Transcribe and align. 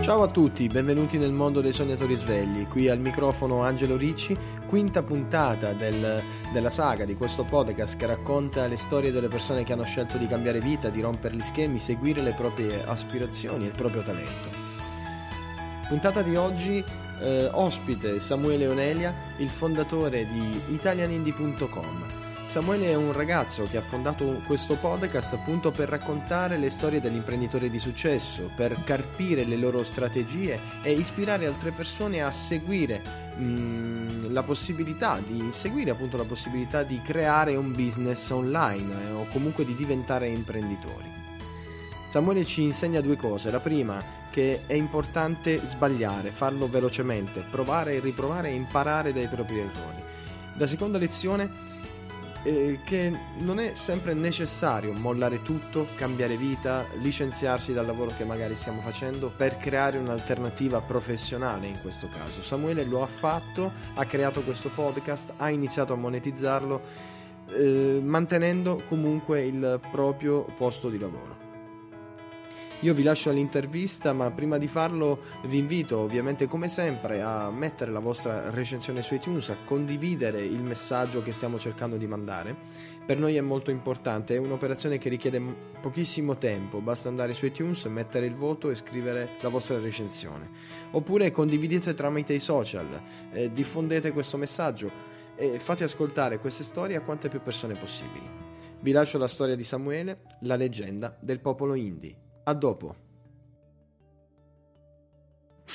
Ciao 0.00 0.22
a 0.22 0.28
tutti, 0.28 0.66
benvenuti 0.66 1.18
nel 1.18 1.30
mondo 1.30 1.60
dei 1.60 1.74
sognatori 1.74 2.16
svegli. 2.16 2.66
Qui 2.66 2.88
al 2.88 2.98
microfono 2.98 3.62
Angelo 3.62 3.98
Ricci, 3.98 4.34
quinta 4.66 5.02
puntata 5.02 5.74
del, 5.74 6.22
della 6.54 6.70
saga 6.70 7.04
di 7.04 7.14
questo 7.14 7.44
podcast 7.44 7.98
che 7.98 8.06
racconta 8.06 8.66
le 8.66 8.76
storie 8.76 9.12
delle 9.12 9.28
persone 9.28 9.62
che 9.62 9.74
hanno 9.74 9.84
scelto 9.84 10.16
di 10.16 10.26
cambiare 10.26 10.60
vita, 10.60 10.88
di 10.88 11.02
rompere 11.02 11.36
gli 11.36 11.42
schemi, 11.42 11.78
seguire 11.78 12.22
le 12.22 12.32
proprie 12.32 12.82
aspirazioni 12.82 13.64
e 13.64 13.68
il 13.68 13.74
proprio 13.76 14.00
talento. 14.02 14.48
Puntata 15.86 16.22
di 16.22 16.34
oggi 16.34 16.82
eh, 17.20 17.50
ospite 17.52 18.20
Samuele 18.20 18.68
Onelia, 18.68 19.14
il 19.36 19.50
fondatore 19.50 20.26
di 20.26 20.62
italianindie.com. 20.68 22.29
Samuele 22.50 22.86
è 22.86 22.94
un 22.96 23.12
ragazzo 23.12 23.62
che 23.62 23.76
ha 23.76 23.80
fondato 23.80 24.42
questo 24.44 24.74
podcast 24.74 25.34
appunto 25.34 25.70
per 25.70 25.88
raccontare 25.88 26.58
le 26.58 26.68
storie 26.68 27.00
degli 27.00 27.14
imprenditori 27.14 27.70
di 27.70 27.78
successo, 27.78 28.50
per 28.56 28.82
carpire 28.82 29.44
le 29.44 29.54
loro 29.54 29.84
strategie 29.84 30.58
e 30.82 30.90
ispirare 30.90 31.46
altre 31.46 31.70
persone 31.70 32.22
a 32.22 32.32
seguire 32.32 33.00
mm, 33.38 34.32
la 34.32 34.42
possibilità 34.42 35.20
di 35.24 35.50
seguire 35.52 35.92
appunto 35.92 36.16
la 36.16 36.24
possibilità 36.24 36.82
di 36.82 37.00
creare 37.00 37.54
un 37.54 37.70
business 37.70 38.28
online 38.30 38.94
eh, 38.94 39.10
o 39.12 39.28
comunque 39.28 39.64
di 39.64 39.76
diventare 39.76 40.26
imprenditori. 40.26 41.08
Samuele 42.08 42.44
ci 42.44 42.62
insegna 42.62 43.00
due 43.00 43.14
cose. 43.14 43.52
La 43.52 43.60
prima, 43.60 44.02
che 44.28 44.64
è 44.66 44.72
importante 44.72 45.64
sbagliare, 45.64 46.32
farlo 46.32 46.68
velocemente, 46.68 47.44
provare 47.48 47.94
e 47.94 48.00
riprovare 48.00 48.48
e 48.48 48.54
imparare 48.54 49.12
dai 49.12 49.28
propri 49.28 49.60
errori. 49.60 50.02
La 50.56 50.66
seconda 50.66 50.98
lezione 50.98 51.68
eh, 52.42 52.80
che 52.84 53.12
non 53.38 53.58
è 53.58 53.72
sempre 53.74 54.14
necessario 54.14 54.92
mollare 54.92 55.42
tutto, 55.42 55.86
cambiare 55.94 56.36
vita, 56.36 56.86
licenziarsi 57.00 57.72
dal 57.72 57.86
lavoro 57.86 58.12
che 58.16 58.24
magari 58.24 58.56
stiamo 58.56 58.80
facendo 58.80 59.30
per 59.34 59.56
creare 59.56 59.98
un'alternativa 59.98 60.80
professionale 60.80 61.66
in 61.66 61.80
questo 61.80 62.08
caso. 62.08 62.42
Samuele 62.42 62.84
lo 62.84 63.02
ha 63.02 63.06
fatto, 63.06 63.72
ha 63.94 64.04
creato 64.04 64.42
questo 64.42 64.68
podcast, 64.68 65.34
ha 65.36 65.50
iniziato 65.50 65.92
a 65.92 65.96
monetizzarlo 65.96 67.08
eh, 67.52 68.00
mantenendo 68.02 68.82
comunque 68.86 69.42
il 69.42 69.80
proprio 69.90 70.46
posto 70.56 70.88
di 70.88 70.98
lavoro. 70.98 71.39
Io 72.82 72.94
vi 72.94 73.02
lascio 73.02 73.30
l'intervista, 73.30 74.14
ma 74.14 74.30
prima 74.30 74.56
di 74.56 74.66
farlo 74.66 75.20
vi 75.44 75.58
invito 75.58 75.98
ovviamente 75.98 76.46
come 76.46 76.66
sempre 76.66 77.20
a 77.20 77.50
mettere 77.50 77.90
la 77.90 78.00
vostra 78.00 78.48
recensione 78.48 79.02
su 79.02 79.12
iTunes, 79.12 79.50
a 79.50 79.58
condividere 79.66 80.40
il 80.40 80.62
messaggio 80.62 81.20
che 81.20 81.30
stiamo 81.30 81.58
cercando 81.58 81.98
di 81.98 82.06
mandare. 82.06 82.56
Per 83.04 83.18
noi 83.18 83.36
è 83.36 83.42
molto 83.42 83.70
importante, 83.70 84.34
è 84.34 84.38
un'operazione 84.38 84.96
che 84.96 85.10
richiede 85.10 85.42
pochissimo 85.78 86.38
tempo, 86.38 86.80
basta 86.80 87.10
andare 87.10 87.34
su 87.34 87.44
iTunes, 87.44 87.84
mettere 87.84 88.24
il 88.24 88.34
voto 88.34 88.70
e 88.70 88.76
scrivere 88.76 89.32
la 89.42 89.50
vostra 89.50 89.78
recensione. 89.78 90.48
Oppure 90.92 91.30
condividete 91.30 91.92
tramite 91.92 92.32
i 92.32 92.40
social, 92.40 92.86
eh, 93.34 93.52
diffondete 93.52 94.10
questo 94.12 94.38
messaggio 94.38 94.90
e 95.36 95.58
fate 95.58 95.84
ascoltare 95.84 96.38
queste 96.38 96.64
storie 96.64 96.96
a 96.96 97.02
quante 97.02 97.28
più 97.28 97.42
persone 97.42 97.74
possibili. 97.74 98.26
Vi 98.80 98.92
lascio 98.92 99.18
la 99.18 99.28
storia 99.28 99.54
di 99.54 99.64
Samuele, 99.64 100.22
la 100.42 100.56
leggenda 100.56 101.14
del 101.20 101.40
popolo 101.40 101.74
indie. 101.74 102.19
A 102.44 102.54
dopo. 102.54 102.94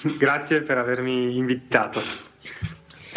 Grazie 0.18 0.62
per 0.62 0.78
avermi 0.78 1.38
invitato. 1.38 2.02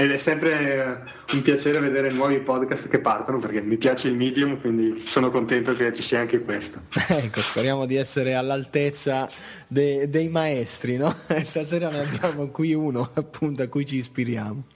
Ed 0.00 0.12
è 0.12 0.16
sempre 0.16 1.02
un 1.32 1.42
piacere 1.42 1.80
vedere 1.80 2.12
nuovi 2.12 2.38
podcast 2.38 2.86
che 2.86 3.00
partono 3.00 3.40
perché 3.40 3.60
mi 3.60 3.76
piace 3.76 4.06
il 4.06 4.14
medium, 4.14 4.60
quindi 4.60 5.02
sono 5.08 5.28
contento 5.32 5.74
che 5.74 5.92
ci 5.92 6.02
sia 6.02 6.20
anche 6.20 6.40
questo. 6.42 6.82
ecco, 7.08 7.40
speriamo 7.40 7.84
di 7.84 7.96
essere 7.96 8.34
all'altezza 8.34 9.28
de- 9.66 10.08
dei 10.08 10.28
maestri, 10.28 10.96
no? 10.96 11.12
Stasera 11.42 11.90
ne 11.90 11.98
abbiamo 11.98 12.48
qui 12.50 12.74
uno 12.74 13.10
appunto 13.14 13.62
a 13.62 13.66
cui 13.66 13.84
ci 13.84 13.96
ispiriamo. 13.96 14.66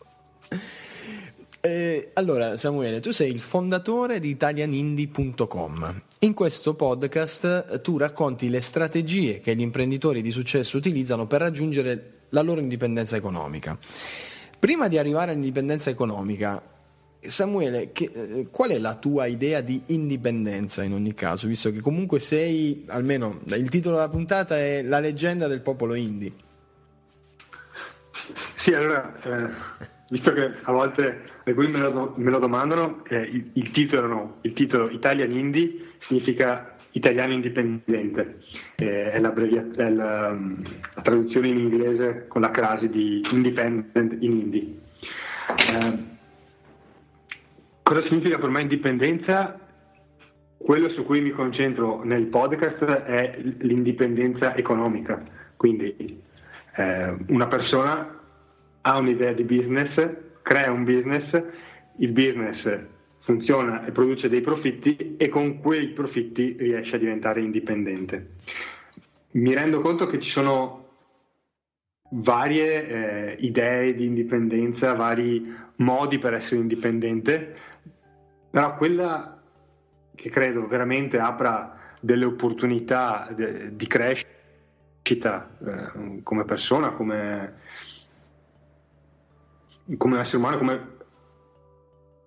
Eh, 1.65 2.11
allora, 2.15 2.57
Samuele, 2.57 2.99
tu 2.99 3.13
sei 3.13 3.31
il 3.31 3.39
fondatore 3.39 4.19
di 4.19 4.31
italianindie.com. 4.31 6.03
In 6.19 6.35
questo 6.35 6.75
podcast 6.75 7.67
eh, 7.71 7.81
tu 7.81 7.99
racconti 7.99 8.51
le 8.51 8.61
strategie 8.61 9.39
che 9.39 9.55
gli 9.55 9.61
imprenditori 9.61 10.23
di 10.23 10.33
successo 10.33 10.77
utilizzano 10.77 11.29
per 11.29 11.41
raggiungere 11.41 12.23
la 12.31 12.43
loro 12.43 12.59
indipendenza 12.59 13.15
economica. 13.15 13.79
Prima 14.59 14.89
di 14.89 14.99
arrivare 14.99 15.31
all'indipendenza 15.31 15.89
economica, 15.89 16.61
Samuele, 17.21 17.93
che, 17.93 18.11
eh, 18.13 18.49
qual 18.51 18.71
è 18.71 18.79
la 18.81 18.97
tua 18.97 19.27
idea 19.27 19.61
di 19.61 19.81
indipendenza 19.87 20.83
in 20.83 20.95
ogni 20.95 21.15
caso, 21.15 21.47
visto 21.47 21.71
che 21.71 21.79
comunque 21.79 22.19
sei, 22.19 22.87
almeno 22.89 23.39
il 23.45 23.69
titolo 23.69 23.95
della 23.95 24.09
puntata 24.09 24.59
è 24.59 24.83
La 24.83 24.99
leggenda 24.99 25.47
del 25.47 25.61
popolo 25.61 25.95
indie? 25.95 26.33
Sì, 28.55 28.75
allora, 28.75 29.15
eh, 29.23 29.92
visto 30.13 30.31
che 30.35 30.53
a 30.63 30.73
volte 30.73 31.23
alcuni 31.45 31.69
me 31.69 31.79
lo, 31.79 32.13
me 32.19 32.31
lo 32.31 32.39
domandano, 32.39 33.03
eh, 33.09 33.23
il, 33.23 33.51
il, 33.55 33.71
titolo, 33.71 34.37
il, 34.43 34.53
titolo, 34.53 34.91
Italian 34.91 35.31
Indie 35.33 35.95
significa 36.01 36.77
italiano 36.91 37.33
indipendente, 37.33 38.41
eh, 38.77 39.11
è, 39.11 39.19
la, 39.19 39.33
è 39.33 39.89
la, 39.89 40.37
la, 40.95 41.03
traduzione 41.03 41.49
in 41.49 41.57
inglese 41.57 42.27
con 42.29 42.43
la 42.43 42.51
crasi 42.51 42.91
di 42.91 43.23
independent 43.33 44.19
in 44.21 44.33
indie. 44.33 44.81
Eh, 45.57 45.99
cosa 47.83 48.03
significa 48.03 48.37
per 48.37 48.51
me 48.51 48.61
indipendenza? 48.61 49.59
Quello 50.59 50.91
su 50.91 51.05
cui 51.05 51.23
mi 51.23 51.31
concentro 51.31 52.05
nel 52.05 52.27
podcast 52.27 52.85
è 52.85 53.39
l'indipendenza 53.61 54.55
economica, 54.55 55.25
quindi 55.57 56.23
eh, 56.77 57.17
una 57.29 57.49
persona 57.49 58.21
ha 58.83 58.99
un'idea 58.99 59.33
di 59.33 59.45
business, 59.45 59.95
crea 60.43 60.71
un 60.71 60.85
business, 60.85 61.43
il 61.99 62.13
business 62.13 62.81
funziona 63.21 63.85
e 63.85 63.93
produce 63.93 64.29
dei 64.29 64.41
profitti 64.41 65.17
e 65.17 65.29
con 65.29 65.61
quei 65.61 65.89
profitti 65.89 66.57
riesce 66.59 66.97
a 66.97 66.99
diventare 66.99 67.41
indipendente. 67.41 68.35
Mi 69.33 69.55
rendo 69.55 69.81
conto 69.81 70.07
che 70.07 70.19
ci 70.19 70.31
sono 70.31 70.81
varie 72.11 72.87
eh, 72.87 73.37
idee 73.41 73.95
di 73.95 74.05
indipendenza, 74.05 74.95
vari 74.95 75.55
modi 75.77 76.19
per 76.19 76.35
essere 76.35 76.61
indipendente, 76.61 77.57
però 78.51 78.77
quella 78.77 79.41
che 80.15 80.29
credo 80.29 80.67
veramente 80.67 81.19
apra 81.19 81.79
delle 82.01 82.25
opportunità 82.25 83.33
de- 83.35 83.75
di 83.75 83.87
crescita 83.87 84.29
eh, 85.65 86.23
come 86.23 86.45
persona, 86.45 86.91
come 86.91 87.55
come 89.97 90.19
essere 90.19 90.39
umano, 90.39 90.59
come 90.59 90.89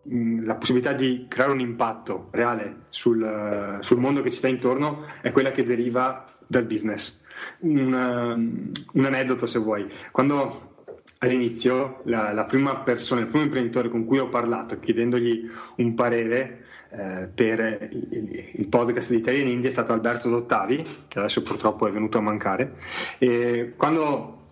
mm, 0.10 0.46
la 0.46 0.56
possibilità 0.56 0.94
di 0.94 1.26
creare 1.28 1.52
un 1.52 1.60
impatto 1.60 2.30
reale 2.32 2.86
sul, 2.90 3.78
sul, 3.82 4.00
mondo 4.00 4.22
che 4.22 4.32
ci 4.32 4.38
sta 4.38 4.48
intorno 4.48 5.06
è 5.22 5.32
quella 5.32 5.52
che 5.52 5.66
deriva 5.66 6.26
dal 6.48 6.64
business. 6.64 7.22
Un, 7.60 7.94
um, 7.94 8.72
un 8.94 9.06
aneddoto 9.06 9.46
se 9.46 9.60
vuoi. 9.60 9.88
Quando 10.12 10.74
all'inizio 11.20 12.02
la, 12.06 12.32
la, 12.32 12.46
prima 12.46 12.78
persona, 12.78 13.22
il 13.22 13.28
primo 13.28 13.44
imprenditore 13.44 13.90
con 13.90 14.06
cui 14.06 14.20
ho 14.20 14.30
parlato 14.30 14.80
chiedendogli 14.80 15.50
un 15.78 15.94
parere 15.94 16.66
eh, 16.92 17.30
per 17.34 17.90
il, 17.92 18.50
il, 18.54 18.68
podcast 18.68 19.10
di 19.10 19.18
Italian 19.18 19.48
India 19.48 19.70
è 19.70 19.72
stato 19.72 19.92
Alberto 19.92 20.30
Dottavi, 20.30 20.86
che 21.08 21.20
adesso 21.20 21.42
purtroppo 21.42 21.88
è 21.88 21.92
venuto 21.92 22.18
a 22.18 22.22
mancare. 22.22 22.76
E 23.18 23.74
quando 23.76 24.45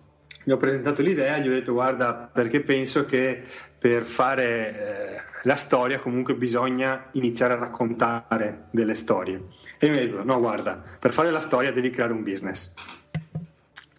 gli 0.44 0.50
ho 0.50 0.56
presentato 0.56 1.02
l'idea, 1.02 1.38
gli 1.38 1.48
ho 1.48 1.52
detto 1.52 1.72
guarda 1.72 2.12
perché 2.12 2.60
penso 2.60 3.04
che 3.04 3.42
per 3.78 4.02
fare 4.02 4.44
eh, 4.46 5.20
la 5.44 5.56
storia 5.56 5.98
comunque 5.98 6.34
bisogna 6.34 7.08
iniziare 7.12 7.54
a 7.54 7.56
raccontare 7.56 8.66
delle 8.70 8.94
storie. 8.94 9.42
E 9.78 9.88
mi 9.88 9.96
ha 9.96 10.00
detto 10.00 10.22
no 10.22 10.38
guarda, 10.38 10.82
per 10.98 11.12
fare 11.12 11.30
la 11.30 11.40
storia 11.40 11.72
devi 11.72 11.90
creare 11.90 12.12
un 12.12 12.22
business. 12.22 12.74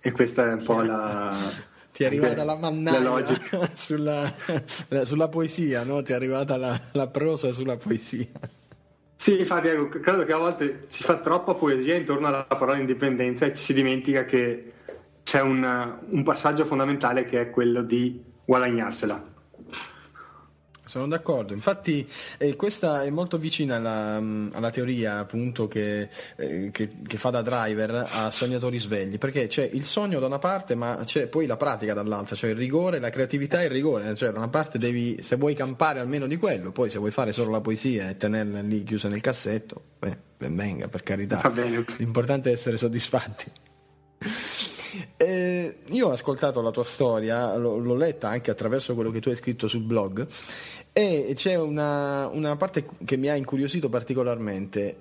E 0.02 0.12
questa 0.12 0.46
è 0.50 0.54
un 0.54 0.64
po' 0.64 0.82
la... 0.82 1.36
Ti 1.96 2.04
è 2.04 2.08
arrivata 2.08 2.44
la 2.44 2.56
mannaia 2.56 3.24
sulla, 3.74 4.30
sulla, 5.04 5.30
poesia, 5.30 5.84
no? 5.84 6.04
Ti 6.04 6.12
è 6.12 6.16
arrivata 6.16 6.58
la, 6.58 6.80
la 6.92 7.08
prosa 7.08 7.54
sulla 7.54 7.78
poesia. 7.78 8.28
Sì, 9.16 9.40
infatti, 9.40 9.70
ecco, 9.70 9.88
credo 9.88 10.26
che 10.26 10.34
a 10.34 10.38
volte 10.38 10.84
si 10.88 11.04
fa 11.04 11.16
troppa 11.20 11.54
poesia 11.54 11.96
intorno 11.96 12.28
alla 12.28 12.44
parola 12.44 12.78
indipendenza 12.78 13.46
e 13.46 13.54
ci 13.54 13.64
si 13.64 13.74
dimentica 13.74 14.26
che 14.26 14.74
c'è 15.26 15.42
un, 15.42 15.98
un 16.08 16.24
passaggio 16.24 16.66
fondamentale 16.66 17.26
che 17.26 17.42
è 17.42 17.50
quello 17.50 17.82
di 17.82 18.24
guadagnarsela. 18.46 19.34
Sono 20.86 21.08
d'accordo, 21.08 21.52
infatti 21.54 22.08
eh, 22.38 22.56
questa 22.56 23.02
è 23.02 23.10
molto 23.10 23.40
vicina 23.40 23.78
alla, 23.78 24.18
alla 24.18 24.70
teoria 24.70 25.18
appunto 25.18 25.68
che, 25.68 26.10
eh, 26.36 26.70
che, 26.72 26.90
che, 27.06 27.18
fa 27.18 27.32
da 27.32 27.42
driver 27.42 28.08
a 28.10 28.30
sognatori 28.30 28.78
svegli, 28.78 29.18
perché 29.18 29.48
c'è 29.48 29.68
il 29.74 29.84
sogno 29.84 30.20
da 30.20 30.28
una 30.28 30.38
parte 30.38 30.76
ma 30.76 31.02
c'è 31.04 31.26
poi 31.28 31.48
la 31.48 31.58
pratica 31.58 31.96
dall'altra, 31.96 32.36
cioè 32.36 32.52
il 32.52 32.56
rigore, 32.56 33.00
la 33.00 33.10
creatività 33.10 33.62
e 33.62 33.66
il 33.66 33.72
rigore, 33.72 34.16
cioè 34.16 34.30
da 34.30 34.38
una 34.38 34.50
parte 34.50 34.78
devi, 34.78 35.22
se 35.24 35.38
vuoi 35.38 35.56
campare 35.56 36.00
almeno 36.00 36.28
di 36.28 36.38
quello, 36.38 36.72
poi 36.72 36.92
se 36.92 37.00
vuoi 37.00 37.12
fare 37.12 37.32
solo 37.32 37.50
la 37.50 37.62
poesia 37.62 38.08
e 38.08 38.16
tenerla 38.16 38.62
lì 38.62 38.84
chiusa 38.84 39.10
nel 39.10 39.22
cassetto, 39.22 39.82
beh, 39.98 40.18
ben 40.38 40.56
venga 40.56 40.88
per 40.88 41.02
carità, 41.02 41.52
l'importante 41.98 42.52
è 42.52 42.54
essere 42.54 42.78
soddisfatti. 42.78 43.52
Eh, 45.18 45.78
io 45.86 46.08
ho 46.08 46.12
ascoltato 46.12 46.62
la 46.62 46.72
tua 46.72 46.84
storia, 46.84 47.56
l'ho, 47.56 47.78
l'ho, 47.78 47.96
letta 47.96 48.30
anche 48.30 48.52
attraverso 48.52 48.94
quello 48.94 49.12
che 49.12 49.20
tu 49.20 49.30
hai 49.30 49.36
scritto 49.36 49.68
sul 49.68 49.82
blog 49.82 50.28
e 50.98 51.34
c'è 51.36 51.56
una, 51.56 52.28
una 52.28 52.56
parte 52.56 52.86
che 53.04 53.18
mi 53.18 53.28
ha 53.28 53.36
incuriosito 53.36 53.90
particolarmente. 53.90 54.96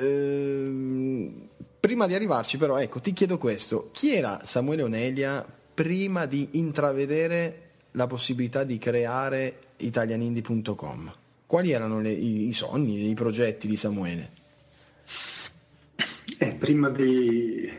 Ehm, 0.00 1.48
prima 1.78 2.06
di 2.06 2.14
arrivarci, 2.14 2.56
però, 2.56 2.78
ecco, 2.78 3.00
ti 3.00 3.12
chiedo 3.12 3.36
questo: 3.36 3.90
chi 3.92 4.14
era 4.14 4.40
Samuele 4.42 4.84
Onelia 4.84 5.46
prima 5.74 6.24
di 6.24 6.48
intravedere 6.52 7.60
la 7.90 8.06
possibilità 8.06 8.64
di 8.64 8.78
creare 8.78 9.58
italianindie.com? 9.76 11.14
Quali 11.44 11.72
erano 11.72 12.00
le, 12.00 12.10
i, 12.10 12.48
i, 12.48 12.52
sogni, 12.54 13.06
i 13.10 13.14
progetti 13.14 13.68
di 13.68 13.76
Samuele? 13.76 14.30
Eh, 16.38 16.54
prima, 16.54 16.88
di, 16.88 17.70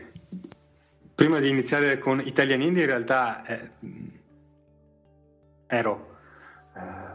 prima 1.16 1.40
di 1.40 1.48
iniziare 1.48 1.98
con 1.98 2.20
Italian 2.20 2.60
Indie, 2.60 2.82
in 2.82 2.88
realtà 2.88 3.44
eh, 3.46 3.70
ero. 5.66 6.16
Eh, 6.76 7.14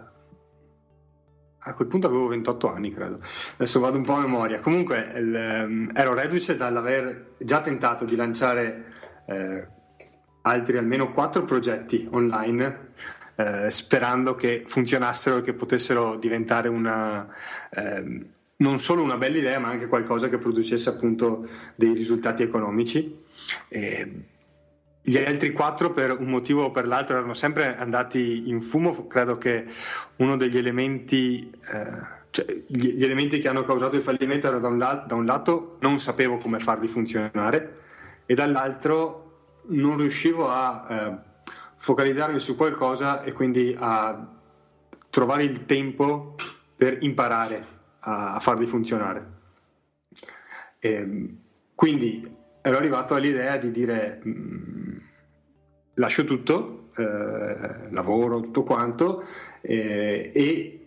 a 1.63 1.73
quel 1.75 1.87
punto 1.87 2.07
avevo 2.07 2.27
28 2.27 2.73
anni, 2.73 2.91
credo. 2.91 3.19
Adesso 3.53 3.79
vado 3.79 3.97
un 3.97 4.03
po' 4.03 4.13
a 4.13 4.21
memoria. 4.21 4.59
Comunque 4.59 5.11
il, 5.15 5.65
um, 5.67 5.91
ero 5.93 6.15
reduce 6.15 6.57
dall'aver 6.57 7.35
già 7.37 7.61
tentato 7.61 8.03
di 8.03 8.15
lanciare 8.15 8.85
eh, 9.27 9.67
altri 10.41 10.77
almeno 10.77 11.13
quattro 11.13 11.45
progetti 11.45 12.07
online, 12.09 12.93
eh, 13.35 13.69
sperando 13.69 14.33
che 14.33 14.63
funzionassero 14.65 15.37
e 15.37 15.41
che 15.43 15.53
potessero 15.53 16.15
diventare 16.15 16.67
una, 16.67 17.27
eh, 17.69 18.25
non 18.55 18.79
solo 18.79 19.03
una 19.03 19.17
bella 19.17 19.37
idea, 19.37 19.59
ma 19.59 19.69
anche 19.69 19.85
qualcosa 19.85 20.27
che 20.27 20.39
producesse 20.39 20.89
appunto 20.89 21.47
dei 21.75 21.93
risultati 21.93 22.41
economici. 22.41 23.29
E, 23.67 24.25
gli 25.03 25.17
altri 25.17 25.51
quattro, 25.51 25.91
per 25.91 26.19
un 26.19 26.27
motivo 26.27 26.65
o 26.65 26.71
per 26.71 26.85
l'altro, 26.85 27.17
erano 27.17 27.33
sempre 27.33 27.75
andati 27.75 28.49
in 28.49 28.61
fumo. 28.61 29.07
Credo 29.07 29.37
che 29.37 29.65
uno 30.17 30.37
degli 30.37 30.57
elementi, 30.57 31.49
eh, 31.49 32.19
cioè, 32.29 32.45
gli, 32.67 33.03
elementi 33.03 33.39
che 33.39 33.47
hanno 33.47 33.65
causato 33.65 33.95
il 33.95 34.03
fallimento 34.03 34.47
era 34.47 34.59
da 34.59 34.67
un, 34.67 34.77
la- 34.77 35.03
da 35.05 35.15
un 35.15 35.25
lato 35.25 35.77
non 35.81 35.99
sapevo 35.99 36.37
come 36.37 36.59
farli 36.59 36.87
funzionare 36.87 37.79
e 38.25 38.35
dall'altro 38.35 39.57
non 39.67 39.97
riuscivo 39.97 40.49
a 40.49 40.87
eh, 40.89 41.17
focalizzarmi 41.77 42.39
su 42.39 42.55
qualcosa 42.55 43.23
e 43.23 43.33
quindi 43.33 43.75
a 43.77 44.27
trovare 45.09 45.43
il 45.43 45.65
tempo 45.65 46.35
per 46.75 46.97
imparare 47.01 47.65
a, 47.99 48.35
a 48.35 48.39
farli 48.39 48.65
funzionare. 48.67 49.39
E, 50.79 50.93
ehm, 50.93 51.37
quindi 51.75 52.39
ero 52.61 52.77
arrivato 52.77 53.15
all'idea 53.15 53.57
di 53.57 53.71
dire 53.71 54.21
mm, 54.25 54.97
lascio 55.95 56.23
tutto, 56.23 56.89
eh, 56.95 57.89
lavoro, 57.89 58.39
tutto 58.39 58.63
quanto 58.63 59.23
eh, 59.61 60.31
e 60.33 60.85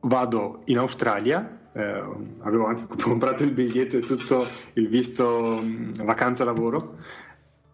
vado 0.00 0.62
in 0.66 0.78
Australia. 0.78 1.58
Eh, 1.72 2.02
avevo 2.40 2.66
anche 2.66 2.86
comprato 3.00 3.44
il 3.44 3.52
biglietto 3.52 3.96
e 3.96 4.00
tutto 4.00 4.44
il 4.74 4.88
visto 4.88 5.60
mh, 5.62 5.66
mm, 5.66 5.92
vacanza 6.04 6.44
lavoro 6.44 6.98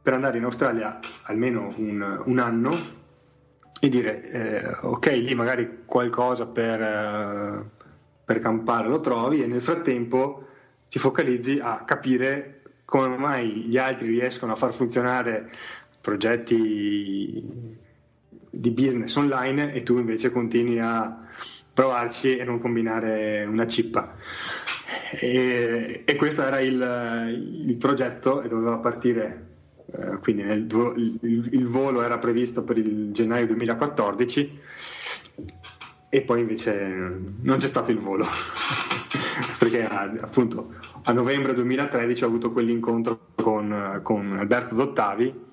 per 0.03 0.13
andare 0.13 0.37
in 0.37 0.45
Australia 0.45 1.01
almeno 1.23 1.73
un, 1.79 2.23
un 2.27 2.39
anno 2.39 2.77
e 3.81 3.89
dire 3.89 4.23
eh, 4.23 4.77
ok 4.83 5.07
lì 5.07 5.35
magari 5.35 5.83
qualcosa 5.85 6.47
per, 6.47 6.81
eh, 6.81 7.65
per 8.25 8.39
campare 8.39 8.87
lo 8.87 9.01
trovi 9.01 9.43
e 9.43 9.47
nel 9.47 9.63
frattempo 9.63 10.47
ti 10.89 10.99
focalizzi 10.99 11.59
a 11.61 11.83
capire 11.85 12.56
come 12.87 13.17
mai 13.19 13.65
gli 13.67 13.77
altri 13.77 14.09
riescono 14.09 14.53
a 14.53 14.57
far 14.57 14.73
funzionare 14.73 15.51
progetti 16.01 17.45
di 18.49 18.71
business 18.71 19.15
online 19.17 19.75
e 19.75 19.83
tu 19.83 19.99
invece 19.99 20.31
continui 20.31 20.79
a 20.79 21.25
provarci 21.75 22.37
e 22.37 22.45
non 22.45 22.59
combinare 22.59 23.45
una 23.45 23.67
cippa. 23.67 24.15
E, 25.11 26.05
e 26.07 26.17
questo 26.17 26.43
era 26.43 26.61
il, 26.61 27.65
il, 27.67 27.77
progetto 27.77 28.41
e 28.41 28.49
doveva 28.49 28.77
partire, 28.79 29.47
eh, 29.93 30.19
quindi 30.23 30.43
nel, 30.45 30.67
il, 30.97 31.49
il, 31.51 31.67
volo 31.67 32.03
era 32.03 32.19
previsto 32.19 32.63
per 32.63 32.79
il 32.79 33.13
gennaio 33.13 33.47
2014 33.47 34.61
e 36.09 36.23
poi 36.23 36.41
invece 36.41 36.75
non 37.43 37.59
c'è 37.59 37.67
stato 37.67 37.91
il 37.91 37.99
volo 37.99 38.25
perché 39.59 39.85
appunto 39.85 40.73
a 41.09 41.13
novembre 41.13 41.55
2013 41.55 42.25
ho 42.25 42.27
avuto 42.27 42.53
quell'incontro 42.53 43.29
con, 43.37 44.01
con 44.03 44.37
Alberto 44.39 44.75
Dottavi 44.75 45.45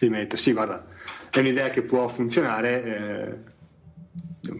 e 0.00 0.08
mi 0.08 0.16
ha 0.16 0.18
detto 0.18 0.36
sì 0.36 0.52
guarda 0.52 0.84
è 1.30 1.38
un'idea 1.38 1.70
che 1.70 1.82
può 1.82 2.08
funzionare 2.08 2.84
eh, 2.84 4.50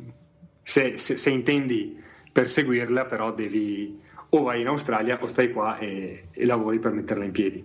se, 0.63 0.97
se, 0.99 1.17
se, 1.17 1.31
intendi 1.31 2.01
perseguirla 2.31 3.07
però 3.07 3.35
devi 3.35 4.01
o 4.29 4.43
vai 4.43 4.61
in 4.61 4.69
Australia 4.69 5.19
o 5.21 5.27
stai 5.27 5.53
qua 5.53 5.77
e, 5.79 6.29
e 6.31 6.47
lavori 6.47 6.79
per 6.79 6.93
metterla 6.93 7.25
in 7.25 7.33
piedi. 7.33 7.63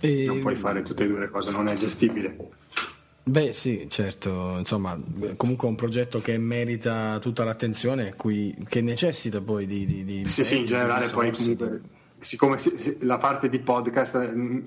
E... 0.00 0.24
non 0.26 0.40
puoi 0.40 0.56
fare 0.56 0.82
tutte 0.82 1.04
e 1.04 1.08
due 1.08 1.20
le 1.20 1.28
cose 1.28 1.50
non 1.50 1.68
è 1.68 1.74
gestibile 1.74 2.36
Beh 3.26 3.54
sì, 3.54 3.86
certo, 3.88 4.56
insomma, 4.58 5.00
comunque 5.36 5.66
è 5.66 5.70
un 5.70 5.76
progetto 5.76 6.20
che 6.20 6.36
merita 6.36 7.18
tutta 7.20 7.42
l'attenzione, 7.42 8.14
cui, 8.16 8.54
che 8.68 8.82
necessita 8.82 9.40
poi 9.40 9.64
di... 9.64 9.86
di, 9.86 10.04
di 10.04 10.28
sì, 10.28 10.44
sì, 10.44 10.58
in 10.58 10.66
generale 10.66 11.08
poi 11.08 11.32
comunque, 11.32 11.80
siccome 12.18 12.58
la 13.00 13.16
parte 13.16 13.48
di 13.48 13.58
podcast, 13.60 14.34
mm, 14.34 14.58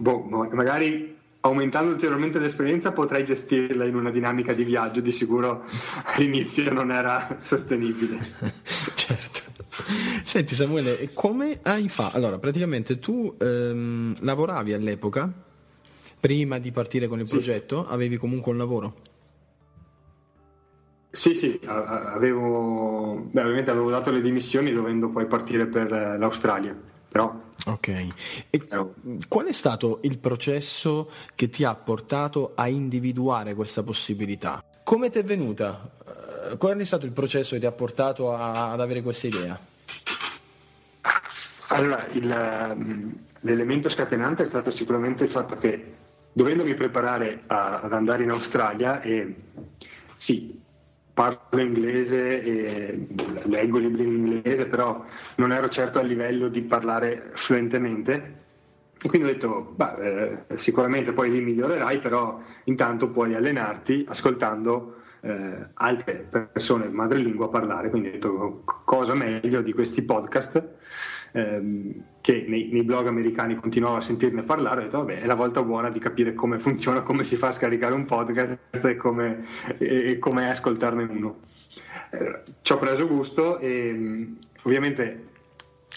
boh, 0.00 0.48
magari 0.52 1.16
aumentando 1.40 1.92
ulteriormente 1.92 2.38
l'esperienza 2.38 2.92
potrei 2.92 3.24
gestirla 3.24 3.86
in 3.86 3.94
una 3.94 4.10
dinamica 4.10 4.52
di 4.52 4.64
viaggio, 4.64 5.00
di 5.00 5.10
sicuro 5.10 5.64
all'inizio 6.04 6.70
non 6.74 6.92
era 6.92 7.38
sostenibile. 7.40 8.18
certo. 8.94 9.40
Senti 10.24 10.54
Samuele, 10.54 11.08
come 11.14 11.58
hai 11.62 11.88
fatto? 11.88 12.18
Allora, 12.18 12.38
praticamente 12.38 12.98
tu 12.98 13.34
ehm, 13.40 14.16
lavoravi 14.20 14.74
all'epoca 14.74 15.46
prima 16.18 16.58
di 16.58 16.72
partire 16.72 17.06
con 17.06 17.20
il 17.20 17.26
sì. 17.26 17.34
progetto 17.34 17.86
avevi 17.86 18.16
comunque 18.16 18.52
un 18.52 18.58
lavoro? 18.58 18.94
Sì, 21.10 21.34
sì, 21.34 21.58
avevo, 21.64 23.26
beh, 23.30 23.40
ovviamente 23.40 23.70
avevo 23.70 23.90
dato 23.90 24.10
le 24.10 24.20
dimissioni 24.20 24.70
dovendo 24.70 25.08
poi 25.08 25.26
partire 25.26 25.66
per 25.66 25.90
l'Australia, 25.90 26.76
però... 27.08 27.46
Ok, 27.66 28.06
e 28.50 28.66
qual 29.26 29.46
è 29.46 29.52
stato 29.52 29.98
il 30.02 30.18
processo 30.18 31.10
che 31.34 31.48
ti 31.48 31.64
ha 31.64 31.74
portato 31.74 32.52
a 32.54 32.68
individuare 32.68 33.54
questa 33.54 33.82
possibilità? 33.82 34.62
Come 34.84 35.10
ti 35.10 35.18
è 35.18 35.24
venuta? 35.24 35.90
Eh, 36.52 36.56
qual 36.56 36.78
è 36.78 36.84
stato 36.84 37.04
il 37.04 37.12
processo 37.12 37.54
che 37.54 37.60
ti 37.60 37.66
ha 37.66 37.72
portato 37.72 38.32
a, 38.32 38.70
ad 38.72 38.80
avere 38.80 39.02
questa 39.02 39.26
idea? 39.26 39.58
Allora, 41.68 42.06
il, 42.12 42.30
ehm, 42.30 43.18
l'elemento 43.40 43.88
scatenante 43.88 44.44
è 44.44 44.46
stato 44.46 44.70
sicuramente 44.70 45.24
il 45.24 45.30
fatto 45.30 45.56
che 45.56 45.94
dovendomi 46.38 46.74
preparare 46.74 47.40
a, 47.48 47.80
ad 47.80 47.92
andare 47.92 48.22
in 48.22 48.30
Australia 48.30 49.00
e 49.00 49.34
sì, 50.14 50.56
parlo 51.12 51.60
inglese 51.60 52.40
e 52.44 53.06
leggo 53.42 53.78
libri 53.78 54.04
in 54.04 54.14
inglese, 54.14 54.66
però 54.66 55.04
non 55.34 55.50
ero 55.50 55.68
certo 55.68 55.98
a 55.98 56.02
livello 56.02 56.46
di 56.46 56.62
parlare 56.62 57.32
fluentemente. 57.34 58.36
E 59.00 59.08
quindi 59.08 59.28
ho 59.28 59.32
detto, 59.32 59.72
beh, 59.74 60.44
eh, 60.50 60.58
sicuramente 60.58 61.12
poi 61.12 61.32
lì 61.32 61.40
migliorerai, 61.40 61.98
però 61.98 62.40
intanto 62.64 63.10
puoi 63.10 63.34
allenarti 63.34 64.06
ascoltando 64.08 65.02
eh, 65.22 65.70
altre 65.74 66.24
persone 66.30 66.86
madrelingua 66.86 67.50
parlare. 67.50 67.90
Quindi 67.90 68.10
ho 68.10 68.12
detto, 68.12 68.62
cosa 68.84 69.14
meglio 69.14 69.60
di 69.60 69.72
questi 69.72 70.02
podcast 70.02 70.62
ehm, 71.32 72.02
che 72.20 72.44
nei, 72.46 72.68
nei, 72.70 72.82
blog 72.82 73.06
americani 73.06 73.54
continuavo 73.54 73.96
a 73.96 74.00
sentirne 74.00 74.42
parlare, 74.42 74.80
ho 74.80 74.84
detto 74.84 74.98
vabbè 74.98 75.20
è 75.22 75.26
la 75.26 75.34
volta 75.34 75.62
buona 75.62 75.90
di 75.90 75.98
capire 75.98 76.34
come 76.34 76.58
funziona, 76.58 77.02
come 77.02 77.24
si 77.24 77.36
fa 77.36 77.48
a 77.48 77.52
scaricare 77.52 77.94
un 77.94 78.04
podcast 78.04 78.84
e 78.84 78.96
come, 78.96 79.44
e, 79.78 80.18
come 80.18 80.50
ascoltarne 80.50 81.04
uno. 81.04 81.40
eh, 82.10 82.42
ci 82.62 82.72
ho 82.72 82.78
preso 82.78 83.06
gusto 83.06 83.58
e 83.58 83.92
mm, 83.92 84.34
ovviamente 84.62 85.26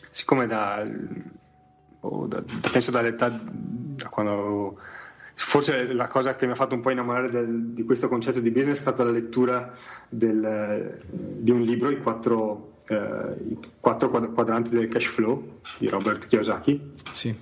siccome 0.09 0.47
da, 0.47 0.85
oh, 2.01 2.27
da, 2.27 2.43
penso 2.71 2.91
dall'età 2.91 3.29
da 3.29 4.09
quando 4.09 4.77
forse 5.33 5.91
la 5.93 6.07
cosa 6.07 6.35
che 6.35 6.45
mi 6.45 6.51
ha 6.51 6.55
fatto 6.55 6.75
un 6.75 6.81
po' 6.81 6.91
innamorare 6.91 7.29
del, 7.29 7.71
di 7.73 7.83
questo 7.83 8.07
concetto 8.07 8.39
di 8.39 8.51
business 8.51 8.77
è 8.77 8.81
stata 8.81 9.03
la 9.03 9.11
lettura 9.11 9.73
del, 10.07 10.99
di 11.09 11.51
un 11.51 11.61
libro, 11.61 11.89
I 11.89 11.99
quattro, 11.99 12.70
eh, 12.91 13.43
i 13.49 13.57
quattro 13.79 14.09
quadranti 14.09 14.69
del 14.69 14.89
cash 14.89 15.05
flow 15.05 15.59
di 15.77 15.87
Robert 15.87 16.27
Kiyosaki. 16.27 16.91
Sì. 17.13 17.33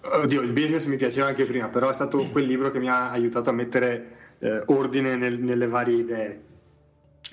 Oddio, 0.00 0.40
il 0.40 0.52
business 0.52 0.86
mi 0.86 0.96
piaceva 0.96 1.28
anche 1.28 1.44
prima, 1.44 1.68
però 1.68 1.90
è 1.90 1.94
stato 1.94 2.26
quel 2.30 2.44
libro 2.44 2.70
che 2.70 2.78
mi 2.78 2.88
ha 2.88 3.10
aiutato 3.10 3.50
a 3.50 3.52
mettere 3.52 4.16
eh, 4.38 4.62
ordine 4.66 5.16
nel, 5.16 5.38
nelle 5.38 5.66
varie 5.66 5.96
idee. 5.96 6.42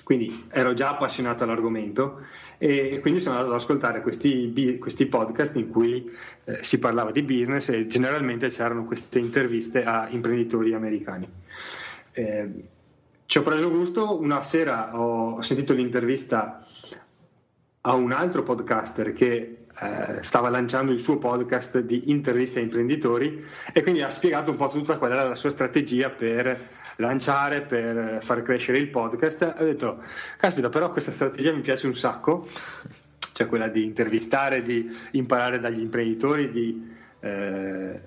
Quindi 0.02 0.46
ero 0.50 0.74
già 0.74 0.90
appassionato 0.90 1.42
all'argomento 1.42 2.20
e 2.58 3.00
quindi 3.00 3.18
sono 3.18 3.36
andato 3.36 3.54
ad 3.54 3.60
ascoltare 3.60 4.02
questi, 4.02 4.78
questi 4.78 5.06
podcast 5.06 5.56
in 5.56 5.68
cui 5.68 6.08
eh, 6.44 6.58
si 6.62 6.78
parlava 6.78 7.10
di 7.10 7.22
business 7.22 7.70
e 7.70 7.86
generalmente 7.86 8.48
c'erano 8.48 8.84
queste 8.84 9.18
interviste 9.18 9.84
a 9.84 10.06
imprenditori 10.10 10.74
americani. 10.74 11.28
Eh, 12.12 12.50
ci 13.26 13.38
ho 13.38 13.42
preso 13.42 13.68
gusto, 13.70 14.20
una 14.20 14.42
sera 14.42 14.96
ho 14.96 15.42
sentito 15.42 15.72
l'intervista 15.72 16.65
a 17.86 17.94
un 17.94 18.10
altro 18.10 18.42
podcaster 18.42 19.12
che 19.12 19.66
eh, 19.78 20.22
stava 20.22 20.48
lanciando 20.48 20.90
il 20.90 21.00
suo 21.00 21.18
podcast 21.18 21.78
di 21.80 22.10
interviste 22.10 22.58
a 22.58 22.62
imprenditori 22.62 23.44
e 23.72 23.82
quindi 23.82 24.02
ha 24.02 24.10
spiegato 24.10 24.50
un 24.50 24.56
po' 24.56 24.68
tutta 24.68 24.98
qual 24.98 25.12
era 25.12 25.28
la 25.28 25.36
sua 25.36 25.50
strategia 25.50 26.10
per 26.10 26.68
lanciare, 26.96 27.60
per 27.62 28.18
far 28.22 28.42
crescere 28.42 28.78
il 28.78 28.88
podcast. 28.88 29.54
Ho 29.58 29.64
detto, 29.64 30.02
caspita, 30.36 30.68
però 30.68 30.90
questa 30.90 31.12
strategia 31.12 31.52
mi 31.52 31.60
piace 31.60 31.86
un 31.86 31.94
sacco, 31.94 32.48
cioè 33.32 33.46
quella 33.46 33.68
di 33.68 33.84
intervistare, 33.84 34.62
di 34.62 34.90
imparare 35.12 35.60
dagli 35.60 35.80
imprenditori, 35.80 36.50
di 36.50 36.94
eh, 37.20 38.00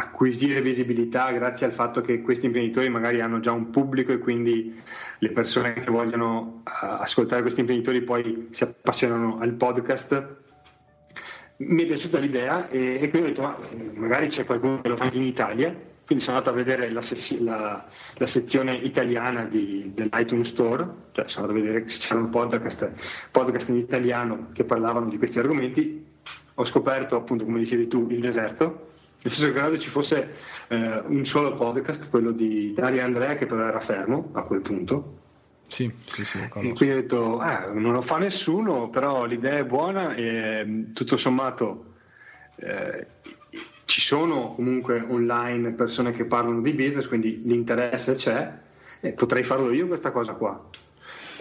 acquisire 0.00 0.62
visibilità 0.62 1.30
grazie 1.30 1.66
al 1.66 1.72
fatto 1.72 2.00
che 2.00 2.22
questi 2.22 2.46
imprenditori 2.46 2.88
magari 2.88 3.20
hanno 3.20 3.40
già 3.40 3.52
un 3.52 3.70
pubblico 3.70 4.12
e 4.12 4.18
quindi 4.18 4.80
le 5.18 5.30
persone 5.30 5.74
che 5.74 5.90
vogliono 5.90 6.62
uh, 6.64 6.86
ascoltare 7.00 7.42
questi 7.42 7.60
imprenditori 7.60 8.00
poi 8.02 8.48
si 8.50 8.62
appassionano 8.62 9.38
al 9.38 9.52
podcast. 9.52 10.36
Mi 11.58 11.82
è 11.82 11.86
piaciuta 11.86 12.18
l'idea 12.18 12.68
e, 12.70 12.98
e 13.00 13.10
quindi 13.10 13.28
ho 13.28 13.32
detto 13.32 13.42
ma 13.42 13.58
magari 13.94 14.28
c'è 14.28 14.46
qualcuno 14.46 14.80
che 14.80 14.88
lo 14.88 14.96
fa 14.96 15.10
in 15.12 15.22
Italia 15.22 15.88
quindi 16.06 16.24
sono 16.24 16.38
andato 16.38 16.56
a 16.56 16.60
vedere 16.64 16.90
la, 16.90 17.02
la, 17.38 17.86
la 18.14 18.26
sezione 18.26 18.72
italiana 18.74 19.44
di, 19.44 19.92
dell'iTunes 19.94 20.48
Store, 20.48 20.84
cioè 21.12 21.28
sono 21.28 21.46
andato 21.46 21.60
a 21.60 21.62
vedere 21.62 21.88
se 21.88 21.98
c'erano 22.00 22.28
podcast, 22.28 22.90
podcast 23.30 23.68
in 23.68 23.76
italiano 23.76 24.48
che 24.52 24.64
parlavano 24.64 25.08
di 25.08 25.18
questi 25.18 25.38
argomenti. 25.38 26.04
Ho 26.54 26.64
scoperto, 26.64 27.14
appunto, 27.14 27.44
come 27.44 27.60
dicevi 27.60 27.86
tu, 27.86 28.08
il 28.10 28.18
deserto, 28.18 28.89
nel 29.22 29.32
senso 29.32 29.52
che 29.52 29.58
credo 29.58 29.78
ci 29.78 29.90
fosse 29.90 30.34
eh, 30.68 31.02
un 31.06 31.24
solo 31.24 31.54
podcast, 31.56 32.08
quello 32.08 32.30
di 32.32 32.72
Dario 32.74 33.02
Andrea, 33.02 33.36
che 33.36 33.46
però 33.46 33.66
era 33.66 33.80
fermo 33.80 34.30
a 34.32 34.42
quel 34.42 34.60
punto. 34.60 35.18
Sì, 35.68 35.92
sì, 36.04 36.24
sì. 36.24 36.38
E 36.38 36.48
quindi 36.48 36.90
ho 36.90 36.94
detto, 36.94 37.38
ah, 37.38 37.70
non 37.72 37.92
lo 37.92 38.02
fa 38.02 38.18
nessuno, 38.18 38.88
però 38.90 39.24
l'idea 39.24 39.58
è 39.58 39.64
buona 39.64 40.14
e 40.14 40.86
tutto 40.92 41.16
sommato 41.16 41.84
eh, 42.56 43.06
ci 43.84 44.00
sono 44.00 44.54
comunque 44.54 45.04
online 45.08 45.72
persone 45.72 46.12
che 46.12 46.24
parlano 46.24 46.60
di 46.60 46.72
business, 46.72 47.06
quindi 47.06 47.42
l'interesse 47.44 48.14
c'è 48.14 48.58
e 49.00 49.12
potrei 49.12 49.42
farlo 49.42 49.72
io 49.72 49.86
questa 49.86 50.10
cosa 50.12 50.34
qua. 50.34 50.68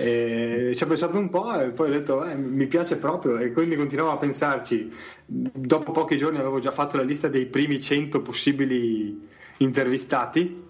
E 0.02 0.72
ci 0.76 0.84
ho 0.84 0.88
pensato 0.88 1.18
un 1.18 1.30
po' 1.30 1.60
e 1.60 1.72
poi 1.72 1.90
ho 1.90 1.92
detto 1.92 2.24
eh, 2.24 2.34
mi 2.34 2.68
piace 2.68 2.96
proprio 2.96 3.38
e 3.38 3.52
quindi 3.52 3.76
continuavo 3.76 4.12
a 4.12 4.18
pensarci. 4.18 4.90
Dopo 5.26 5.92
pochi 5.92 6.18
giorni 6.18 6.38
avevo 6.38 6.60
già 6.60 6.72
fatto 6.72 6.96
la 6.96 7.04
lista 7.04 7.28
dei 7.28 7.46
primi 7.48 7.82
100 7.82 8.22
possibili 8.22 9.28
intervistati 9.58 10.68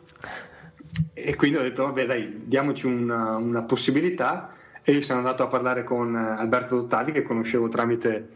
e 1.13 1.35
quindi 1.35 1.57
ho 1.57 1.61
detto 1.61 1.83
vabbè 1.83 2.05
dai 2.07 2.41
diamoci 2.45 2.87
una, 2.87 3.35
una 3.35 3.61
possibilità 3.61 4.55
e 4.81 4.93
io 4.93 5.01
sono 5.01 5.19
andato 5.19 5.43
a 5.43 5.47
parlare 5.47 5.83
con 5.83 6.15
Alberto 6.15 6.77
Dottavi 6.77 7.11
che 7.11 7.21
conoscevo 7.21 7.67
tramite 7.67 8.29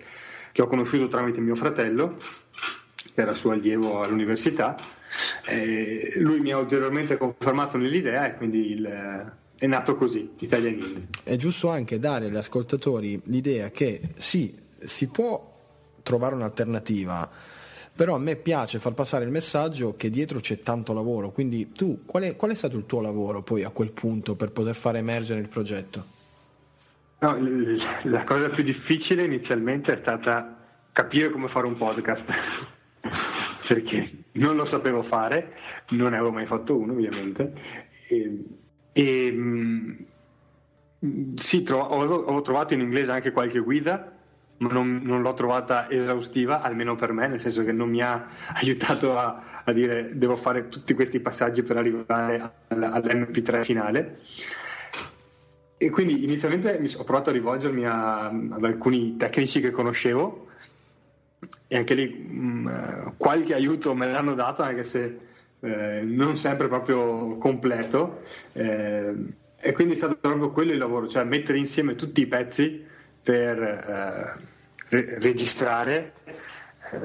che 0.52 0.62
ho 0.62 0.68
conosciuto 0.68 1.08
tramite 1.08 1.42
mio 1.42 1.56
fratello 1.56 2.18
che 3.16 3.20
era 3.20 3.34
suo 3.34 3.52
allievo 3.52 4.04
all'università. 4.04 4.76
E 5.46 6.14
lui 6.18 6.40
mi 6.40 6.52
ha 6.52 6.58
ulteriormente 6.60 7.18
confermato 7.18 7.78
nell'idea 7.78 8.28
e 8.28 8.36
quindi 8.36 8.72
il, 8.72 9.32
è 9.64 9.66
nato 9.66 9.96
così, 9.96 10.30
Italian 10.40 10.74
Indie. 10.74 11.08
È 11.24 11.38
giusto 11.38 11.70
anche 11.70 11.98
dare 11.98 12.26
agli 12.26 12.36
ascoltatori 12.36 13.22
l'idea 13.28 13.70
che 13.70 14.02
sì, 14.16 14.54
si 14.78 15.08
può 15.08 15.52
trovare 16.04 16.36
un'alternativa, 16.36 17.30
però 17.96 18.16
a 18.16 18.20
me 18.20 18.36
piace 18.36 18.80
far 18.80 18.92
passare 18.92 19.24
il 19.24 19.32
messaggio 19.32 19.96
che 19.96 20.10
dietro 20.10 20.42
c'è 20.42 20.60
tanto 20.60 20.92
lavoro, 20.92 21.32
quindi 21.32 21.72
tu 21.72 22.02
qual 22.06 22.24
è, 22.24 22.36
qual 22.36 22.52
è 22.52 22.56
stato 22.56 22.76
il 22.76 22.86
tuo 22.86 23.00
lavoro 23.00 23.42
poi 23.42 23.64
a 23.64 23.70
quel 23.70 23.92
punto 23.92 24.36
per 24.36 24.52
poter 24.52 24.76
far 24.76 24.98
emergere 24.98 25.40
il 25.40 25.48
progetto? 25.48 26.06
No, 27.20 27.38
la 28.04 28.24
cosa 28.26 28.50
più 28.50 28.66
difficile 28.66 29.24
inizialmente 29.24 29.94
è 29.94 30.00
stata 30.02 30.58
capire 30.92 31.30
come 31.30 31.48
fare 31.48 31.68
un 31.68 31.78
podcast 31.78 32.24
perché 33.66 34.12
non 34.34 34.58
lo 34.58 34.68
sapevo 34.70 35.04
fare, 35.04 35.54
non 35.92 36.10
ne 36.10 36.18
avevo 36.18 36.34
mai 36.34 36.48
fatto 36.48 36.76
uno 36.76 36.92
ovviamente. 36.92 37.54
E, 38.10 38.44
e 38.94 39.32
mm, 39.32 39.92
sì, 41.36 41.64
tro- 41.64 41.84
ho, 41.84 42.06
ho, 42.06 42.42
trovato 42.42 42.74
in 42.74 42.80
inglese 42.80 43.12
anche 43.12 43.32
qualche 43.32 43.60
guida, 43.60 44.12
ma 44.58 44.72
non, 44.72 45.02
non, 45.04 45.22
l'ho 45.22 45.34
trovata 45.34 45.90
esaustiva, 45.90 46.62
almeno 46.62 46.96
per 46.96 47.12
me, 47.12 47.28
nel 47.28 47.42
senso 47.42 47.64
che 47.64 47.74
non 47.74 47.90
mi 47.90 48.02
ha 48.02 48.28
aiutato 48.56 49.18
a, 49.18 49.62
a 49.64 49.74
dire 49.74 50.18
devo 50.18 50.38
fare 50.38 50.70
tutti 50.70 50.94
questi 50.94 51.20
passaggi 51.20 51.64
per 51.64 51.78
arrivare 51.78 52.52
all'MP3 52.70 53.64
finale. 53.64 54.20
E 55.78 55.90
quindi 55.90 56.24
inizialmente 56.24 56.80
ho 56.96 57.04
provato 57.04 57.30
a 57.30 57.34
rivolgermi 57.34 57.86
a, 57.86 58.28
ad 58.28 58.64
alcuni 58.64 59.18
tecnici 59.18 59.60
che 59.60 59.72
conoscevo 59.72 60.48
e 61.68 61.76
anche 61.76 61.94
lì 61.94 62.08
mh, 62.08 62.38
mm, 62.38 62.68
eh, 62.68 63.14
qualche 63.18 63.54
aiuto 63.54 63.94
me 63.94 64.10
l'hanno 64.10 64.34
dato 64.34 64.62
anche 64.62 64.86
se 64.86 65.20
eh, 65.64 66.02
non 66.04 66.38
sempre 66.38 66.68
proprio 66.68 67.38
completo 67.38 68.24
eh, 68.52 69.14
e 69.56 69.72
quindi 69.72 69.94
è 69.94 69.96
stato 69.96 70.18
proprio 70.18 70.52
quello 70.52 70.74
il 70.74 70.78
lavoro, 70.78 71.08
cioè 71.08 71.24
mettere 71.24 71.58
insieme 71.58 71.96
tutti 71.96 72.22
i 72.22 72.28
pezzi 72.28 72.84
per 73.24 73.62
eh, 73.62 74.34
re- 74.90 75.20
registrare 75.20 76.12
eh, 76.92 76.98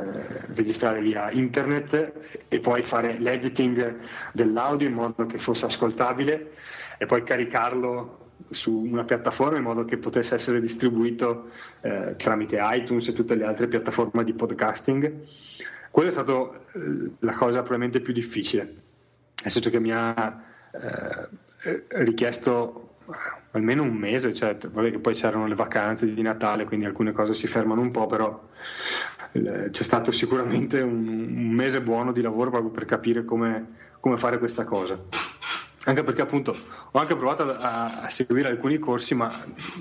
registrare 0.54 1.00
via 1.00 1.30
internet 1.30 2.12
e 2.48 2.58
poi 2.58 2.82
fare 2.82 3.16
l'editing 3.18 3.96
dell'audio 4.32 4.88
in 4.88 4.94
modo 4.94 5.24
che 5.24 5.38
fosse 5.38 5.66
ascoltabile 5.66 6.52
e 6.98 7.06
poi 7.06 7.22
caricarlo 7.22 8.32
su 8.50 8.76
una 8.76 9.04
piattaforma 9.04 9.56
in 9.56 9.62
modo 9.62 9.84
che 9.84 9.96
potesse 9.96 10.34
essere 10.34 10.60
distribuito 10.60 11.50
eh, 11.80 12.14
tramite 12.16 12.58
iTunes 12.60 13.08
e 13.08 13.12
tutte 13.12 13.34
le 13.34 13.44
altre 13.44 13.68
piattaforme 13.68 14.24
di 14.24 14.32
podcasting. 14.32 15.26
Quella 15.98 16.12
è 16.12 16.14
stata 16.14 16.32
eh, 16.74 17.10
la 17.18 17.32
cosa 17.32 17.58
probabilmente 17.58 18.00
più 18.00 18.12
difficile, 18.12 18.62
nel 19.42 19.50
senso 19.50 19.68
che 19.68 19.80
mi 19.80 19.90
ha 19.90 20.40
eh, 20.70 21.80
richiesto 22.04 22.98
eh, 23.08 23.14
almeno 23.50 23.82
un 23.82 23.96
mese, 23.96 24.32
cioè, 24.32 24.56
vabbè 24.56 24.92
che 24.92 25.00
poi 25.00 25.14
c'erano 25.14 25.48
le 25.48 25.56
vacanze 25.56 26.14
di 26.14 26.22
Natale, 26.22 26.66
quindi 26.66 26.86
alcune 26.86 27.10
cose 27.10 27.34
si 27.34 27.48
fermano 27.48 27.80
un 27.80 27.90
po', 27.90 28.06
però 28.06 28.48
eh, 29.32 29.70
c'è 29.70 29.82
stato 29.82 30.12
sicuramente 30.12 30.80
un, 30.82 31.08
un 31.08 31.50
mese 31.50 31.82
buono 31.82 32.12
di 32.12 32.22
lavoro 32.22 32.50
proprio 32.50 32.70
per 32.70 32.84
capire 32.84 33.24
come, 33.24 33.66
come 33.98 34.18
fare 34.18 34.38
questa 34.38 34.62
cosa. 34.62 34.96
Anche 35.84 36.04
perché 36.04 36.22
appunto 36.22 36.56
ho 36.92 36.98
anche 37.00 37.16
provato 37.16 37.42
a, 37.42 38.02
a, 38.02 38.08
seguire 38.08 38.46
alcuni 38.46 38.78
corsi 38.78 39.16
ma 39.16 39.26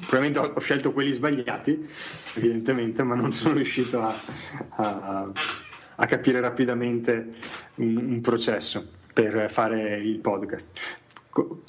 probabilmente 0.07 0.39
ho, 0.39 0.51
ho, 0.55 0.59
scelto 0.61 0.93
quelli 0.93 1.11
sbagliati 1.11 1.87
evidentemente 2.35 3.03
ma 3.03 3.13
non 3.13 3.33
sono 3.33 3.55
riuscito 3.55 4.01
a, 4.01 4.15
a, 4.69 5.31
a 5.99 6.05
capire 6.05 6.39
rapidamente 6.39 7.33
un, 7.75 7.97
un, 7.97 8.21
processo 8.21 8.85
per 9.13 9.49
fare 9.51 9.97
il 9.97 10.19
podcast. 10.19 10.79
Co- 11.29 11.63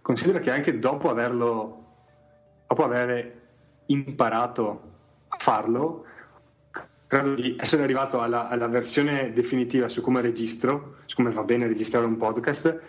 considera 0.00 0.38
che 0.38 0.50
anche 0.50 0.78
dopo 0.78 1.10
averlo 1.10 1.82
dopo 2.66 2.84
aver 2.84 3.42
imparato 3.86 4.92
a 5.28 5.36
farlo 5.38 6.04
credo 7.06 7.34
di 7.34 7.56
essere 7.58 7.82
arrivato 7.82 8.20
alla, 8.20 8.48
alla 8.48 8.66
versione 8.66 9.32
definitiva 9.32 9.88
su 9.88 10.00
come 10.00 10.20
registro 10.20 10.96
su 11.06 11.16
come 11.16 11.30
va 11.30 11.42
bene 11.42 11.66
registrare 11.66 12.06
un 12.06 12.16
podcast 12.16 12.80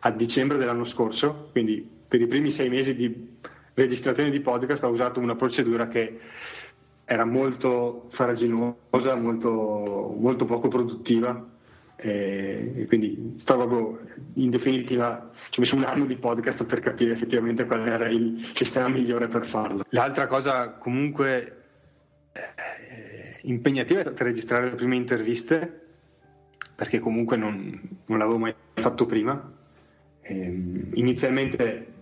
a 0.00 0.10
dicembre 0.10 0.58
dell'anno 0.58 0.84
scorso, 0.84 1.48
quindi 1.52 1.86
per 2.06 2.20
i 2.20 2.26
primi 2.26 2.50
sei 2.50 2.68
mesi 2.68 2.94
di 2.94 3.36
registrazione 3.74 4.30
di 4.30 4.40
podcast 4.40 4.84
ho 4.84 4.88
usato 4.88 5.18
una 5.18 5.34
procedura 5.34 5.88
che 5.88 6.20
era 7.04 7.24
molto 7.24 8.06
faraginosa, 8.08 9.14
molto, 9.14 10.14
molto 10.18 10.44
poco 10.44 10.68
produttiva 10.68 11.52
E 11.96 12.84
quindi 12.88 13.34
stavo 13.36 13.98
in 14.34 14.50
definitiva 14.50 15.30
ci 15.50 15.58
ho 15.58 15.62
messo 15.62 15.76
un 15.76 15.84
anno 15.84 16.06
di 16.06 16.16
podcast 16.16 16.64
per 16.64 16.80
capire 16.80 17.12
effettivamente 17.12 17.66
qual 17.66 17.86
era 17.86 18.08
il 18.08 18.50
sistema 18.52 18.88
migliore 18.88 19.28
per 19.28 19.46
farlo. 19.46 19.84
L'altra 19.90 20.26
cosa 20.26 20.70
comunque 20.70 21.62
eh, 22.32 23.38
impegnativa 23.42 24.00
è 24.00 24.02
stata 24.02 24.24
registrare 24.24 24.70
le 24.70 24.74
prime 24.74 24.96
interviste 24.96 25.82
perché 26.74 26.98
comunque 26.98 27.36
non, 27.36 27.80
non 28.06 28.18
l'avevo 28.18 28.38
mai 28.38 28.54
fatto 28.74 29.06
prima. 29.06 29.52
E, 30.20 30.40
ehm, 30.40 30.90
inizialmente 30.94 31.93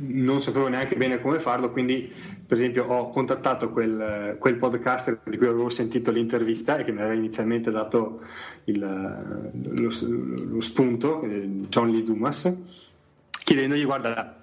non 0.00 0.40
sapevo 0.40 0.68
neanche 0.68 0.96
bene 0.96 1.20
come 1.20 1.38
farlo, 1.38 1.70
quindi 1.70 2.12
per 2.46 2.56
esempio 2.56 2.84
ho 2.86 3.10
contattato 3.10 3.70
quel, 3.70 4.36
quel, 4.38 4.56
podcaster 4.56 5.20
di 5.24 5.36
cui 5.36 5.46
avevo 5.46 5.70
sentito 5.70 6.10
l'intervista 6.10 6.78
e 6.78 6.84
che 6.84 6.92
mi 6.92 7.00
aveva 7.00 7.14
inizialmente 7.14 7.70
dato 7.70 8.20
il, 8.64 8.78
lo, 8.78 9.90
lo, 10.50 10.60
spunto, 10.60 11.22
eh, 11.22 11.48
John 11.68 11.90
Lee 11.90 12.02
Dumas, 12.02 12.52
chiedendogli 13.30 13.84
guarda, 13.84 14.36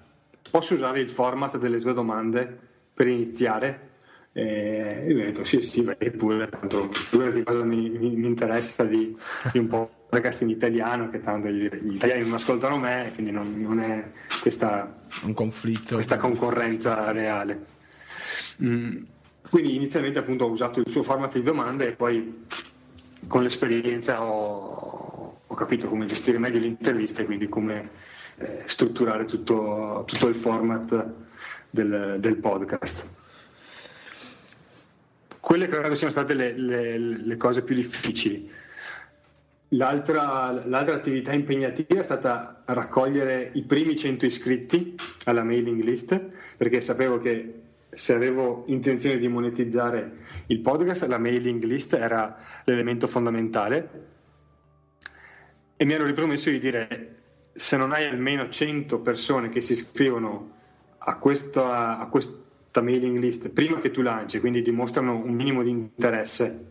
posso 0.50 0.74
usare 0.74 1.00
il 1.00 1.08
format 1.08 1.58
delle 1.58 1.80
tue 1.80 1.92
domande 1.92 2.58
per 2.94 3.06
iniziare? 3.06 3.84
E 4.32 5.04
mi 5.06 5.22
ho 5.22 5.24
detto 5.24 5.44
sì, 5.44 5.62
sì, 5.62 5.82
vai 5.82 5.96
pure, 6.10 6.48
tanto 6.48 6.92
figurati 6.92 7.42
cosa 7.42 7.64
mi, 7.64 7.88
mi, 7.88 8.16
mi 8.16 8.26
interessa 8.26 8.84
di, 8.84 9.16
di 9.50 9.58
un 9.58 9.66
po' 9.66 9.95
podcast 10.08 10.42
in 10.42 10.50
italiano 10.50 11.10
che 11.10 11.20
tanto 11.20 11.48
gli, 11.48 11.68
gli 11.68 11.94
italiani 11.94 12.22
non 12.22 12.34
ascoltano 12.34 12.78
me 12.78 13.10
quindi 13.14 13.32
non, 13.32 13.60
non 13.60 13.80
è 13.80 14.10
questa, 14.40 15.06
un 15.22 15.34
conflitto. 15.34 15.94
questa 15.94 16.16
concorrenza 16.16 17.10
reale. 17.10 17.74
Mm, 18.62 18.98
quindi 19.50 19.74
inizialmente 19.74 20.18
appunto 20.18 20.44
ho 20.44 20.50
usato 20.50 20.80
il 20.80 20.90
suo 20.90 21.02
format 21.02 21.34
di 21.34 21.42
domande 21.42 21.88
e 21.88 21.92
poi 21.92 22.44
con 23.26 23.42
l'esperienza 23.42 24.22
ho, 24.22 25.40
ho 25.46 25.54
capito 25.54 25.88
come 25.88 26.06
gestire 26.06 26.38
meglio 26.38 26.58
l'intervista 26.58 27.22
e 27.22 27.24
quindi 27.24 27.48
come 27.48 27.90
eh, 28.36 28.62
strutturare 28.66 29.24
tutto, 29.24 30.04
tutto, 30.06 30.28
il 30.28 30.36
format 30.36 31.06
del, 31.70 32.16
del 32.18 32.36
podcast. 32.36 33.06
Quelle 35.40 35.68
credo 35.68 35.94
siano 35.94 36.12
state 36.12 36.34
le, 36.34 36.52
le, 36.58 36.98
le 36.98 37.36
cose 37.36 37.62
più 37.62 37.74
difficili 37.74 38.50
L'altra, 39.70 40.64
l'altra, 40.64 40.94
attività 40.94 41.32
impegnativa 41.32 42.00
è 42.00 42.04
stata 42.04 42.62
raccogliere 42.66 43.50
i 43.54 43.62
primi 43.62 43.96
100 43.96 44.24
iscritti 44.24 44.94
alla 45.24 45.42
mailing 45.42 45.82
list, 45.82 46.20
perché 46.56 46.80
sapevo 46.80 47.18
che 47.18 47.62
se 47.90 48.14
avevo 48.14 48.64
intenzione 48.68 49.18
di 49.18 49.26
monetizzare 49.26 50.18
il 50.46 50.60
podcast, 50.60 51.06
la 51.06 51.18
mailing 51.18 51.64
list 51.64 51.94
era 51.94 52.38
l'elemento 52.64 53.08
fondamentale. 53.08 54.04
E 55.76 55.84
mi 55.84 55.92
ero 55.94 56.04
ripromesso 56.04 56.48
di 56.48 56.60
dire, 56.60 57.16
se 57.52 57.76
non 57.76 57.92
hai 57.92 58.04
almeno 58.04 58.48
100 58.48 59.00
persone 59.00 59.48
che 59.48 59.60
si 59.60 59.72
iscrivono 59.72 60.52
a 60.98 61.16
questa, 61.16 61.98
a 61.98 62.06
questa 62.06 62.80
mailing 62.82 63.18
list 63.18 63.48
prima 63.48 63.80
che 63.80 63.90
tu 63.90 64.02
lanci, 64.02 64.38
quindi 64.38 64.62
dimostrano 64.62 65.16
un 65.16 65.32
minimo 65.32 65.62
di 65.64 65.70
interesse 65.70 66.66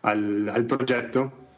al, 0.00 0.50
al 0.52 0.64
progetto, 0.64 1.48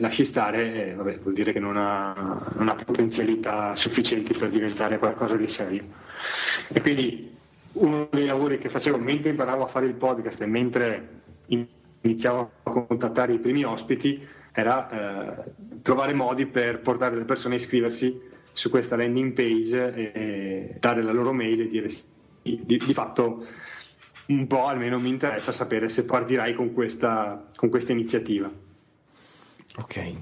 lasci 0.00 0.24
stare, 0.24 0.88
eh, 0.88 0.94
vabbè, 0.94 1.18
vuol 1.20 1.34
dire 1.34 1.52
che 1.52 1.60
non 1.60 1.76
ha, 1.76 2.42
non 2.56 2.68
ha, 2.68 2.74
potenzialità 2.74 3.76
sufficienti 3.76 4.36
per 4.36 4.50
diventare 4.50 4.98
qualcosa 4.98 5.36
di 5.36 5.46
serio. 5.46 5.84
E 6.68 6.80
quindi 6.80 7.36
uno 7.72 8.08
dei 8.10 8.26
lavori 8.26 8.58
che 8.58 8.68
facevo 8.68 8.98
mentre 8.98 9.30
imparavo 9.30 9.62
a 9.62 9.66
fare 9.66 9.86
il 9.86 9.94
podcast 9.94 10.40
e 10.40 10.46
mentre 10.46 11.08
iniziavo 12.00 12.50
a 12.62 12.70
contattare 12.70 13.34
i 13.34 13.38
primi 13.38 13.62
ospiti 13.64 14.26
era 14.52 14.88
eh, 14.90 15.52
trovare 15.82 16.14
modi 16.14 16.46
per 16.46 16.80
portare 16.80 17.16
le 17.16 17.24
persone 17.24 17.54
a 17.54 17.58
iscriversi 17.58 18.28
su 18.52 18.68
questa 18.70 18.96
landing 18.96 19.32
page 19.32 19.94
e 19.94 20.76
dare 20.80 21.02
la 21.02 21.12
loro 21.12 21.32
mail 21.32 21.60
e 21.60 21.68
dire 21.68 21.88
sì, 21.88 22.04
di, 22.42 22.78
di 22.78 22.92
fatto 22.92 23.46
un 24.26 24.46
po' 24.46 24.66
almeno 24.66 24.98
mi 24.98 25.08
interessa 25.08 25.52
sapere 25.52 25.88
se 25.88 26.04
partirai 26.04 26.54
con 26.54 26.72
questa, 26.72 27.50
con 27.54 27.68
questa 27.68 27.92
iniziativa. 27.92 28.50
Ok. 29.80 30.14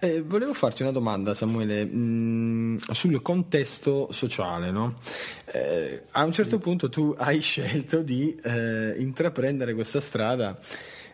Eh, 0.00 0.22
volevo 0.22 0.54
farti 0.54 0.82
una 0.82 0.92
domanda, 0.92 1.34
Samuele, 1.34 1.84
mh, 1.84 1.98
mm, 1.98 2.76
sul 2.92 3.20
contesto 3.20 4.08
sociale. 4.12 4.70
No? 4.70 4.98
Eh, 5.44 6.04
a 6.12 6.24
un 6.24 6.32
certo 6.32 6.58
punto 6.58 6.88
tu 6.88 7.14
hai 7.18 7.40
scelto 7.40 8.02
di 8.02 8.34
eh, 8.42 8.94
intraprendere 8.96 9.74
questa 9.74 10.00
strada 10.00 10.58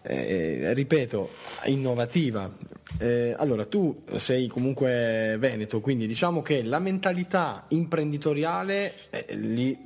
eh, 0.06 0.74
ripeto, 0.74 1.30
innovativa. 1.64 2.50
Eh, 2.98 3.34
allora, 3.38 3.64
tu 3.64 4.04
sei 4.16 4.48
comunque 4.48 5.36
veneto, 5.38 5.80
quindi 5.80 6.06
diciamo 6.06 6.42
che 6.42 6.62
la 6.62 6.78
mentalità 6.78 7.64
imprenditoriale, 7.68 8.92
eh, 9.08 9.34
lì 9.34 9.76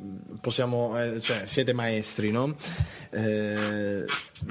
possiamo, 0.40 1.00
eh, 1.00 1.20
cioè, 1.20 1.46
siete 1.46 1.72
maestri, 1.72 2.32
no? 2.32 2.56
Eh, 3.10 4.04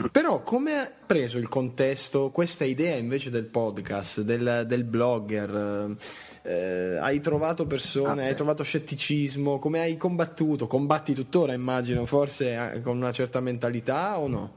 però 0.09 0.41
come 0.41 0.79
ha 0.79 0.89
preso 1.05 1.37
il 1.37 1.49
contesto 1.49 2.31
questa 2.31 2.63
idea 2.63 2.95
invece 2.95 3.29
del 3.29 3.45
podcast, 3.45 4.21
del, 4.21 4.63
del 4.65 4.85
blogger? 4.85 5.95
Eh, 6.43 6.97
hai 7.01 7.19
trovato 7.19 7.67
persone, 7.67 8.23
ah, 8.23 8.27
hai 8.27 8.35
trovato 8.35 8.63
scetticismo, 8.63 9.59
come 9.59 9.81
hai 9.81 9.97
combattuto? 9.97 10.65
Combatti 10.65 11.13
tuttora, 11.13 11.51
immagino, 11.51 12.05
forse 12.05 12.79
con 12.83 12.95
una 12.95 13.11
certa 13.11 13.41
mentalità 13.41 14.17
o 14.17 14.29
no? 14.29 14.53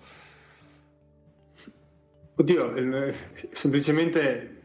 Oddio, 2.40 2.74
eh, 2.74 3.14
semplicemente 3.53 4.62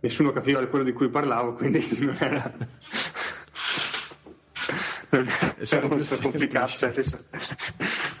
nessuno 0.00 0.30
capiva 0.30 0.64
quello 0.66 0.84
di 0.84 0.92
cui 0.92 1.08
parlavo, 1.08 1.54
quindi 1.54 1.82
non 2.04 2.14
era, 2.20 2.52
non 5.08 5.26
era 5.58 5.88
molto 5.88 6.18
complicato. 6.20 6.72
Cioè, 6.76 6.90
senso, 6.90 7.24
a 7.30 7.38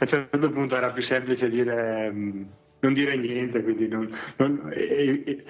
un 0.00 0.06
certo 0.06 0.50
punto 0.50 0.74
era 0.74 0.90
più 0.90 1.02
semplice 1.02 1.50
dire, 1.50 2.10
mm, 2.10 2.42
non 2.80 2.94
dire 2.94 3.14
niente, 3.16 3.62
quindi 3.62 3.88
non, 3.88 4.10
non, 4.36 4.72
e, 4.72 5.22
e, 5.26 5.44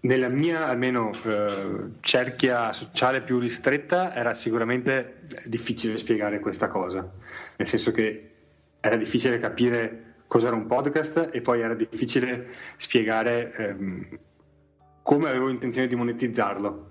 nella 0.00 0.28
mia 0.28 0.68
almeno 0.68 1.10
eh, 1.24 1.96
cerchia 2.00 2.72
sociale 2.72 3.20
più 3.20 3.38
ristretta 3.38 4.14
era 4.14 4.32
sicuramente 4.32 5.18
difficile 5.44 5.98
spiegare 5.98 6.40
questa 6.40 6.68
cosa, 6.68 7.06
nel 7.56 7.68
senso 7.68 7.92
che 7.92 8.30
era 8.80 8.96
difficile 8.96 9.38
capire 9.38 10.07
cos'era 10.28 10.54
un 10.54 10.66
podcast 10.66 11.30
e 11.32 11.40
poi 11.40 11.62
era 11.62 11.74
difficile 11.74 12.48
spiegare 12.76 13.52
ehm, 13.54 14.18
come 15.02 15.28
avevo 15.28 15.48
intenzione 15.48 15.88
di 15.88 15.96
monetizzarlo. 15.96 16.90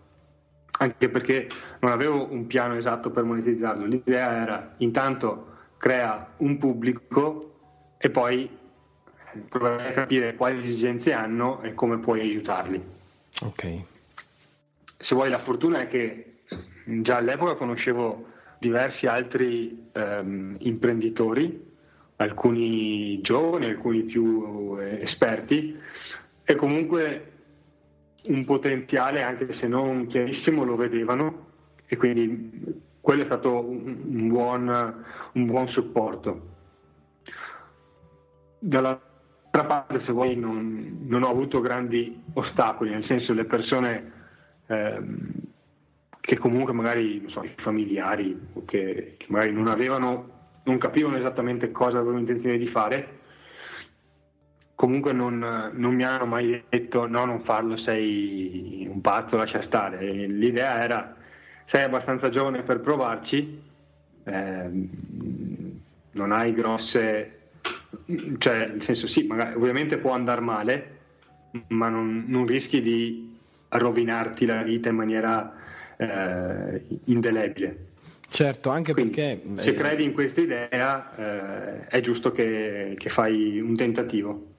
Anche 0.80 1.10
perché 1.10 1.47
non 1.80 1.91
avevo 1.91 2.32
un 2.32 2.45
piano 2.47 2.76
esatto 2.76 3.10
per 3.12 3.23
monetizzarlo. 3.23 3.86
L'idea 3.86 4.41
era 4.41 4.73
intanto 4.78 5.56
crea 5.78 6.34
un 6.38 6.58
pubblico 6.58 7.54
e 7.97 8.10
poi 8.10 8.50
provare 9.47 9.89
a 9.89 9.91
capire 9.91 10.36
quali 10.36 10.60
esigenze 10.60 11.13
hanno 11.13 11.62
e 11.62 11.73
come 11.73 12.00
puoi 12.00 12.21
aiutarli. 12.21 12.84
Ok. 13.43 13.82
Se 14.97 15.13
vuoi, 15.13 15.30
la 15.30 15.39
fortuna 15.39 15.82
è 15.82 15.88
che 15.88 16.39
già 16.86 17.17
all'epoca 17.17 17.56
conoscevo 17.56 18.34
diversi 18.60 19.06
altri 19.06 19.89
ehm, 19.91 20.56
imprenditori 20.60 21.76
alcuni 22.17 23.21
giovani, 23.21 23.65
alcuni 23.65 24.03
più 24.03 24.77
eh, 24.80 25.01
esperti 25.01 25.77
e 26.43 26.56
comunque 26.56 27.32
un 28.27 28.45
potenziale, 28.45 29.21
anche 29.21 29.53
se 29.53 29.67
non 29.67 30.08
chiarissimo, 30.08 30.63
lo 30.63 30.75
vedevano 30.75 31.45
e 31.86 31.95
quindi 31.95 32.84
quello 32.99 33.21
è 33.21 33.25
stato 33.25 33.65
un 33.65 34.27
buon, 34.27 35.03
un 35.34 35.45
buon 35.45 35.67
supporto. 35.69 36.56
Dall'altra 38.60 39.65
parte, 39.65 40.03
se 40.06 40.12
vuoi, 40.12 40.36
non, 40.36 41.06
non, 41.08 41.23
ho 41.23 41.30
avuto 41.30 41.62
grandi 41.62 42.21
ostacoli, 42.34 42.89
nel 42.89 43.06
senso 43.06 43.34
le 43.34 43.45
persone 43.45 44.12
ehm, 44.65 45.32
che 46.19 46.38
comunque 46.38 46.73
magari, 46.73 47.23
so, 47.30 47.43
i 47.43 47.53
familiari, 47.58 48.38
che, 48.65 49.15
che 49.17 49.25
magari 49.30 49.53
non 49.53 49.67
avevano 49.67 50.37
non 50.67 50.77
capivano 50.77 51.17
esattamente 51.17 51.71
cosa 51.71 51.97
avevo 51.97 52.17
intenzione 52.17 52.58
di 52.58 52.67
fare. 52.67 53.15
Comunque 54.75 55.12
non, 55.12 55.39
non, 55.73 55.95
mi 55.95 56.03
hanno 56.03 56.25
mai 56.27 56.63
detto 56.69 57.08
no, 57.08 57.25
non 57.25 57.41
farlo, 57.43 57.77
sei 57.77 58.88
un 58.88 59.01
pazzo, 59.01 59.38
lascia 59.38 59.63
stare. 59.63 60.27
L'idea 60.27 60.84
era 60.84 61.15
sei 61.69 61.84
abbastanza 61.84 62.30
giovane 62.30 62.62
per 62.62 62.82
provarci, 62.82 63.62
eh, 64.23 64.69
non 66.12 66.32
hai 66.32 66.53
grosse... 66.53 67.49
cioè 68.38 68.67
nel 68.67 68.82
senso 68.82 69.08
sì, 69.08 69.25
magari, 69.25 69.56
ovviamente 69.56 69.97
può 69.97 70.12
andare 70.12 70.41
male, 70.41 70.97
ma 71.69 71.89
non, 71.89 72.25
non, 72.27 72.45
rischi 72.45 72.82
di 72.82 73.36
rovinarti 73.69 74.45
la 74.45 74.62
vita 74.63 74.89
in 74.89 74.95
maniera 74.95 75.53
eh, 75.97 76.84
indelebile. 77.06 77.87
Certo, 78.29 78.69
anche 78.69 78.93
Quindi, 78.93 79.15
perché... 79.15 79.61
Se 79.61 79.73
credi 79.73 80.03
in 80.03 80.13
questa 80.13 80.41
idea 80.41 81.15
eh, 81.15 81.87
è 81.87 82.01
giusto 82.01 82.31
che, 82.31 82.93
che 82.97 83.09
fai 83.09 83.59
un 83.59 83.75
tentativo. 83.75 84.55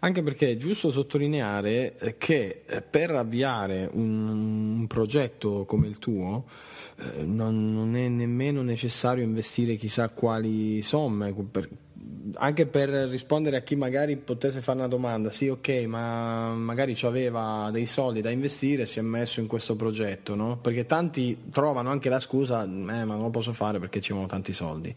Anche 0.00 0.22
perché 0.22 0.50
è 0.50 0.56
giusto 0.56 0.90
sottolineare 0.90 1.96
eh, 1.98 2.18
che 2.18 2.62
eh, 2.66 2.82
per 2.82 3.10
avviare 3.12 3.88
un, 3.92 4.84
progetto 4.88 5.64
come 5.64 5.86
il 5.86 5.98
tuo 5.98 6.44
eh, 6.98 7.24
non, 7.24 7.72
non, 7.72 7.96
è 7.96 8.08
nemmeno 8.08 8.62
necessario 8.62 9.24
investire 9.24 9.76
chissà 9.76 10.10
quali 10.10 10.82
somme. 10.82 11.32
Anche 12.34 12.66
per 12.66 12.88
rispondere 12.88 13.56
a 13.56 13.60
chi 13.62 13.74
magari 13.74 14.16
potesse 14.16 14.60
fare 14.60 14.78
una 14.78 14.88
domanda, 14.88 15.30
sì 15.30 15.48
ok, 15.48 15.68
ma 15.86 16.54
magari 16.54 16.96
aveva 17.02 17.70
dei 17.72 17.86
soldi 17.86 18.20
da 18.20 18.30
investire 18.30 18.82
e 18.82 18.86
si 18.86 18.98
è 18.98 19.02
messo 19.02 19.40
in 19.40 19.46
questo 19.46 19.74
progetto, 19.76 20.34
no? 20.34 20.58
Perché 20.58 20.86
tanti 20.86 21.50
trovano 21.50 21.90
anche 21.90 22.08
la 22.08 22.20
scusa, 22.20 22.62
eh, 22.64 22.66
ma 22.66 23.04
non 23.04 23.20
lo 23.20 23.30
posso 23.30 23.52
fare 23.52 23.78
perché 23.78 24.00
ci 24.00 24.10
vogliono 24.12 24.28
tanti 24.28 24.52
soldi. 24.52 24.94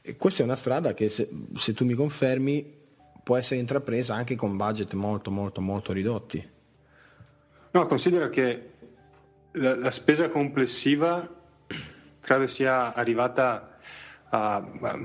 E 0.00 0.16
questa 0.16 0.42
è 0.42 0.44
una 0.44 0.56
strada 0.56 0.94
che 0.94 1.08
se, 1.08 1.28
se 1.54 1.72
tu 1.72 1.84
mi 1.84 1.94
confermi 1.94 2.80
può 3.22 3.36
essere 3.36 3.60
intrapresa 3.60 4.14
anche 4.14 4.34
con 4.34 4.56
budget 4.56 4.94
molto 4.94 5.30
molto 5.30 5.60
molto 5.60 5.92
ridotti. 5.92 6.50
No, 7.70 7.86
considero 7.86 8.28
che 8.28 8.70
la, 9.52 9.76
la 9.76 9.90
spesa 9.90 10.28
complessiva 10.28 11.28
credo 12.20 12.46
sia 12.46 12.94
arrivata 12.94 13.78
a, 14.28 14.54
a 14.56 14.98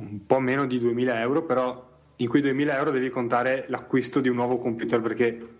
un 0.00 0.26
po' 0.26 0.40
meno 0.40 0.66
di 0.66 0.78
2000 0.78 1.20
euro, 1.20 1.44
però 1.44 1.88
in 2.16 2.28
quei 2.28 2.42
2000 2.42 2.76
euro 2.76 2.90
devi 2.90 3.10
contare 3.10 3.64
l'acquisto 3.68 4.20
di 4.20 4.28
un 4.28 4.36
nuovo 4.36 4.58
computer 4.58 5.00
perché 5.00 5.58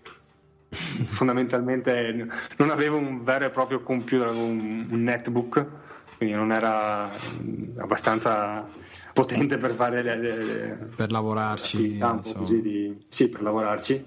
fondamentalmente 0.69 2.27
non 2.57 2.69
avevo 2.69 2.97
un 2.97 3.23
vero 3.23 3.45
e 3.45 3.49
proprio 3.49 3.81
computer, 3.81 4.27
avevo 4.27 4.45
un, 4.45 4.87
un 4.89 5.03
netbook, 5.03 5.65
quindi 6.17 6.35
non 6.35 6.51
era 6.51 7.09
abbastanza 7.77 8.67
potente 9.13 9.57
per 9.57 9.71
fare 9.71 10.01
le, 10.01 10.15
le, 10.15 10.37
le 10.37 10.89
per 10.95 11.11
lavorarci 11.11 11.99
così 12.33 12.61
di, 12.61 13.05
sì 13.09 13.27
per 13.27 13.41
lavarci 13.41 14.05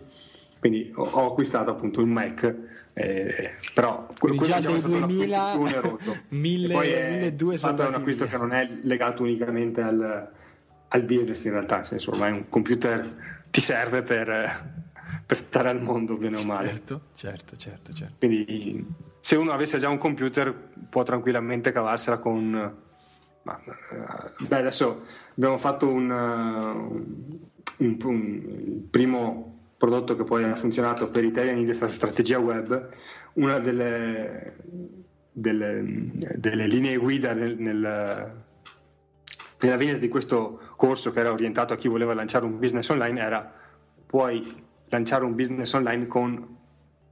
quindi 0.60 0.90
ho, 0.94 1.02
ho, 1.02 1.30
acquistato 1.30 1.70
appunto 1.70 2.02
un 2.02 2.08
Mac 2.08 2.56
eh, 2.96 3.56
però 3.74 4.06
quindi 4.16 4.44
già 4.44 4.60
dei 4.60 4.80
2000 4.80 5.58
1200 6.28 7.56
sono 7.56 7.82
è 7.82 7.86
un 7.88 7.94
acquisto 7.94 8.26
che 8.26 8.36
non 8.36 8.52
è 8.52 8.68
legato 8.82 9.22
unicamente 9.24 9.80
al, 9.80 10.30
al 10.86 11.02
business 11.02 11.42
in 11.44 11.50
realtà 11.50 11.76
nel 11.76 11.86
senso 11.86 12.12
ormai 12.12 12.30
un 12.30 12.48
computer 12.48 13.42
ti 13.50 13.60
serve 13.60 14.02
per, 14.02 14.72
per 15.26 15.36
stare 15.36 15.70
al 15.70 15.82
mondo 15.82 16.16
bene 16.16 16.36
o 16.36 16.44
male. 16.44 16.68
Certo 16.68 17.00
certo 17.14 17.56
certo, 17.56 17.92
certo. 17.92 18.14
quindi 18.18 18.86
se 19.18 19.34
uno 19.34 19.50
avesse 19.50 19.78
già 19.78 19.88
un 19.88 19.98
computer 19.98 20.54
può 20.88 21.02
tranquillamente 21.02 21.72
cavarsela 21.72 22.18
con 22.18 22.82
ma, 23.42 23.60
eh, 23.66 24.44
beh, 24.46 24.56
adesso 24.56 25.04
abbiamo 25.36 25.58
fatto 25.58 25.88
un, 25.88 26.10
un, 26.10 27.96
un, 28.04 28.42
il 28.66 28.86
primo 28.88 29.53
prodotto 29.84 30.16
che 30.16 30.24
poi 30.24 30.44
ha 30.44 30.56
funzionato 30.56 31.08
per 31.10 31.24
Italian 31.24 31.58
in 31.58 31.66
questa 31.66 31.88
strategia 31.88 32.38
web, 32.38 32.88
una 33.34 33.58
delle, 33.58 34.54
delle, 35.30 36.10
delle 36.36 36.66
linee 36.66 36.96
guida 36.96 37.34
nel, 37.34 37.58
nel, 37.58 38.32
nella 39.58 39.76
vendita 39.76 39.98
di 39.98 40.08
questo 40.08 40.58
corso 40.76 41.10
che 41.10 41.20
era 41.20 41.30
orientato 41.30 41.74
a 41.74 41.76
chi 41.76 41.88
voleva 41.88 42.14
lanciare 42.14 42.46
un 42.46 42.58
business 42.58 42.88
online 42.88 43.20
era 43.20 43.52
puoi 44.06 44.64
lanciare 44.88 45.24
un 45.24 45.34
business 45.34 45.70
online 45.74 46.06
con 46.06 46.56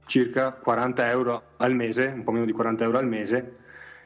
circa 0.07 0.53
40 0.53 1.09
euro 1.11 1.43
al 1.57 1.75
mese, 1.75 2.11
un 2.15 2.23
po' 2.23 2.31
meno 2.31 2.45
di 2.45 2.53
40 2.53 2.83
euro 2.85 2.97
al 2.97 3.07
mese, 3.07 3.55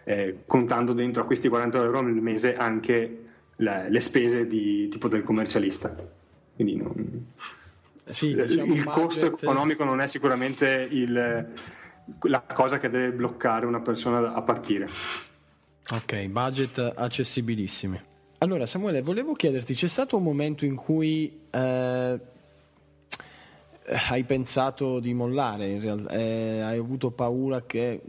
eh, 0.04 0.40
contando 0.46 0.92
dentro 0.92 1.24
a 1.24 1.26
questi 1.26 1.48
40 1.48 1.84
euro 1.84 2.00
al 2.00 2.14
mese 2.14 2.58
anche 2.58 3.24
la, 3.58 3.88
le 3.88 4.00
spese 4.02 4.46
di, 4.46 4.90
tipo 4.90 5.08
del 5.08 5.24
commercialista. 5.24 5.96
Quindi 6.56 6.76
non, 6.76 7.26
sì, 8.10 8.36
diciamo 8.36 8.74
il 8.74 8.84
costo 8.84 9.26
economico 9.26 9.84
non 9.84 10.02
è 10.02 10.08
sicuramente 10.08 10.88
il, 10.90 11.54
la 12.22 12.42
cosa 12.42 12.80
che 12.80 12.90
deve 12.90 13.12
bloccare 13.12 13.66
una 13.66 13.82
persona 13.82 14.34
a 14.34 14.42
partire. 14.42 14.90
Ok, 15.90 16.26
budget 16.28 16.94
accessibilissimi. 16.96 18.00
Allora 18.40 18.66
Samuele, 18.66 19.02
volevo 19.02 19.34
chiederti, 19.34 19.74
c'è 19.74 19.88
stato 19.88 20.18
un 20.18 20.24
momento 20.24 20.66
in 20.66 20.76
cui 20.76 21.48
eh, 21.50 22.20
hai 24.10 24.24
pensato 24.26 25.00
di 25.00 25.14
mollare, 25.14 25.68
in 25.68 25.82
realtà, 25.82 26.10
eh, 26.12 26.60
hai 26.62 26.78
avuto 26.78 27.12
paura 27.12 27.64
che 27.64 28.02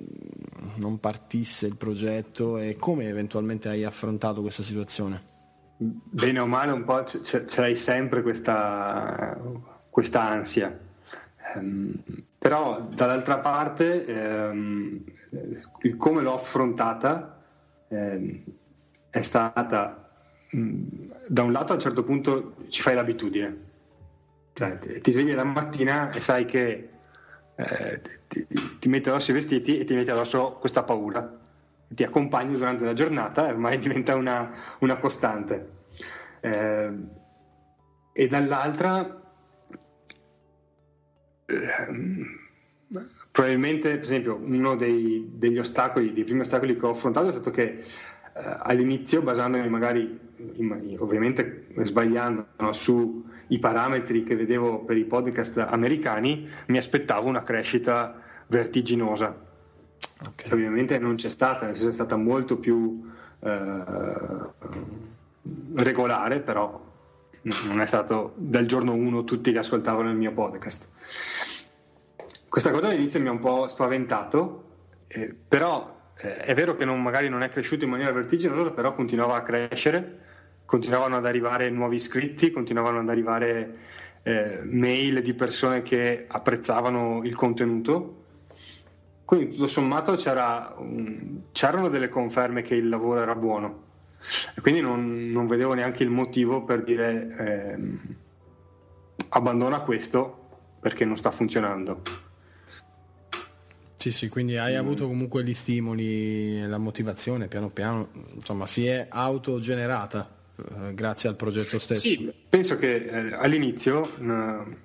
non 0.77 0.99
partisse 0.99 1.67
il 1.67 1.77
progetto 1.77 2.59
e 2.59 2.77
come 2.77 3.09
eventualmente 3.09 3.69
hai 3.69 3.85
affrontato 3.85 4.43
questa 4.43 4.63
situazione? 4.63 5.37
Bene 5.77 6.41
o 6.41 6.47
male 6.47 6.73
un 6.73 6.85
po' 6.85 7.05
ce, 7.05 7.23
ce 7.23 7.61
l'hai 7.61 7.77
sempre 7.77 8.23
questa, 8.23 9.39
questa 9.91 10.23
ansia. 10.23 10.87
Um, 11.55 12.03
però 12.37 12.81
dall'altra 12.81 13.39
parte 13.39 14.05
um, 14.53 15.03
il 15.83 15.97
come 15.97 16.23
l'ho 16.23 16.35
affrontata 16.35 17.43
um, 17.89 18.43
è 19.11 19.21
stata 19.23 20.11
da 20.51 21.43
un 21.43 21.53
lato 21.53 21.73
a 21.73 21.75
un 21.75 21.81
certo 21.81 22.05
punto 22.05 22.55
ci 22.69 22.81
fai 22.81 22.95
l'abitudine 22.95 23.67
cioè, 24.59 24.77
ti 24.77 25.13
svegli 25.13 25.35
la 25.35 25.45
mattina 25.45 26.11
e 26.11 26.21
sai 26.21 26.45
che 26.45 26.89
eh, 27.55 28.01
ti, 28.27 28.45
ti, 28.81 28.89
metti 28.89 29.09
addosso 29.09 29.31
i 29.31 29.35
vestiti 29.35 29.79
e 29.79 29.85
ti 29.85 29.95
metti 29.95 30.11
addosso 30.11 30.57
questa 30.59 30.83
paura. 30.83 31.33
Ti 31.87 32.03
accompagni 32.03 32.57
durante 32.57 32.85
la 32.85 32.93
giornata 32.93 33.47
e 33.47 33.53
ormai 33.53 33.79
diventa 33.83 34.17
una, 34.17 34.51
una 34.81 34.97
costante. 34.97 35.71
Eh, 36.41 36.91
e 38.13 38.27
dall'altra, 38.27 39.28
probabilmente, 43.31 43.91
per 43.95 44.05
esempio, 44.05 44.37
uno 44.37 44.77
dei, 44.77 45.31
degli 45.33 45.59
ostacoli, 45.59 46.13
dei 46.13 46.25
primi 46.25 46.41
ostacoli 46.41 46.77
che 46.77 46.87
ho 46.87 46.91
affrontato 46.91 47.29
è 47.29 47.33
stato 47.33 47.51
che 47.51 47.63
eh, 47.63 48.57
all'inizio, 48.63 49.23
basandomi 49.23 49.69
magari, 49.69 50.19
ovviamente 50.99 51.67
sbagliando, 51.83 52.47
no, 52.59 52.73
su 52.73 53.25
i 53.49 53.59
parametri 53.59 54.25
che 54.25 54.37
vedevo 54.37 54.81
per 54.81 54.97
i 54.97 55.05
podcast 55.05 55.59
americani, 55.59 56.49
mi 56.67 56.79
aspettavo 56.79 57.29
una 57.29 57.43
crescita 57.43 58.21
vertiginosa. 58.47 59.47
Okay. 60.29 60.53
ovviamente 60.53 60.99
non 60.99 61.15
c'è 61.15 61.31
stata, 61.31 61.71
è 61.71 61.75
stata 61.75 62.17
molto 62.17 62.59
più 62.59 63.09
eh, 63.41 63.83
regolare, 65.75 66.41
però 66.41 66.88
non 67.67 67.81
è 67.81 67.87
stato 67.87 68.35
dal 68.37 68.67
giorno 68.67 68.95
1 68.95 69.25
tutti 69.25 69.53
che 69.53 69.59
ascoltavano 69.59 70.11
il 70.11 70.17
mio 70.17 70.33
podcast. 70.33 70.89
Questa 72.49 72.71
cosa 72.71 72.89
all'inizio 72.89 73.21
mi 73.21 73.29
ha 73.29 73.33
un 73.33 73.41
po' 73.41 73.69
spaventato, 73.69 74.65
eh, 75.07 75.35
però 75.47 76.11
eh, 76.17 76.37
è 76.39 76.55
vero 76.55 76.77
che 76.77 76.85
non, 76.85 77.03
magari 77.03 77.29
non 77.29 77.43
è 77.43 77.49
cresciuto 77.49 77.85
in 77.85 77.91
maniera 77.91 78.13
vertiginosa, 78.13 78.71
però 78.71 78.95
continuava 78.95 79.37
a 79.37 79.43
crescere 79.43 80.27
continuavano 80.69 81.17
ad 81.17 81.25
arrivare 81.25 81.71
nuovi 81.71 81.97
iscritti, 81.97 82.51
continuavano 82.51 82.99
ad 82.99 83.09
arrivare 83.09 83.77
eh, 84.23 84.61
mail 84.65 85.23
di 85.23 85.33
persone 85.33 85.81
che 85.81 86.27
apprezzavano 86.29 87.23
il 87.25 87.35
contenuto. 87.35 88.25
Quindi 89.25 89.53
tutto 89.53 89.67
sommato 89.67 90.13
c'era 90.17 90.75
un, 90.77 91.41
c'erano 91.53 91.89
delle 91.89 92.11
conferme 92.11 92.61
che 92.61 92.75
il 92.75 92.91
lavoro 92.91 93.23
era 93.23 93.35
buono. 93.35 93.87
E 94.55 94.61
quindi 94.61 94.81
non, 94.81 95.31
non 95.31 95.47
vedevo 95.47 95.75
neanche 95.75 96.03
il 96.03 96.11
motivo 96.11 96.65
per 96.65 96.83
dire 96.83 97.37
eh, 97.39 97.77
abbandona 99.31 99.81
questo 99.81 100.47
perché 100.81 101.05
non 101.05 101.17
sta 101.17 101.31
funzionando. 101.31 102.03
Sì, 103.97 104.13
sì, 104.13 104.29
quindi 104.29 104.57
hai 104.57 104.75
mm. 104.75 104.79
avuto 104.79 105.09
comunque 105.09 105.43
gli 105.43 105.55
stimoli, 105.55 106.65
la 106.67 106.79
motivazione 106.79 107.49
piano 107.49 107.69
piano, 107.69 108.09
insomma, 108.35 108.67
si 108.67 108.87
è 108.87 109.07
autogenerata. 109.11 110.37
Eh, 110.57 110.95
grazie 110.95 111.29
al 111.29 111.37
progetto 111.37 111.79
stesso? 111.79 112.03
Sì, 112.03 112.33
penso 112.49 112.77
che 112.77 112.95
eh, 112.95 113.35
all'inizio, 113.35 114.09
eh, 114.21 114.77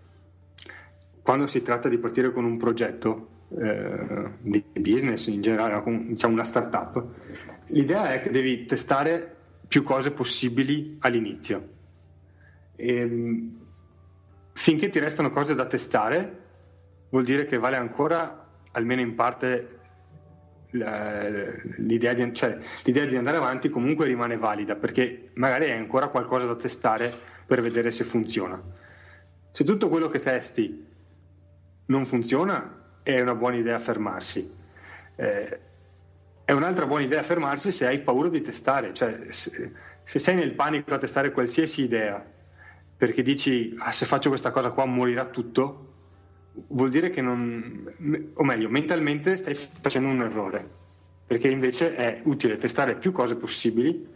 quando 1.22 1.48
si 1.48 1.62
tratta 1.62 1.90
di 1.90 2.00
partire 2.00 2.32
con 2.32 2.44
un 2.44 2.58
progetto 2.58 3.30
eh, 3.60 4.30
di 4.40 4.64
business 4.80 5.28
in 5.28 5.42
generale, 5.42 5.82
diciamo 6.08 6.34
una 6.34 6.44
startup, 6.44 7.06
l'idea 7.68 8.14
è 8.14 8.22
che 8.22 8.30
devi 8.30 8.66
testare 8.66 9.36
più 9.68 9.84
cose 9.84 10.12
possibili 10.12 10.98
all'inizio. 11.00 11.70
E, 12.76 12.96
ehm, 12.96 13.62
finché 14.54 14.90
ti 14.90 15.00
restano 15.00 15.32
cose 15.32 15.56
da 15.56 15.66
testare, 15.66 16.42
vuol 17.10 17.24
dire 17.24 17.46
che 17.46 17.58
vale 17.58 17.76
ancora, 17.76 18.48
almeno 18.72 19.02
in 19.02 19.16
parte, 19.16 19.80
l'idea 20.70 22.14
di, 22.14 22.34
cioè, 22.34 22.58
l'idea 22.84 23.06
di, 23.06 23.16
andare 23.16 23.38
avanti 23.38 23.70
comunque 23.70 24.08
rimane 24.08 24.38
valida 24.38 24.76
perché 24.76 25.30
magari 25.34 25.66
hai 25.66 25.78
ancora 25.78 26.08
qualcosa 26.08 26.48
da 26.48 26.56
testare 26.56 27.14
per 27.46 27.62
vedere 27.62 27.92
se 27.92 28.04
funziona. 28.04 28.62
Se 29.52 29.64
tutto 29.64 29.88
quello 29.90 30.08
che 30.08 30.20
testi 30.20 30.86
non 31.86 32.06
funziona, 32.06 33.00
è 33.04 33.20
una 33.20 33.36
buona 33.36 33.58
idea 33.58 33.78
fermarsi. 33.78 34.52
Eh, 35.16 35.60
è 36.46 36.52
un'altra 36.52 36.86
buona 36.86 37.04
idea 37.04 37.24
fermarsi 37.24 37.72
se 37.72 37.86
hai 37.86 38.00
paura 38.00 38.30
di 38.30 38.42
testare, 38.42 38.94
cioè 38.94 39.28
se, 39.30 39.72
se 40.04 40.20
sei 40.20 40.36
nel 40.36 40.54
panico 40.54 40.94
a 40.94 40.98
testare 40.98 41.32
qualsiasi 41.32 41.84
idea 41.84 42.32
perché 43.04 43.22
dici 43.22 43.76
ah, 43.80 43.92
se 43.92 44.06
faccio 44.06 44.30
questa 44.30 44.52
cosa 44.52 44.72
qua 44.72 44.86
morirà 44.86 45.26
tutto, 45.26 45.92
vuol 46.68 46.90
dire 46.90 47.10
che 47.10 47.22
non, 47.22 48.32
o 48.34 48.44
meglio, 48.44 48.70
mentalmente 48.70 49.36
stai 49.36 49.56
facendo 49.56 50.08
un 50.08 50.22
errore, 50.22 50.66
perché 51.28 51.50
invece 51.50 51.96
è 51.96 52.22
utile 52.24 52.56
testare 52.56 52.96
più 52.96 53.12
cose 53.12 53.36
possibili 53.36 54.08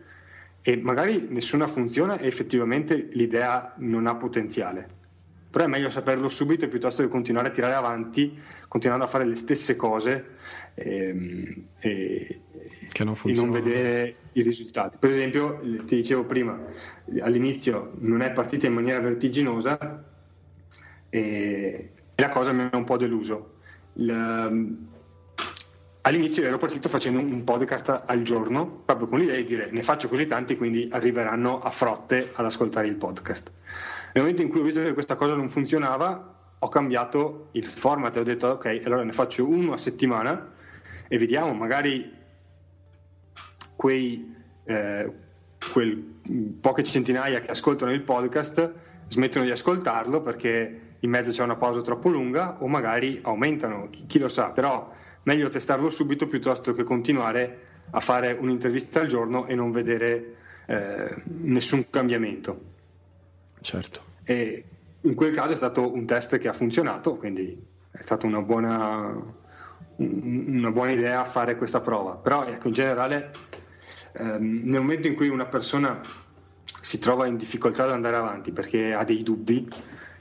e 0.62 0.78
magari 0.78 1.28
nessuna 1.30 1.68
funziona 1.68 2.18
e 2.18 2.28
effettivamente 2.28 3.10
l'idea 3.12 3.74
non 3.80 4.08
ha 4.08 4.16
potenziale. 4.16 4.96
Però 5.58 5.68
è 5.68 5.72
meglio 5.72 5.90
saperlo 5.90 6.30
subito 6.30 6.68
piuttosto 6.68 7.02
che 7.02 7.08
continuare 7.08 7.48
a 7.48 7.52
tirare 7.52 7.74
avanti, 7.74 8.40
continuando 8.68 9.06
a 9.06 9.08
fare 9.08 9.26
le 9.26 9.34
stesse 9.34 9.76
cose 9.76 10.36
ehm, 10.76 11.66
e, 11.80 12.42
e, 12.94 13.04
non, 13.04 13.18
e 13.26 13.32
non 13.32 13.50
vedere 13.50 14.18
i 14.34 14.44
risultati. 14.44 14.98
Per 15.00 15.10
esempio, 15.10 15.60
ti 15.88 15.96
dicevo 15.96 16.26
prima, 16.26 16.62
all'inizio 17.22 17.94
non 18.02 18.22
è 18.22 18.32
partita 18.34 18.68
in 18.68 18.74
maniera 18.74 19.00
vertiginosa 19.00 20.06
e 21.10 21.90
la 22.14 22.30
cosa 22.30 22.52
mi 22.52 22.68
ha 22.72 22.78
un 22.78 22.84
po' 22.84 22.98
deluso. 22.98 23.56
La, 23.94 24.52
all'inizio 26.02 26.44
ero 26.44 26.60
partito 26.60 26.88
facendo 26.88 27.18
un 27.18 27.44
podcast 27.44 28.04
al 28.06 28.22
giorno, 28.22 28.84
proprio 28.86 29.08
con 29.08 29.18
l'idea 29.18 29.38
di 29.38 29.44
dire 29.44 29.72
ne 29.72 29.82
faccio 29.82 30.08
così 30.08 30.28
tanti, 30.28 30.56
quindi 30.56 30.88
arriveranno 30.92 31.62
a 31.62 31.72
frotte 31.72 32.30
ad 32.36 32.46
ascoltare 32.46 32.86
il 32.86 32.96
podcast. 32.96 33.52
Nel 34.18 34.26
momento 34.26 34.44
in 34.44 34.50
cui 34.50 34.62
ho 34.62 34.64
visto 34.64 34.82
che 34.82 34.94
questa 34.94 35.16
cosa 35.16 35.36
non 35.36 35.48
funzionava, 35.48 36.56
ho 36.58 36.70
cambiato 36.70 37.50
il 37.52 37.68
format 37.68 38.16
e 38.16 38.20
ho 38.20 38.24
detto 38.24 38.48
ok, 38.48 38.82
allora 38.84 39.04
ne 39.04 39.14
faccio 39.14 39.48
uno 39.48 39.74
a 39.74 39.78
settimana 39.78 40.54
e 41.08 41.20
vediamo, 41.20 41.54
magari 41.54 42.12
quei 43.76 44.36
eh, 44.64 45.12
poche 46.60 46.84
centinaia 46.84 47.42
che 47.42 47.52
ascoltano 47.52 47.94
il 47.94 48.02
podcast 48.02 48.74
smettono 49.08 49.46
di 49.46 49.52
ascoltarlo 49.52 50.22
perché 50.22 50.82
in 51.00 51.10
mezzo 51.12 51.30
c'è 51.30 51.44
una 51.44 51.56
pausa 51.56 51.82
troppo 51.82 52.10
lunga 52.10 52.58
o 52.58 52.68
magari 52.68 53.20
aumentano, 53.22 53.90
chi, 53.92 54.08
chi 54.08 54.18
lo 54.18 54.30
sa, 54.30 54.50
però 54.50 54.92
meglio 55.26 55.50
testarlo 55.50 55.92
subito 55.92 56.26
piuttosto 56.26 56.74
che 56.74 56.84
continuare 56.84 57.60
a 57.92 58.00
fare 58.00 58.32
un'intervista 58.32 59.00
al 59.00 59.06
giorno 59.06 59.46
e 59.46 59.54
non 59.54 59.70
vedere 59.70 60.38
eh, 60.66 61.22
nessun 61.24 61.92
cambiamento. 61.92 62.62
Certo. 63.62 64.07
E 64.30 64.64
in 65.00 65.16
quel 65.16 65.34
caso 65.34 65.54
è 65.54 65.56
stato 65.56 65.90
un 65.90 66.06
test 66.06 66.38
che 66.38 66.50
ha 66.50 66.54
funzionato, 66.54 67.16
quindi 67.16 67.58
è 67.90 68.02
stata 68.02 68.28
una 68.28 68.42
buona, 68.42 69.16
una 69.96 70.72
buona 70.72 70.92
idea 70.92 71.24
fare 71.24 71.56
questa 71.56 71.80
prova. 71.80 72.16
Però 72.16 72.46
ecco, 72.46 72.68
in 72.68 72.74
generale, 72.74 73.32
ehm, 74.12 74.64
nel 74.64 74.82
momento 74.82 75.08
in 75.08 75.16
cui 75.16 75.30
una 75.30 75.46
persona 75.46 76.02
si 76.82 77.00
trova 77.00 77.26
in 77.26 77.38
difficoltà 77.38 77.86
ad 77.86 77.92
andare 77.92 78.18
avanti 78.18 78.52
perché 78.52 78.94
ha 78.94 79.06
dei 79.06 79.24
dubbi, 79.24 79.66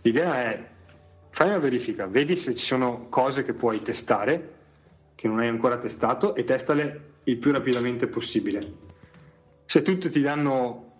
l'idea 0.03 0.41
è 0.41 0.67
fai 1.31 1.49
una 1.49 1.59
verifica, 1.59 2.07
vedi 2.07 2.37
se 2.37 2.55
ci 2.55 2.65
sono 2.65 3.09
cose 3.09 3.43
che 3.43 3.55
puoi 3.55 3.83
testare, 3.83 4.55
che 5.17 5.27
non 5.27 5.41
hai 5.41 5.49
ancora 5.49 5.79
testato, 5.79 6.37
e 6.37 6.45
testale 6.45 7.15
il 7.25 7.39
più 7.39 7.51
rapidamente 7.51 8.07
possibile. 8.07 8.73
Se 9.65 9.83
tutti 9.83 10.09
ti 10.09 10.21
danno 10.21 10.96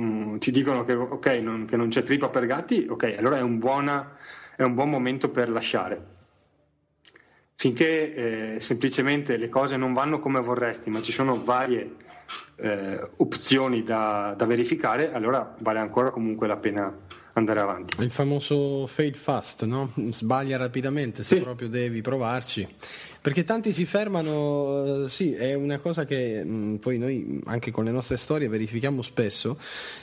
Mm, 0.00 0.36
ti 0.36 0.50
dicono 0.50 0.84
che, 0.84 0.94
okay, 0.94 1.42
non, 1.42 1.64
che, 1.64 1.76
non, 1.76 1.88
c'è 1.88 2.02
trippa 2.02 2.28
per 2.28 2.46
gatti, 2.46 2.86
ok, 2.88 3.14
allora 3.18 3.38
è 3.38 3.40
un, 3.40 3.58
buona, 3.58 4.16
è 4.56 4.62
un 4.62 4.74
buon 4.74 4.90
momento 4.90 5.30
per 5.30 5.50
lasciare. 5.50 6.16
Finché 7.54 8.54
eh, 8.54 8.60
semplicemente 8.60 9.36
le 9.36 9.48
cose 9.48 9.76
non 9.76 9.92
vanno 9.92 10.20
come 10.20 10.40
vorresti, 10.40 10.90
ma 10.90 11.02
ci 11.02 11.10
sono 11.10 11.42
varie 11.42 11.96
eh, 12.56 13.10
opzioni 13.16 13.82
da, 13.82 14.34
da 14.36 14.46
verificare, 14.46 15.12
allora 15.12 15.56
vale 15.58 15.78
ancora 15.80 16.10
comunque 16.10 16.46
la 16.46 16.56
pena 16.56 16.96
andare 17.38 17.60
avanti. 17.60 18.02
Il 18.02 18.10
famoso 18.10 18.86
fade 18.86 19.12
fast, 19.12 19.64
no? 19.64 19.92
Sbaglia 20.10 20.56
rapidamente 20.56 21.22
se 21.22 21.36
sì. 21.36 21.42
proprio 21.42 21.68
devi 21.68 22.00
provarci. 22.00 22.66
Perché 23.28 23.44
tanti 23.44 23.74
si 23.74 23.84
fermano, 23.84 25.04
eh, 25.04 25.08
sì, 25.10 25.34
è 25.34 25.52
una 25.52 25.76
cosa 25.76 26.06
che 26.06 26.42
mh, 26.42 26.50
mm, 26.50 26.74
poi 26.76 26.96
noi 26.96 27.40
anche 27.44 27.70
con 27.70 27.84
le 27.84 27.90
nostre 27.90 28.16
storie 28.16 28.48
verifichiamo 28.48 29.02
spesso, 29.02 29.58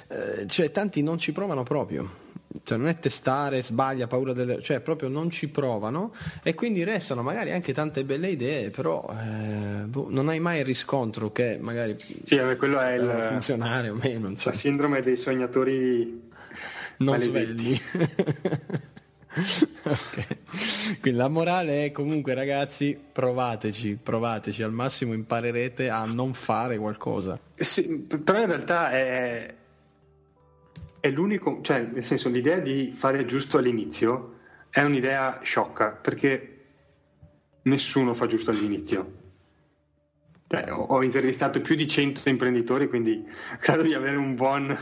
eh, 0.09 0.45
cioè 0.45 0.69
tanti 0.69 1.01
non 1.01 1.17
ci 1.17 1.31
provano 1.31 1.63
proprio. 1.63 2.23
Cioè 2.63 2.77
non 2.77 2.87
è 2.87 2.99
testare, 2.99 3.63
sbaglia, 3.63 4.05
paura 4.05 4.31
delle... 4.33 4.61
cioè 4.61 4.79
proprio 4.79 5.09
non 5.09 5.31
ci 5.31 5.49
provano 5.49 6.13
e 6.43 6.53
quindi 6.53 6.83
restano 6.83 7.23
magari 7.23 7.51
anche 7.51 7.73
tante 7.73 8.05
belle 8.05 8.27
idee, 8.27 8.69
però 8.69 9.11
eh, 9.11 9.85
boh, 9.85 10.05
non 10.11 10.29
hai 10.29 10.39
mai 10.39 10.59
il 10.59 10.65
riscontro 10.65 11.31
che 11.31 11.57
magari 11.59 11.97
sì, 12.25 12.39
quello 12.59 12.79
è 12.79 12.93
il, 12.93 13.27
funzionare 13.29 13.89
o 13.89 13.95
meno. 13.95 14.31
La 14.43 14.53
sindrome 14.53 15.01
dei 15.01 15.17
sognatori 15.17 16.29
non 16.97 17.19
svegli. 17.19 17.81
okay. 19.83 20.27
Quindi 21.01 21.19
la 21.19 21.27
morale 21.27 21.85
è 21.85 21.91
comunque 21.91 22.33
ragazzi 22.33 22.97
provateci, 23.11 23.99
provateci, 24.01 24.63
al 24.63 24.71
massimo 24.71 25.13
imparerete 25.13 25.89
a 25.89 26.05
non 26.05 26.33
fare 26.33 26.77
qualcosa. 26.77 27.39
Sì, 27.55 28.07
però 28.23 28.39
in 28.39 28.47
realtà 28.47 28.91
è, 28.91 29.53
è 30.99 31.09
l'unico, 31.09 31.59
cioè 31.61 31.87
nel 31.91 32.03
senso 32.03 32.29
l'idea 32.29 32.59
di 32.59 32.93
fare 32.95 33.25
giusto 33.25 33.57
all'inizio 33.57 34.33
è 34.69 34.81
un'idea 34.81 35.39
sciocca 35.43 35.89
perché 35.89 36.51
nessuno 37.63 38.13
fa 38.13 38.27
giusto 38.27 38.51
all'inizio. 38.51 39.23
Cioè, 40.47 40.71
ho, 40.71 41.01
intervistato 41.03 41.59
più 41.59 41.75
di 41.75 41.87
100 41.87 42.29
imprenditori, 42.29 42.87
quindi 42.87 43.25
credo 43.59 43.81
di 43.81 43.93
avere 43.93 44.15
un 44.15 44.35
buon, 44.35 44.77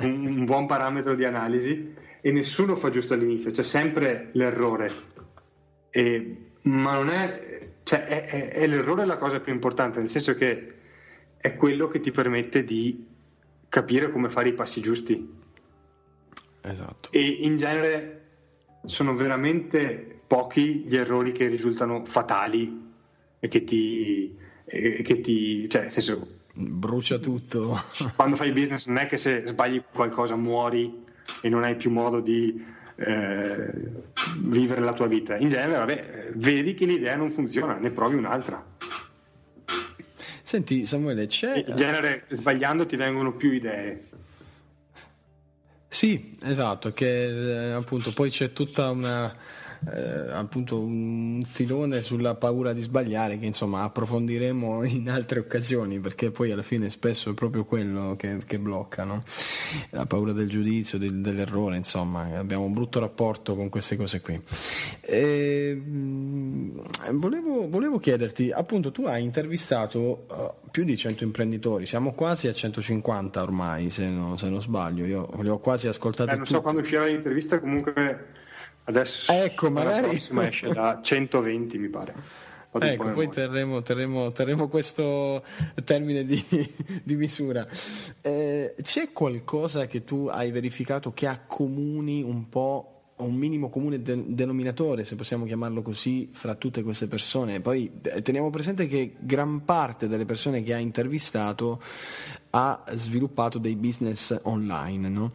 un 0.00 0.44
buon 0.44 0.66
parametro 0.66 1.14
di 1.14 1.24
analisi 1.24 2.02
e 2.26 2.32
nessuno 2.32 2.74
fa 2.74 2.88
giusto 2.88 3.12
all'inizio, 3.12 3.50
c'è 3.50 3.62
sempre 3.62 4.30
l'errore. 4.32 4.90
E, 5.90 6.36
ma 6.62 6.94
non 6.94 7.10
è, 7.10 7.72
cioè 7.82 8.04
è, 8.04 8.24
è, 8.24 8.48
è, 8.48 8.66
l'errore 8.66 9.04
la 9.04 9.18
cosa 9.18 9.40
più 9.40 9.52
importante, 9.52 9.98
nel 9.98 10.08
senso 10.08 10.34
che 10.34 10.74
è 11.36 11.54
quello 11.54 11.86
che 11.86 12.00
ti 12.00 12.10
permette 12.10 12.64
di 12.64 13.06
capire 13.68 14.10
come 14.10 14.30
fare 14.30 14.48
i 14.48 14.54
passi 14.54 14.80
giusti. 14.80 15.34
Esatto. 16.62 17.10
E 17.12 17.20
in 17.20 17.58
genere 17.58 18.22
sono 18.86 19.14
veramente 19.14 20.22
pochi 20.26 20.84
gli 20.86 20.96
errori 20.96 21.30
che 21.32 21.46
risultano 21.48 22.06
fatali 22.06 22.90
e 23.38 23.48
che 23.48 23.64
ti, 23.64 24.34
e 24.64 25.02
che 25.02 25.20
ti 25.20 25.68
cioè, 25.68 25.82
nel 25.82 25.92
senso, 25.92 26.26
brucia 26.54 27.18
tutto. 27.18 27.78
Quando 28.16 28.36
fai 28.36 28.50
business 28.52 28.86
non 28.86 28.96
è 28.96 29.06
che 29.06 29.18
se 29.18 29.42
sbagli 29.44 29.82
qualcosa 29.92 30.36
muori 30.36 31.03
e 31.40 31.48
non 31.48 31.64
hai 31.64 31.76
più 31.76 31.90
modo 31.90 32.20
di 32.20 32.64
eh, 32.96 33.70
vivere 34.38 34.80
la 34.80 34.92
tua 34.92 35.06
vita. 35.06 35.36
In 35.36 35.48
genere, 35.48 35.78
vabbè, 35.78 36.30
vedi 36.34 36.74
che 36.74 36.86
l'idea 36.86 37.16
non 37.16 37.30
funziona, 37.30 37.76
ne 37.76 37.90
provi 37.90 38.16
un'altra. 38.16 38.64
Senti 40.42 40.86
Samuele, 40.86 41.26
c'è... 41.26 41.64
In 41.66 41.76
genere 41.76 42.24
sbagliando 42.28 42.86
ti 42.86 42.96
vengono 42.96 43.34
più 43.34 43.50
idee. 43.50 44.08
Sì, 45.88 46.36
esatto, 46.42 46.92
che 46.92 47.68
eh, 47.68 47.72
appunto 47.72 48.12
poi 48.12 48.28
c'è 48.28 48.52
tutta 48.52 48.90
una 48.90 49.34
eh, 49.92 50.30
appunto 50.32 50.80
un 50.80 51.42
filone 51.46 52.02
sulla 52.02 52.34
paura 52.34 52.72
di 52.72 52.82
sbagliare 52.82 53.38
che 53.38 53.46
insomma 53.46 53.82
approfondiremo 53.82 54.84
in 54.84 55.10
altre 55.10 55.40
occasioni 55.40 55.98
perché 56.00 56.30
poi 56.30 56.52
alla 56.52 56.62
fine 56.62 56.90
spesso 56.90 57.30
è 57.30 57.34
proprio 57.34 57.64
quello 57.64 58.14
che, 58.16 58.38
che 58.46 58.58
blocca 58.58 59.04
no? 59.04 59.22
la 59.90 60.06
paura 60.06 60.32
del 60.32 60.48
giudizio, 60.48 60.98
del, 60.98 61.20
dell'errore 61.20 61.76
insomma 61.76 62.38
abbiamo 62.38 62.64
un 62.64 62.72
brutto 62.72 63.00
rapporto 63.00 63.54
con 63.54 63.68
queste 63.68 63.96
cose 63.96 64.20
qui 64.20 64.40
e, 65.00 65.74
mm, 65.74 66.78
volevo, 67.12 67.68
volevo, 67.68 67.98
chiederti 67.98 68.50
appunto 68.50 68.90
tu 68.90 69.04
hai 69.04 69.22
intervistato 69.22 70.26
uh, 70.30 70.68
più 70.70 70.84
di 70.84 70.96
100 70.96 71.24
imprenditori 71.24 71.86
siamo 71.86 72.12
quasi 72.12 72.48
a 72.48 72.52
150 72.52 73.42
ormai 73.42 73.90
se, 73.90 74.08
no, 74.08 74.36
se 74.36 74.48
non 74.48 74.60
sbaglio 74.60 75.04
io 75.04 75.28
li 75.40 75.48
ho 75.48 75.58
quasi 75.58 75.88
ascoltati 75.88 76.32
eh, 76.32 76.36
non 76.36 76.46
so 76.46 76.60
quando 76.60 76.80
uscirà 76.80 77.06
l'intervista 77.06 77.60
comunque 77.60 78.42
Adesso 78.84 79.32
ecco, 79.32 79.70
magari... 79.70 80.02
la 80.02 80.08
prossima 80.08 80.46
esce 80.48 80.68
da 80.68 81.00
120 81.02 81.78
mi 81.78 81.88
pare. 81.88 82.14
Ecco, 82.76 83.12
poi 83.12 83.28
terremo, 83.28 83.82
terremo, 83.82 84.32
terremo, 84.32 84.68
questo 84.68 85.44
termine 85.84 86.24
di, 86.24 86.44
di 87.04 87.14
misura. 87.14 87.66
Eh, 88.20 88.74
c'è 88.82 89.12
qualcosa 89.12 89.86
che 89.86 90.02
tu 90.02 90.26
hai 90.26 90.50
verificato 90.50 91.12
che 91.12 91.28
accomuni 91.28 92.22
un 92.22 92.48
po' 92.48 92.94
un 93.16 93.34
minimo 93.34 93.68
comune 93.68 94.02
de- 94.02 94.24
denominatore, 94.26 95.04
se 95.04 95.14
possiamo 95.14 95.44
chiamarlo 95.44 95.82
così, 95.82 96.30
fra 96.32 96.56
tutte 96.56 96.82
queste 96.82 97.06
persone. 97.06 97.60
Poi 97.60 98.00
eh, 98.02 98.22
teniamo 98.22 98.50
presente 98.50 98.88
che 98.88 99.14
gran 99.20 99.64
parte 99.64 100.08
delle 100.08 100.24
persone 100.24 100.64
che 100.64 100.74
ha 100.74 100.78
intervistato 100.78 101.80
ha 102.50 102.82
sviluppato 102.90 103.58
dei 103.58 103.76
business 103.76 104.36
online, 104.42 105.08
no? 105.08 105.30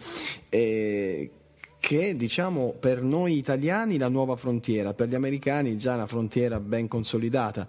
E 0.49 1.31
che 1.79 2.15
diciamo 2.15 2.75
per 2.77 3.01
noi 3.01 3.37
italiani 3.37 3.97
la 3.97 4.09
nuova 4.09 4.35
frontiera, 4.35 4.93
per 4.93 5.07
gli 5.07 5.15
americani 5.15 5.77
già 5.77 5.95
una 5.95 6.07
frontiera 6.07 6.59
ben 6.59 6.87
consolidata 6.87 7.67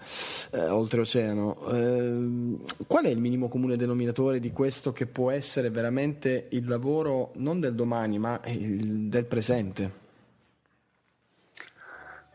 eh, 0.51 0.69
oltreoceano. 0.69 1.67
Eh, 1.69 2.57
qual 2.87 3.05
è 3.05 3.09
il 3.09 3.19
minimo 3.19 3.49
comune 3.49 3.77
denominatore 3.77 4.41
di 4.41 4.51
questo 4.51 4.93
che 4.93 5.07
può 5.07 5.31
essere 5.31 5.71
veramente 5.71 6.49
il 6.51 6.67
lavoro 6.67 7.33
non 7.37 7.61
del 7.61 7.75
domani 7.75 8.19
ma 8.19 8.41
il, 8.47 9.09
del 9.09 9.25
presente? 9.25 9.99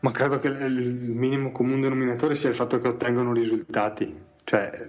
Ma 0.00 0.10
credo 0.10 0.38
che 0.38 0.48
il 0.48 1.12
minimo 1.12 1.52
comune 1.52 1.82
denominatore 1.82 2.36
sia 2.36 2.48
il 2.48 2.54
fatto 2.54 2.78
che 2.78 2.88
ottengono 2.88 3.32
risultati, 3.32 4.14
cioè 4.44 4.88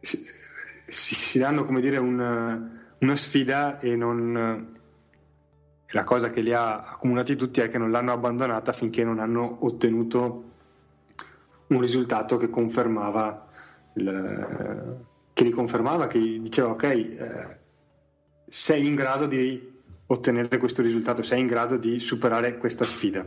si, 0.00 0.26
si 0.86 1.38
danno 1.38 1.64
come 1.64 1.80
dire 1.80 1.96
un 1.98 2.73
una 3.04 3.16
sfida 3.16 3.78
e 3.78 3.94
non... 3.94 4.72
La 5.88 6.02
cosa 6.02 6.30
che 6.30 6.40
li 6.40 6.52
ha 6.52 6.82
accumulati 6.82 7.36
tutti 7.36 7.60
è 7.60 7.68
che 7.68 7.78
non 7.78 7.92
l'hanno 7.92 8.12
abbandonata 8.12 8.72
finché 8.72 9.04
non 9.04 9.20
hanno 9.20 9.58
ottenuto 9.60 10.50
un 11.68 11.80
risultato 11.80 12.36
che 12.36 12.50
confermava, 12.50 13.46
il, 13.94 15.04
che 15.32 15.44
li 15.44 15.50
confermava, 15.50 16.08
che 16.08 16.18
diceva 16.18 16.70
ok, 16.70 16.82
eh, 16.82 17.58
sei 18.48 18.86
in 18.86 18.96
grado 18.96 19.26
di 19.26 19.72
ottenere 20.06 20.58
questo 20.58 20.82
risultato, 20.82 21.22
sei 21.22 21.40
in 21.40 21.46
grado 21.46 21.76
di 21.76 22.00
superare 22.00 22.58
questa 22.58 22.84
sfida. 22.84 23.24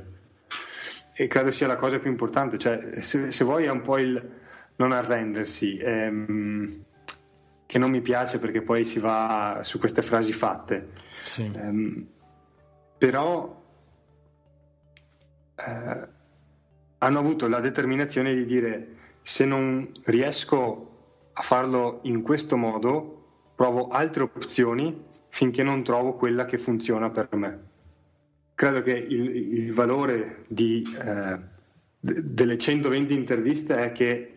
E 1.13 1.27
credo 1.27 1.51
sia 1.51 1.67
la 1.67 1.77
cosa 1.77 1.99
più 1.99 2.09
importante, 2.09 2.57
cioè 2.57 3.01
se, 3.01 3.31
se 3.31 3.43
vuoi 3.45 3.63
è 3.63 3.69
un 3.69 3.81
po' 3.81 3.97
il 3.97 4.29
non 4.75 4.91
arrendersi. 4.91 5.77
Ehm, 5.77 6.85
che 7.67 7.77
non 7.77 7.91
mi 7.91 8.01
piace 8.01 8.39
perché 8.39 8.61
poi 8.61 8.83
si 8.85 8.97
va 8.97 9.59
su 9.61 9.77
queste 9.77 10.01
frasi 10.01 10.33
fatte. 10.33 10.89
Sì. 11.21 11.51
Um, 11.53 12.07
però 12.97 13.61
eh, 15.55 16.07
hanno 16.97 17.19
avuto 17.19 17.47
la 17.47 17.59
determinazione 17.59 18.33
di 18.33 18.45
dire 18.45 18.95
se 19.21 19.45
non 19.45 19.87
riesco 20.05 20.85
a 21.33 21.41
farlo 21.41 21.99
in 22.03 22.21
questo 22.21 22.55
modo, 22.57 23.51
provo 23.53 23.89
altre 23.89 24.23
opzioni 24.23 25.05
finché 25.29 25.61
non 25.61 25.83
trovo 25.83 26.13
quella 26.13 26.45
che 26.45 26.57
funziona 26.57 27.09
per 27.09 27.27
me. 27.35 27.65
Credo 28.55 28.81
che 28.81 28.93
il, 28.93 29.35
il 29.35 29.73
valore 29.73 30.45
di, 30.47 30.83
eh, 30.99 31.37
delle 31.99 32.57
120 32.57 33.13
interviste 33.13 33.77
è 33.77 33.91
che 33.91 34.33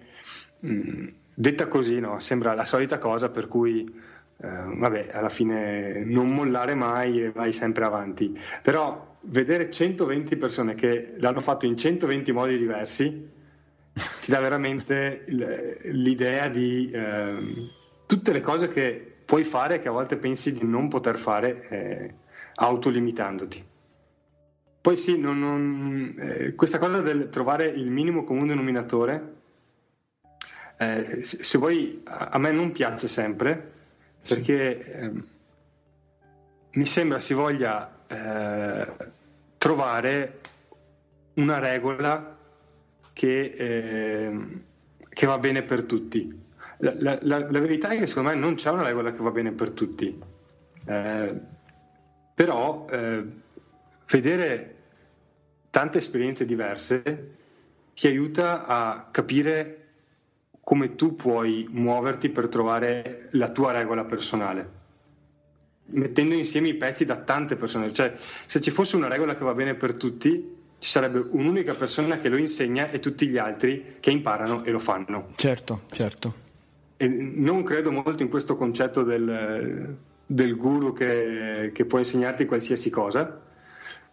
mh, 0.59 0.73
mm, 0.73 1.09
Detta 1.41 1.69
così, 1.69 2.01
no, 2.01 2.21
sembra 2.21 2.53
la 2.53 2.67
solita 2.67 2.99
cosa 2.99 3.31
per 3.31 3.49
cui, 3.49 3.91
eh, 4.43 4.47
vabbè, 4.47 5.09
alla 5.11 5.31
fine 5.31 6.05
non 6.05 6.29
mollare 6.29 6.75
mai 6.75 7.23
e 7.23 7.31
vai 7.31 7.55
sempre 7.55 7.87
avanti. 7.87 8.39
Però 8.61 9.17
vedere 9.23 9.71
120 9.71 10.37
persone 10.37 10.75
che 10.75 11.15
l'hanno 11.17 11.41
fatto 11.41 11.65
in 11.65 11.79
120 11.79 12.33
modi 12.33 12.59
diversi 12.59 13.31
ti 14.21 14.31
dà 14.31 14.39
veramente 14.39 15.25
l'idea 15.85 16.49
di 16.49 16.91
eh, 16.91 17.71
tutte 18.05 18.33
le 18.33 18.43
cose 18.43 18.69
che 18.69 19.15
puoi 19.25 19.45
fare 19.45 19.79
che 19.79 19.89
a 19.89 19.93
volte 19.93 20.19
pensi 20.19 20.53
di 20.53 20.67
non 20.67 20.89
poter 20.89 21.17
fare 21.17 21.69
eh, 21.71 22.15
autolimitandoti. 22.57 23.65
Poi 24.83 24.97
sì, 24.99 25.19
non, 25.19 25.39
non, 25.39 26.17
eh, 26.19 26.55
questa 26.55 26.77
cosa 26.77 27.01
del 27.01 27.31
trovare 27.31 27.65
il 27.65 27.91
minimo 27.91 28.25
comune 28.25 28.49
denominatore 28.49 29.39
eh, 30.83 31.23
se 31.23 31.59
vuoi, 31.59 32.01
a 32.05 32.39
me 32.39 32.53
non 32.53 32.73
piace 32.73 33.07
sempre 33.07 33.71
perché 34.27 34.93
eh, 34.93 35.13
mi 36.71 36.87
sembra 36.87 37.21
si 37.21 37.35
voglia 37.35 38.07
eh, 38.07 38.87
trovare 39.59 40.41
una 41.35 41.59
regola 41.59 42.35
che, 43.13 43.53
ehm, 43.59 44.63
che, 45.07 45.27
va 45.27 45.37
bene 45.37 45.65
per 45.65 45.83
tutti. 45.83 46.41
La, 46.79 46.95
la, 46.97 47.19
la, 47.21 47.51
la, 47.51 47.61
verità 47.61 47.91
è 47.91 47.99
che 47.99 48.07
secondo 48.07 48.31
me 48.31 48.37
non 48.37 48.55
c'è 48.55 48.71
una 48.71 48.85
regola 48.85 49.13
che 49.13 49.21
va 49.21 49.31
bene 49.31 49.53
per 49.53 49.73
tutti, 49.73 50.19
eh, 50.87 51.41
però 52.35 52.87
eh, 52.91 53.25
vedere 54.07 54.77
tante 55.69 55.99
esperienze 55.99 56.47
diverse 56.47 57.35
ti 57.93 58.07
aiuta 58.07 58.65
a 58.65 59.09
capire 59.11 59.80
come 60.71 60.95
tu 60.95 61.17
puoi 61.17 61.67
muoverti 61.69 62.29
per 62.29 62.47
trovare 62.47 63.27
la 63.31 63.49
tua 63.49 63.73
regola 63.73 64.05
personale 64.05 64.79
mettendo 65.87 66.37
insieme 66.37 66.69
i 66.69 66.75
pezzi 66.75 67.05
da 67.05 67.17
tante 67.17 67.57
persone. 67.57 67.93
Cioè 67.93 68.15
se 68.47 68.61
ci 68.61 68.71
fosse 68.71 68.95
una 68.95 69.09
regola 69.09 69.37
che 69.37 69.43
va 69.43 69.53
bene 69.53 69.75
per 69.75 69.95
tutti 69.95 70.59
ci 70.79 70.89
sarebbe 70.89 71.27
un'unica 71.31 71.75
persona 71.75 72.21
che 72.21 72.29
lo 72.29 72.37
insegna 72.37 72.89
e 72.89 73.01
tutti 73.01 73.27
gli 73.27 73.37
altri 73.37 73.97
che 73.99 74.13
imparano 74.13 74.63
e 74.63 74.71
lo 74.71 74.79
fanno. 74.79 75.31
Certo 75.35 75.81
certo. 75.89 76.35
E 76.97 77.09
non 77.09 77.65
credo 77.65 77.91
molto 77.91 78.23
in 78.23 78.29
questo 78.29 78.57
concetto 78.57 79.03
del, 79.03 79.97
del 80.25 80.57
guru 80.57 80.93
che, 80.93 81.73
che 81.75 81.85
può 81.85 81.99
insegnarti 81.99 82.45
qualsiasi 82.45 82.91
cosa. 82.91 83.41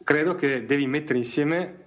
Credo 0.04 0.34
che 0.34 0.65
devi 0.65 0.88
mettere 0.88 1.20
insieme 1.20 1.86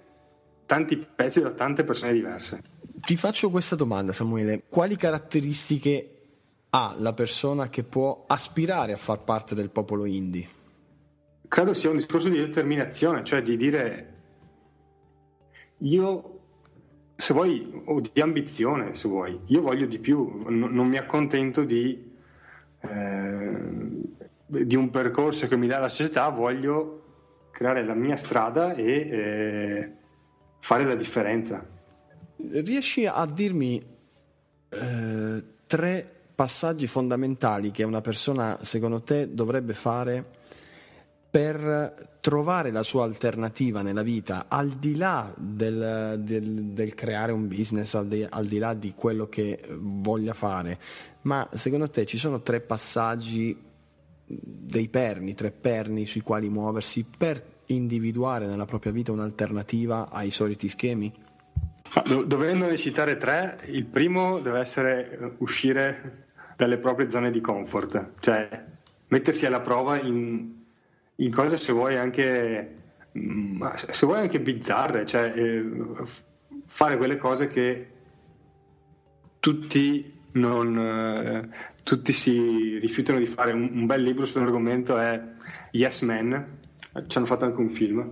tanti 0.65 0.95
pezzi 0.95 1.41
da 1.41 1.49
tante 1.49 1.83
persone 1.83 2.13
diverse 2.13 2.79
ti 3.01 3.17
faccio 3.17 3.49
questa 3.49 3.75
domanda, 3.75 4.13
Samuele. 4.13 4.63
Quali 4.69 4.95
caratteristiche 4.95 6.21
ha 6.69 6.95
la 6.99 7.13
persona 7.13 7.69
che 7.69 7.83
può 7.83 8.25
aspirare 8.27 8.93
a 8.93 8.97
far 8.97 9.23
parte 9.23 9.55
del 9.55 9.69
popolo 9.69 10.05
indie? 10.05 10.47
Credo 11.47 11.73
sia 11.73 11.89
un 11.89 11.97
discorso 11.97 12.29
di 12.29 12.37
determinazione, 12.37 13.23
cioè 13.23 13.41
di 13.41 13.57
dire 13.57 14.13
io, 15.79 16.39
se 17.15 17.33
vuoi, 17.33 17.81
o 17.85 17.99
di 17.99 18.21
ambizione, 18.21 18.95
se 18.95 19.07
vuoi, 19.07 19.37
io 19.47 19.61
voglio 19.61 19.85
di 19.85 19.99
più, 19.99 20.43
non, 20.47 20.71
non 20.71 20.87
mi 20.87 20.97
accontento 20.97 21.63
di, 21.63 22.13
eh, 22.79 23.57
di, 24.45 24.75
un 24.75 24.89
percorso 24.91 25.47
che 25.47 25.57
mi 25.57 25.67
dà 25.67 25.79
la 25.79 25.89
società, 25.89 26.29
voglio 26.29 26.99
creare 27.51 27.83
la 27.83 27.95
mia 27.95 28.15
strada 28.15 28.73
e 28.75 28.91
eh, 28.91 29.91
fare 30.59 30.85
la 30.85 30.95
differenza 30.95 31.70
riesci 32.49 33.05
a 33.05 33.25
dirmi 33.25 33.81
eh, 34.69 35.43
tre 35.65 36.15
passaggi 36.33 36.87
fondamentali 36.87 37.71
che 37.71 37.83
una 37.83 38.01
persona, 38.01 38.57
secondo 38.61 39.01
te, 39.01 39.33
dovrebbe 39.33 39.73
fare 39.73 40.39
per 41.29 42.17
trovare 42.19 42.71
la 42.71 42.83
sua 42.83 43.05
alternativa 43.05 43.81
nella 43.81 44.03
vita, 44.03 44.45
al 44.47 44.71
di 44.71 44.95
là 44.95 45.33
del, 45.37 46.19
del, 46.19 46.65
del 46.65 46.93
creare 46.93 47.31
un 47.31 47.47
business, 47.47 47.93
al 47.93 48.07
di, 48.07 48.25
al 48.29 48.45
di, 48.45 48.57
là 48.57 48.73
di 48.73 48.93
quello 48.93 49.27
che 49.27 49.59
voglia 49.79 50.33
fare, 50.33 50.79
ma 51.21 51.47
secondo 51.53 51.89
te 51.89 52.05
ci 52.05 52.17
sono 52.17 52.41
tre 52.41 52.59
passaggi, 52.59 53.57
dei 54.25 54.87
perni, 54.87 55.33
tre 55.33 55.51
perni 55.51 56.05
sui 56.05 56.21
quali 56.21 56.49
muoversi 56.49 57.05
per 57.17 57.43
individuare 57.67 58.45
nella 58.45 58.65
propria 58.65 58.91
vita 58.91 59.11
un'alternativa 59.11 60.09
ai 60.09 60.31
soliti 60.31 60.69
schemi? 60.69 61.11
Dovendone 62.25 62.77
citare 62.77 63.17
tre, 63.17 63.59
il 63.65 63.85
primo 63.85 64.39
deve 64.39 64.59
essere 64.59 65.33
uscire 65.39 66.27
dalle 66.55 66.77
proprie 66.77 67.09
zone 67.09 67.31
di 67.31 67.41
comfort, 67.41 68.11
cioè 68.21 68.65
mettersi 69.07 69.45
alla 69.45 69.59
prova 69.59 69.99
in, 69.99 70.53
in 71.15 71.31
cose 71.33 71.57
se 71.57 71.73
vuoi 71.73 71.97
anche, 71.97 72.73
mm, 73.17 73.65
se 73.75 74.05
vuoi 74.05 74.19
anche 74.19 74.39
bizzarre, 74.39 75.05
cioè 75.05 75.33
eh, 75.35 75.65
fare 76.65 76.95
quelle 76.95 77.17
cose 77.17 77.47
che 77.47 77.87
tutti, 79.39 80.19
non, 80.33 80.77
eh, 80.77 81.49
tutti 81.83 82.13
si 82.13 82.77
rifiutano 82.79 83.19
di 83.19 83.25
fare. 83.25 83.51
Un, 83.51 83.69
un 83.73 83.85
bel 83.85 84.01
libro 84.01 84.25
sull'argomento 84.25 84.97
è 84.97 85.21
Yes 85.71 86.01
Man, 86.01 86.57
ci 87.07 87.17
hanno 87.17 87.25
fatto 87.25 87.43
anche 87.43 87.59
un 87.59 87.69
film. 87.69 88.09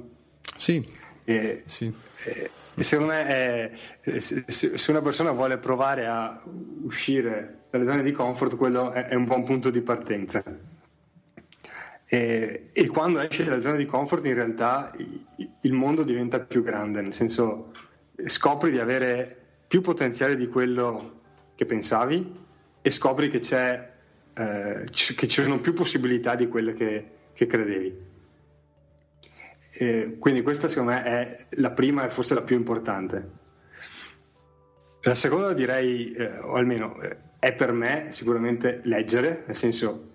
Sì. 0.57 0.85
E, 1.29 1.61
sì. 1.67 1.93
E, 2.23 2.49
secondo 2.83 3.13
me 3.13 3.25
è, 3.27 3.71
se 4.19 4.85
una 4.87 5.01
persona 5.01 5.31
vuole 5.31 5.59
provare 5.59 6.07
a 6.07 6.41
uscire 6.81 7.65
dalle 7.69 7.85
zone 7.85 8.01
di 8.01 8.11
comfort, 8.11 8.55
quello 8.55 8.91
è, 8.91 9.13
un 9.13 9.25
buon 9.25 9.43
punto 9.43 9.69
di 9.69 9.81
partenza. 9.81 10.43
E, 12.03 12.69
e, 12.73 12.87
quando 12.87 13.19
esce 13.19 13.43
dalle 13.43 13.61
zone 13.61 13.77
di 13.77 13.85
comfort, 13.85 14.25
in 14.25 14.33
realtà 14.33 14.91
il 15.61 15.71
mondo 15.71 16.01
diventa 16.01 16.39
più 16.39 16.63
grande, 16.63 17.01
nel 17.01 17.13
senso 17.13 17.73
scopri 18.25 18.71
di 18.71 18.79
avere 18.79 19.37
più 19.67 19.81
potenziale 19.81 20.35
di 20.35 20.47
quello 20.47 21.21
che 21.53 21.65
pensavi 21.65 22.37
e 22.81 22.89
scopri 22.89 23.29
che, 23.29 23.37
c'è, 23.37 23.91
eh, 24.33 24.83
che 24.89 25.27
ci 25.27 25.43
sono 25.43 25.59
più 25.59 25.73
possibilità 25.73 26.33
di 26.33 26.47
quelle 26.47 26.73
che, 26.73 27.05
che 27.33 27.45
credevi. 27.45 28.07
Eh, 29.71 30.15
quindi 30.17 30.41
questa 30.41 30.67
secondo 30.67 30.91
me 30.91 31.03
è 31.03 31.45
la 31.51 31.71
prima 31.71 32.05
e 32.05 32.09
forse 32.09 32.33
la 32.33 32.41
più 32.41 32.55
importante. 32.55 33.37
La 35.01 35.15
seconda 35.15 35.53
direi, 35.53 36.11
eh, 36.11 36.39
o 36.39 36.55
almeno 36.55 36.99
eh, 37.01 37.17
è 37.39 37.53
per 37.53 37.71
me 37.71 38.07
sicuramente 38.09 38.81
leggere, 38.83 39.43
nel 39.45 39.55
senso 39.55 40.07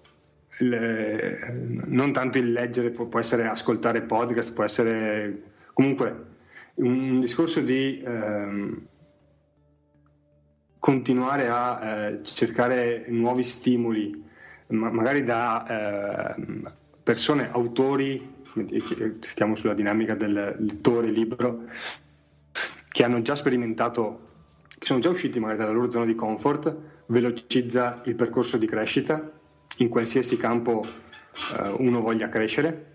le, 0.58 1.82
non 1.86 2.12
tanto 2.12 2.38
il 2.38 2.52
leggere, 2.52 2.90
può, 2.90 3.06
può, 3.06 3.18
essere 3.18 3.46
ascoltare 3.46 4.02
podcast, 4.02 4.52
può 4.52 4.64
essere 4.64 5.42
comunque 5.72 6.32
un, 6.74 7.20
discorso 7.20 7.60
di 7.60 8.02
ehm, 8.04 8.86
continuare 10.78 11.48
a 11.48 11.80
eh, 11.82 12.20
cercare 12.24 13.06
nuovi 13.08 13.42
stimoli, 13.42 14.22
ma, 14.68 14.90
magari 14.90 15.22
da 15.22 16.34
eh, 16.36 16.42
persone, 17.02 17.48
autori, 17.50 18.33
stiamo 19.20 19.56
sulla 19.56 19.74
dinamica 19.74 20.14
del 20.14 20.56
lettore 20.58 21.08
libro, 21.08 21.64
che 22.88 23.04
hanno 23.04 23.22
già 23.22 23.34
sperimentato, 23.34 24.28
che 24.78 24.86
sono 24.86 25.00
già 25.00 25.10
usciti 25.10 25.40
magari 25.40 25.58
dalla 25.58 25.72
loro 25.72 25.90
zona 25.90 26.04
di 26.04 26.14
comfort, 26.14 26.76
velocizza 27.06 28.02
il 28.04 28.14
percorso 28.14 28.56
di 28.56 28.66
crescita 28.66 29.30
in 29.78 29.88
qualsiasi 29.88 30.36
campo 30.36 30.84
uh, 30.84 31.82
uno 31.82 32.00
voglia 32.00 32.28
crescere. 32.28 32.92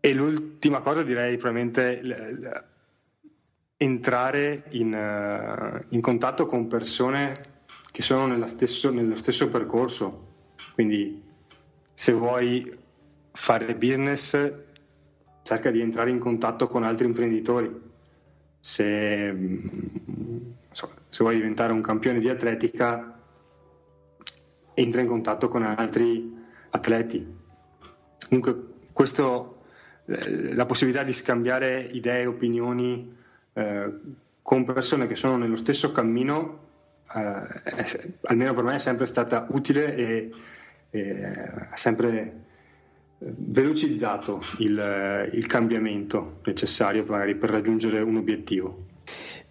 E 0.00 0.14
l'ultima 0.14 0.80
cosa 0.80 1.02
direi 1.02 1.36
probabilmente 1.36 2.02
l- 2.02 2.08
l- 2.08 2.64
entrare 3.76 4.64
in, 4.70 4.92
uh, 4.92 5.84
in, 5.94 6.00
contatto 6.00 6.46
con 6.46 6.66
persone 6.66 7.56
che 7.92 8.02
sono 8.02 8.46
stesso, 8.46 8.90
nello 8.90 9.16
stesso 9.16 9.48
percorso. 9.48 10.26
Quindi 10.74 11.22
se 11.94 12.12
vuoi 12.12 12.76
fare 13.48 13.74
business 13.76 14.38
cerca 15.42 15.70
di 15.70 15.80
entrare 15.80 16.10
in 16.10 16.18
contatto 16.18 16.68
con 16.68 16.82
altri 16.82 17.06
imprenditori. 17.06 17.80
Se, 18.60 19.34
se 20.70 21.18
vuoi 21.20 21.36
diventare 21.36 21.72
un 21.72 21.80
campione 21.80 22.18
di 22.18 22.28
atletica 22.28 23.18
entra 24.74 25.00
in 25.00 25.06
contatto 25.06 25.48
con 25.48 25.62
altri 25.62 26.30
atleti. 26.68 27.36
Comunque 28.28 28.66
questo, 28.92 29.62
eh, 30.04 30.52
la 30.52 30.66
possibilità 30.66 31.02
di 31.02 31.14
scambiare 31.14 31.88
idee, 31.90 32.26
opinioni 32.26 33.16
eh, 33.54 33.92
con 34.42 34.64
persone 34.66 35.06
che 35.06 35.14
sono 35.14 35.38
nello 35.38 35.56
stesso 35.56 35.90
cammino, 35.90 36.66
eh, 37.14 37.62
è, 37.62 38.12
almeno 38.24 38.52
per 38.52 38.64
me 38.64 38.74
è 38.74 38.78
sempre 38.78 39.06
stata 39.06 39.46
utile 39.48 39.94
e, 39.94 40.32
e 40.90 41.42
sempre 41.72 42.44
velocizzato 43.18 44.40
il, 44.58 45.30
il 45.32 45.46
cambiamento 45.46 46.40
necessario 46.44 47.04
magari 47.06 47.34
per 47.34 47.50
raggiungere 47.50 48.00
un 48.00 48.16
obiettivo. 48.16 48.86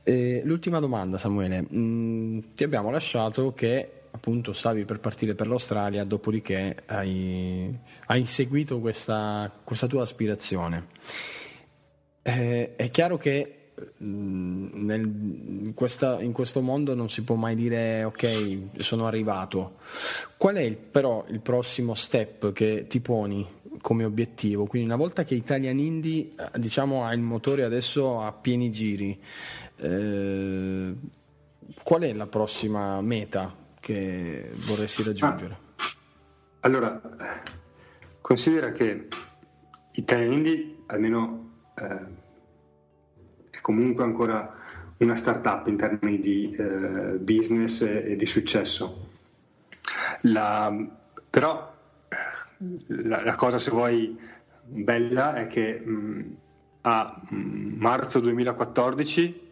Eh, 0.04 0.42
l'ultima 0.46 0.80
domanda 0.80 1.18
Samuele, 1.18 1.66
mm, 1.70 2.40
ti 2.56 2.64
abbiamo 2.64 2.90
lasciato 2.90 3.54
che 3.54 3.92
appunto 4.10 4.54
stavi 4.54 4.86
per 4.86 5.00
partire 5.00 5.36
per 5.36 5.48
l'Australia, 5.48 6.04
dopodiché 6.04 6.78
hai, 6.86 7.78
hai 8.06 8.20
inseguito 8.20 8.80
questa, 8.80 9.52
questa, 9.64 9.88
tua 9.88 10.04
aspirazione. 10.04 10.88
Eh, 12.22 12.76
è 12.76 12.90
chiaro 12.90 13.18
che 13.18 13.72
mm, 14.02 14.86
nel, 14.86 15.02
in, 15.02 15.74
questa, 15.74 16.22
in, 16.22 16.32
questo 16.32 16.62
mondo 16.62 16.96
non 16.96 17.10
si 17.10 17.24
può 17.24 17.36
mai 17.36 17.56
dire 17.56 18.06
ok, 18.06 18.78
sono 18.78 19.08
arrivato. 19.08 19.76
Qual 20.38 20.56
è 20.56 20.62
il, 20.62 20.78
però 20.78 21.26
il 21.30 21.42
prossimo 21.42 21.96
step 21.96 22.54
che 22.54 22.88
ti 22.88 23.02
poni 23.02 23.46
come 23.88 24.04
obiettivo? 24.04 24.66
Quindi 24.66 24.86
una 24.86 24.98
volta 24.98 25.24
che 25.24 25.34
Italian 25.34 25.80
Indie 25.80 26.34
eh, 26.38 26.60
diciamo, 26.60 27.06
ha 27.06 27.14
il 27.14 27.22
motore 27.22 27.64
adesso 27.64 28.20
a 28.20 28.34
pieni 28.34 28.70
giri, 28.70 29.18
eh, 29.78 30.94
qual 31.84 32.02
è 32.02 32.12
la 32.12 32.28
prossima 32.28 33.00
meta 33.00 33.56
che 33.80 34.52
vorresti 34.66 35.04
raggiungere? 35.04 35.58
Ah, 35.78 35.86
allora, 36.60 37.02
considera 38.20 38.74
che 38.74 39.08
Italian 39.92 40.34
Indie 40.34 40.76
almeno 40.88 41.52
eh, 41.76 42.00
è 43.52 43.62
comunque 43.62 44.04
ancora 44.04 44.54
una 44.98 45.16
startup 45.16 45.66
in 45.68 45.78
termini 45.78 46.20
di 46.20 46.54
eh, 46.60 47.20
business 47.20 47.84
e, 47.84 48.04
e, 48.12 48.16
di 48.18 48.26
successo. 48.26 49.12
La, 50.24 50.76
però 51.30 51.77
la, 52.88 53.24
la, 53.24 53.36
cosa, 53.36 53.60
se 53.60 53.72
vuoi, 53.72 54.18
bella 54.64 55.36
è 55.36 55.48
che 55.48 55.80
mh, 55.80 56.38
a 56.82 57.22
marzo 57.32 58.20
2014 58.20 59.46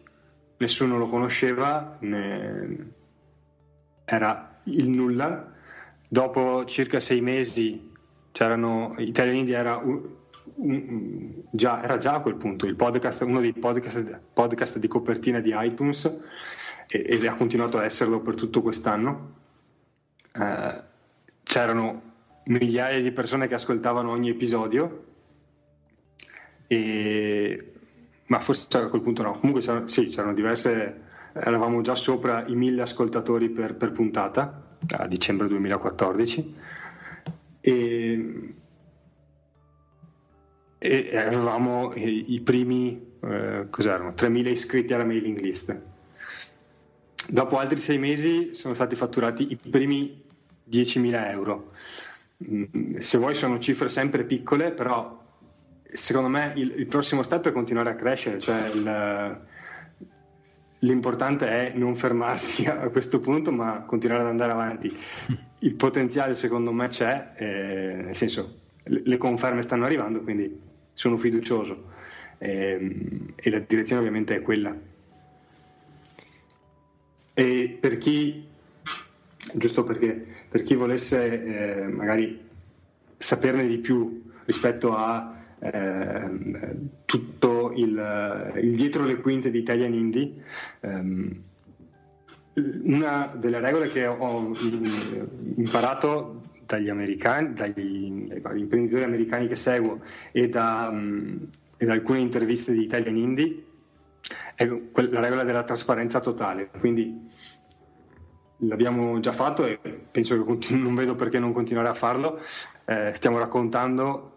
nessuno 0.58 0.98
lo 0.98 1.06
conosceva, 1.06 1.96
ne, 2.00 2.92
era 4.04 4.60
il 4.64 4.88
nulla. 4.88 5.52
Dopo 6.08 6.64
circa 6.64 7.00
sei 7.00 7.20
mesi 7.20 7.92
c'erano, 8.32 8.94
Italian 8.98 9.36
India 9.36 9.58
era, 9.58 9.76
un, 9.76 10.02
un, 10.56 11.32
già, 11.50 11.82
era 11.82 11.98
già 11.98 12.14
a 12.14 12.20
quel 12.20 12.36
punto 12.36 12.72
podcast, 12.74 13.22
uno 13.22 13.40
dei 13.40 13.52
podcast, 13.52 14.20
podcast, 14.32 14.78
di 14.78 14.88
copertina 14.88 15.40
di 15.40 15.52
iTunes 15.54 16.04
e, 16.86 17.04
ed 17.06 17.24
ha 17.26 17.34
continuato 17.34 17.78
a 17.78 17.84
esserlo 17.84 18.20
per 18.20 18.34
tutto 18.34 18.62
quest'anno. 18.62 19.34
Eh, 20.32 20.82
c'erano 21.42 22.02
migliaia 22.46 23.00
di 23.00 23.12
persone 23.12 23.46
che 23.48 23.54
ascoltavano 23.54 24.10
ogni 24.10 24.30
episodio, 24.30 25.04
e, 26.66 27.72
ma 28.26 28.40
forse 28.40 28.66
a 28.78 28.88
quel 28.88 29.02
punto 29.02 29.22
no. 29.22 29.38
Comunque 29.38 29.62
c'erano, 29.62 29.88
sì, 29.88 30.08
c'erano 30.08 30.34
diverse 30.34 31.04
eravamo 31.38 31.82
già 31.82 31.94
sopra 31.94 32.46
i 32.46 32.54
mille 32.54 32.82
ascoltatori 32.82 33.50
per, 33.50 33.74
per 33.74 33.92
puntata 33.92 34.78
a 34.88 35.06
dicembre 35.06 35.48
2014 35.48 36.54
e, 37.60 38.54
e 40.78 41.16
avevamo 41.16 41.92
i, 41.94 42.40
primi 42.40 43.14
eh, 43.20 43.66
cos'erano? 43.68 44.10
3.000 44.10 44.46
iscritti 44.48 44.92
alla 44.94 45.04
mailing 45.04 45.38
list. 45.40 45.78
Dopo 47.28 47.58
altri 47.58 47.78
sei 47.78 47.98
mesi 47.98 48.54
sono 48.54 48.74
stati 48.74 48.94
fatturati 48.94 49.50
i 49.50 49.56
primi 49.56 50.22
10.000 50.70 51.30
euro 51.30 51.72
se 52.98 53.18
vuoi 53.18 53.34
sono 53.34 53.58
cifre 53.58 53.88
sempre 53.88 54.24
piccole 54.24 54.70
però 54.70 55.24
secondo 55.82 56.28
me 56.28 56.52
il, 56.56 56.74
il 56.76 56.86
prossimo 56.86 57.22
step 57.22 57.48
è 57.48 57.52
continuare 57.52 57.90
a 57.90 57.94
crescere 57.94 58.40
cioè 58.40 58.68
il, 58.74 59.40
L'importante 60.80 61.48
è 61.48 61.72
non 61.74 61.96
fermarsi 61.96 62.66
a 62.68 62.88
questo 62.90 63.18
punto, 63.18 63.50
ma 63.50 63.82
continuare 63.86 64.22
ad 64.22 64.28
andare 64.28 64.52
avanti. 64.52 64.94
Il 65.60 65.74
potenziale, 65.74 66.34
secondo 66.34 66.70
me, 66.72 66.88
c'è, 66.88 67.32
eh, 67.36 68.02
nel 68.04 68.14
senso, 68.14 68.60
le 68.82 69.16
conferme 69.16 69.62
stanno 69.62 69.84
arrivando, 69.84 70.20
quindi 70.20 70.60
sono 70.92 71.16
fiducioso. 71.16 71.94
Eh, 72.38 73.32
e 73.34 73.50
la 73.50 73.58
direzione, 73.60 74.00
ovviamente, 74.00 74.36
è 74.36 74.42
quella. 74.42 74.76
E 77.32 77.78
per 77.80 77.96
chi, 77.96 78.46
giusto 79.54 79.84
perché, 79.84 80.26
per 80.48 80.62
chi 80.62 80.74
volesse 80.74 81.82
eh, 81.82 81.86
magari 81.86 82.40
saperne 83.16 83.66
di 83.66 83.78
più 83.78 84.24
rispetto 84.44 84.94
a 84.94 85.34
eh, 85.58 86.30
tutto 87.04 87.72
il, 87.74 88.52
il, 88.62 88.74
dietro 88.74 89.04
le 89.04 89.20
quinte 89.20 89.50
di 89.50 89.58
Italian 89.58 89.94
Indie. 89.94 90.32
Um, 90.80 91.42
una 92.56 93.30
delle 93.36 93.60
regole 93.60 93.90
che 93.90 94.06
ho 94.06 94.54
imparato 95.56 96.40
dagli 96.64 96.88
americani, 96.88 97.52
dagli, 97.52 98.28
dagli 98.40 98.60
imprenditori 98.60 99.04
americani 99.04 99.46
che 99.46 99.56
seguo 99.56 100.00
e 100.32 100.48
da, 100.48 100.88
um, 100.90 101.48
e 101.76 101.84
da 101.84 101.92
alcune 101.92 102.20
interviste 102.20 102.72
di 102.72 102.82
Italian 102.82 103.16
Indie 103.16 103.64
è 104.54 104.66
la 104.66 105.20
regola 105.20 105.44
della 105.44 105.64
trasparenza 105.64 106.20
totale. 106.20 106.70
Quindi 106.78 107.28
l'abbiamo 108.58 109.18
già 109.20 109.32
fatto 109.32 109.64
e 109.64 109.78
penso 110.10 110.36
che 110.36 110.44
continu- 110.44 110.82
non 110.82 110.94
vedo 110.94 111.14
perché 111.14 111.38
non 111.38 111.52
continuare 111.52 111.88
a 111.88 111.94
farlo. 111.94 112.40
Eh, 112.84 113.12
stiamo 113.14 113.38
raccontando 113.38 114.34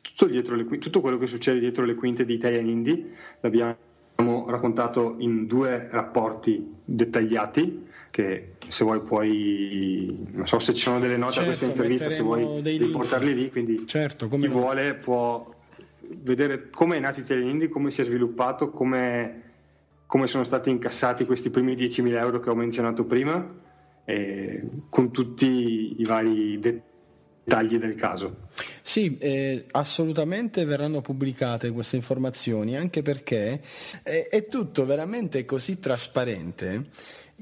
tutto, 0.00 0.26
le, 0.26 0.78
tutto, 0.78 1.00
quello 1.00 1.18
che 1.18 1.26
succede 1.26 1.58
dietro 1.58 1.84
le 1.84 1.94
quinte 1.94 2.24
di 2.24 2.34
Italian 2.34 2.68
Indie. 2.68 3.12
L'abbiamo 3.40 4.46
raccontato 4.46 5.16
in 5.18 5.46
due 5.46 5.88
rapporti 5.90 6.72
dettagliati 6.84 7.92
che 8.10 8.52
se 8.68 8.84
vuoi 8.84 9.00
puoi 9.00 10.26
non 10.30 10.46
so 10.46 10.60
se 10.60 10.72
ci 10.72 10.82
sono 10.82 11.00
delle 11.00 11.16
note 11.16 11.32
certo, 11.32 11.40
a 11.40 11.46
questa 11.46 11.64
intervista 11.64 12.10
se 12.10 12.22
vuoi 12.22 12.60
riportarli 12.62 13.34
lì 13.34 13.50
quindi 13.50 13.84
certo, 13.88 14.28
chi 14.28 14.46
vuole 14.46 14.94
può 14.94 15.52
vedere 16.22 16.70
come 16.70 16.96
è 16.96 17.00
nato 17.00 17.18
Italian 17.18 17.48
Indie 17.48 17.68
come 17.68 17.90
si 17.90 18.02
è 18.02 18.04
sviluppato 18.04 18.70
come, 18.70 19.53
come 20.06 20.26
sono 20.26 20.44
stati 20.44 20.70
incassati 20.70 21.24
questi 21.24 21.50
primi 21.50 21.74
10.000 21.74 22.14
euro 22.14 22.40
che 22.40 22.50
ho 22.50 22.54
menzionato 22.54 23.04
prima 23.04 23.62
con 24.90 25.10
tutti 25.10 25.96
i 25.98 26.04
vari 26.04 26.58
dettagli 26.58 27.78
del 27.78 27.94
caso. 27.94 28.48
Sì, 28.82 29.16
eh, 29.18 29.64
assolutamente 29.70 30.64
verranno 30.66 31.00
pubblicate 31.00 31.70
queste 31.70 31.96
informazioni, 31.96 32.76
anche 32.76 33.00
perché 33.00 33.62
è, 34.02 34.28
è 34.28 34.46
tutto 34.46 34.84
veramente 34.84 35.44
così 35.46 35.78
trasparente 35.78 36.84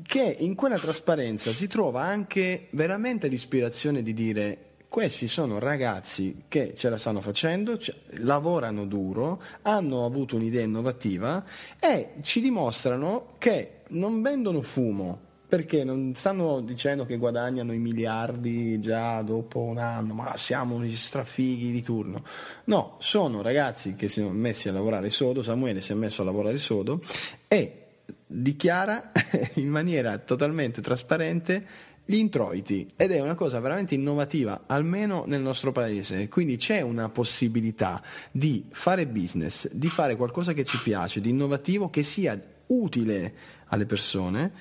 che 0.06 0.36
in 0.38 0.54
quella 0.54 0.78
trasparenza 0.78 1.52
si 1.52 1.66
trova 1.66 2.02
anche 2.02 2.68
veramente 2.70 3.28
l'ispirazione 3.28 4.02
di 4.02 4.14
dire 4.14 4.71
questi 4.92 5.26
sono 5.26 5.58
ragazzi 5.58 6.44
che 6.48 6.74
ce 6.76 6.90
la 6.90 6.98
stanno 6.98 7.22
facendo, 7.22 7.78
c- 7.78 7.94
lavorano 8.18 8.84
duro, 8.84 9.40
hanno 9.62 10.04
avuto 10.04 10.36
un'idea 10.36 10.62
innovativa 10.62 11.42
e 11.80 12.16
ci 12.20 12.42
dimostrano 12.42 13.28
che 13.38 13.84
non 13.88 14.20
vendono 14.20 14.60
fumo, 14.60 15.18
perché 15.48 15.82
non 15.82 16.12
stanno 16.14 16.60
dicendo 16.60 17.06
che 17.06 17.16
guadagnano 17.16 17.72
i 17.72 17.78
miliardi 17.78 18.78
già 18.80 19.22
dopo 19.22 19.60
un 19.60 19.78
anno, 19.78 20.12
ma 20.12 20.36
siamo 20.36 20.78
gli 20.82 20.94
strafighi 20.94 21.70
di 21.70 21.80
turno. 21.80 22.22
No, 22.64 22.96
sono 22.98 23.40
ragazzi 23.40 23.94
che 23.94 24.08
si 24.08 24.20
sono 24.20 24.34
messi 24.34 24.68
a 24.68 24.72
lavorare 24.72 25.08
sodo, 25.08 25.42
Samuele 25.42 25.80
si 25.80 25.92
è 25.92 25.94
messo 25.94 26.20
a 26.20 26.26
lavorare 26.26 26.58
sodo 26.58 27.00
e 27.48 27.78
dichiara 28.26 29.10
in 29.56 29.68
maniera 29.68 30.18
totalmente 30.18 30.82
trasparente 30.82 31.90
gli 32.04 32.16
introiti 32.16 32.90
ed 32.96 33.12
è 33.12 33.20
una 33.20 33.34
cosa 33.34 33.60
veramente 33.60 33.94
innovativa, 33.94 34.64
almeno 34.66 35.24
nel 35.26 35.40
nostro 35.40 35.72
paese. 35.72 36.28
Quindi 36.28 36.56
c'è 36.56 36.80
una 36.80 37.08
possibilità 37.08 38.02
di 38.30 38.64
fare 38.70 39.06
business, 39.06 39.68
di 39.72 39.88
fare 39.88 40.16
qualcosa 40.16 40.52
che 40.52 40.64
ci 40.64 40.78
piace, 40.82 41.20
di 41.20 41.30
innovativo, 41.30 41.90
che 41.90 42.02
sia 42.02 42.40
utile 42.66 43.34
alle 43.66 43.86
persone 43.86 44.52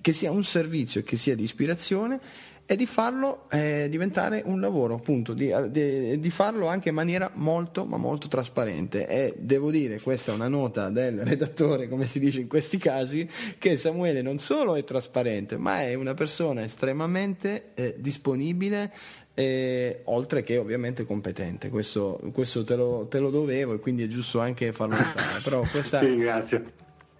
che 0.00 0.12
sia 0.12 0.30
un 0.30 0.44
servizio 0.44 1.00
e 1.00 1.02
che 1.04 1.16
sia 1.16 1.36
di 1.36 1.44
ispirazione 1.44 2.20
e 2.66 2.76
di 2.76 2.86
farlo 2.86 3.46
eh, 3.50 3.88
diventare 3.90 4.42
un 4.46 4.58
lavoro, 4.58 4.94
appunto, 4.94 5.34
di, 5.34 5.52
di, 5.68 6.18
di, 6.18 6.30
farlo 6.30 6.66
anche 6.66 6.88
in 6.88 6.94
maniera 6.94 7.30
molto 7.34 7.84
ma 7.84 7.98
molto 7.98 8.28
trasparente. 8.28 9.06
E 9.06 9.34
devo 9.38 9.70
dire, 9.70 10.00
questa 10.00 10.32
è 10.32 10.34
una 10.34 10.48
nota 10.48 10.88
del 10.88 11.20
redattore, 11.20 11.88
come 11.88 12.06
si 12.06 12.18
dice 12.18 12.40
in 12.40 12.48
questi 12.48 12.78
casi, 12.78 13.28
che 13.58 13.76
Samuele 13.76 14.22
non 14.22 14.38
solo 14.38 14.76
è 14.76 14.84
trasparente, 14.84 15.58
ma 15.58 15.82
è 15.82 15.94
una 15.94 16.14
persona 16.14 16.64
estremamente 16.64 17.72
eh, 17.74 17.94
disponibile. 17.98 18.92
Eh, 19.36 20.02
oltre 20.04 20.44
che 20.44 20.58
ovviamente 20.58 21.04
competente, 21.04 21.68
questo, 21.68 22.20
questo 22.32 22.62
te, 22.62 22.76
lo, 22.76 23.08
te, 23.10 23.18
lo, 23.18 23.30
dovevo 23.30 23.74
e 23.74 23.80
quindi 23.80 24.04
è 24.04 24.06
giusto 24.06 24.38
anche 24.38 24.72
farlo 24.72 24.94
notare. 24.94 25.40
Però 25.42 25.60
questa, 25.68 25.98
sì, 26.00 26.16
grazie. 26.16 26.64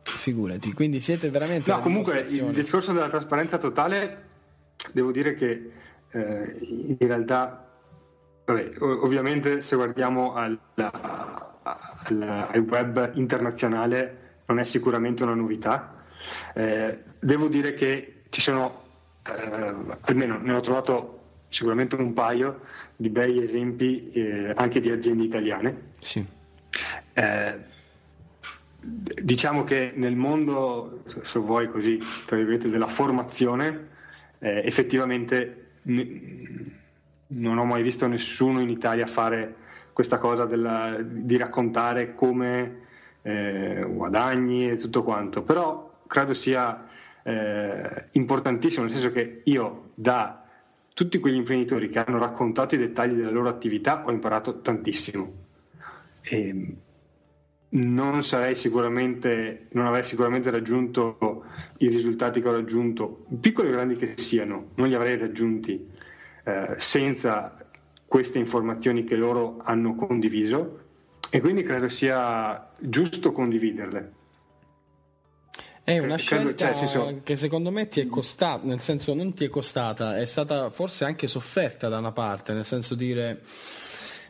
Figurati, 0.05 0.73
quindi 0.73 1.01
siete 1.01 1.29
veramente... 1.29 1.71
No, 1.71 1.81
comunque 1.81 2.21
il 2.21 2.53
discorso 2.53 2.93
della 2.93 3.09
trasparenza 3.09 3.57
totale, 3.57 4.33
devo 4.93 5.13
dire 5.13 5.35
che 5.35 5.71
eh, 6.11 6.57
in 6.61 6.97
realtà, 7.01 7.69
vabbè, 8.45 8.71
ovviamente 8.81 9.61
se 9.61 9.77
guardiamo 9.77 10.35
al, 10.35 10.59
al, 10.75 12.49
al, 12.51 12.61
web 12.61 13.11
internazionale 13.15 14.43
non 14.47 14.59
è 14.59 14.65
sicuramente 14.65 15.23
una 15.23 15.35
novità. 15.35 16.05
Eh, 16.55 16.99
devo 17.19 17.49
dire 17.49 17.75
che 17.75 18.23
ci 18.31 18.41
sono, 18.41 18.83
eh, 19.27 19.75
almeno 20.03 20.39
ne 20.39 20.53
ho 20.53 20.61
trovato 20.61 21.21
sicuramente 21.49 21.95
un 21.95 22.13
paio 22.13 22.61
di 22.97 23.09
bei 23.09 23.43
esempi 23.43 24.11
eh, 24.11 24.53
anche 24.55 24.81
di 24.81 24.91
aziende 24.91 25.25
italiane. 25.25 25.93
Sì. 26.01 26.25
Eh, 27.13 27.73
diciamo 29.23 29.65
che 29.65 29.93
nel 29.95 30.17
mondo, 30.17 31.03
se 31.25 31.39
vuoi 31.39 31.69
così, 31.69 32.01
della 32.29 32.89
formazione, 32.89 33.93
eh, 34.45 34.61
effettivamente 34.67 35.69
n- 35.85 36.71
non 37.29 37.57
ho 37.57 37.65
mai 37.65 37.83
visto 37.83 38.07
nessuno 38.07 38.61
in 38.61 38.69
Italia 38.69 39.07
fare 39.07 39.55
questa 39.95 40.19
cosa 40.19 40.45
della, 40.45 40.99
di 41.01 41.37
raccontare 41.39 42.15
come 42.15 42.83
eh, 43.23 43.87
guadagni 43.89 44.71
e 44.71 44.77
tutto 44.77 45.03
quanto, 45.03 45.43
però 45.43 45.99
credo 46.07 46.35
sia 46.35 46.87
eh, 47.23 48.09
importantissimo, 48.13 48.85
nel 48.85 48.93
senso 48.93 49.11
che 49.13 49.41
io 49.45 49.93
da 49.95 50.45
tutti 50.93 51.19
quegli 51.19 51.37
imprenditori 51.37 51.89
che 51.89 52.01
hanno 52.01 52.19
raccontato 52.19 52.75
i 52.75 52.79
dettagli 52.79 53.15
della 53.15 53.31
loro 53.31 53.49
attività 53.49 54.05
ho 54.05 54.11
imparato 54.11 54.61
tantissimo. 54.61 55.33
E, 56.21 56.77
non 57.75 58.23
sarei 58.23 58.55
sicuramente, 58.55 59.67
non 59.73 59.87
avrei 59.87 60.05
sicuramente 60.05 60.51
raggiunto 60.51 61.45
i 61.79 61.89
risultati 61.89 62.41
che 62.41 62.49
ho 62.49 62.53
raggiunto, 62.53 63.25
piccoli 63.41 63.69
o 63.69 63.73
grandi 63.73 63.97
che 63.97 64.15
siano, 64.17 64.71
non 64.75 64.89
li 64.89 64.95
avrei 64.95 65.17
raggiunti 65.17 65.89
eh, 66.45 66.75
senza 66.77 67.57
queste 68.07 68.39
informazioni 68.39 69.03
che 69.05 69.17
loro 69.17 69.61
hanno 69.65 69.95
condiviso 69.97 70.83
e 71.31 71.41
quindi 71.41 71.63
credo 71.63 71.89
sia 71.89 72.71
giusto 72.79 73.33
condividerle. 73.33 74.13
È 75.83 75.99
una 75.99 76.17
scelta 76.17 76.73
cioè, 76.73 76.75
senso... 76.75 77.21
che 77.25 77.37
secondo 77.37 77.71
me 77.71 77.89
ti 77.89 78.01
è 78.01 78.07
costata, 78.07 78.65
nel 78.65 78.81
senso 78.81 79.15
non 79.15 79.35
ti 79.35 79.45
è 79.45 79.49
costata, 79.49 80.17
è 80.17 80.25
stata 80.25 80.71
forse 80.71 81.05
anche 81.05 81.27
sofferta 81.27 81.89
da 81.89 81.99
una 81.99 82.13
parte, 82.13 82.53
nel 82.55 82.65
senso 82.65 82.95
dire 82.95 83.43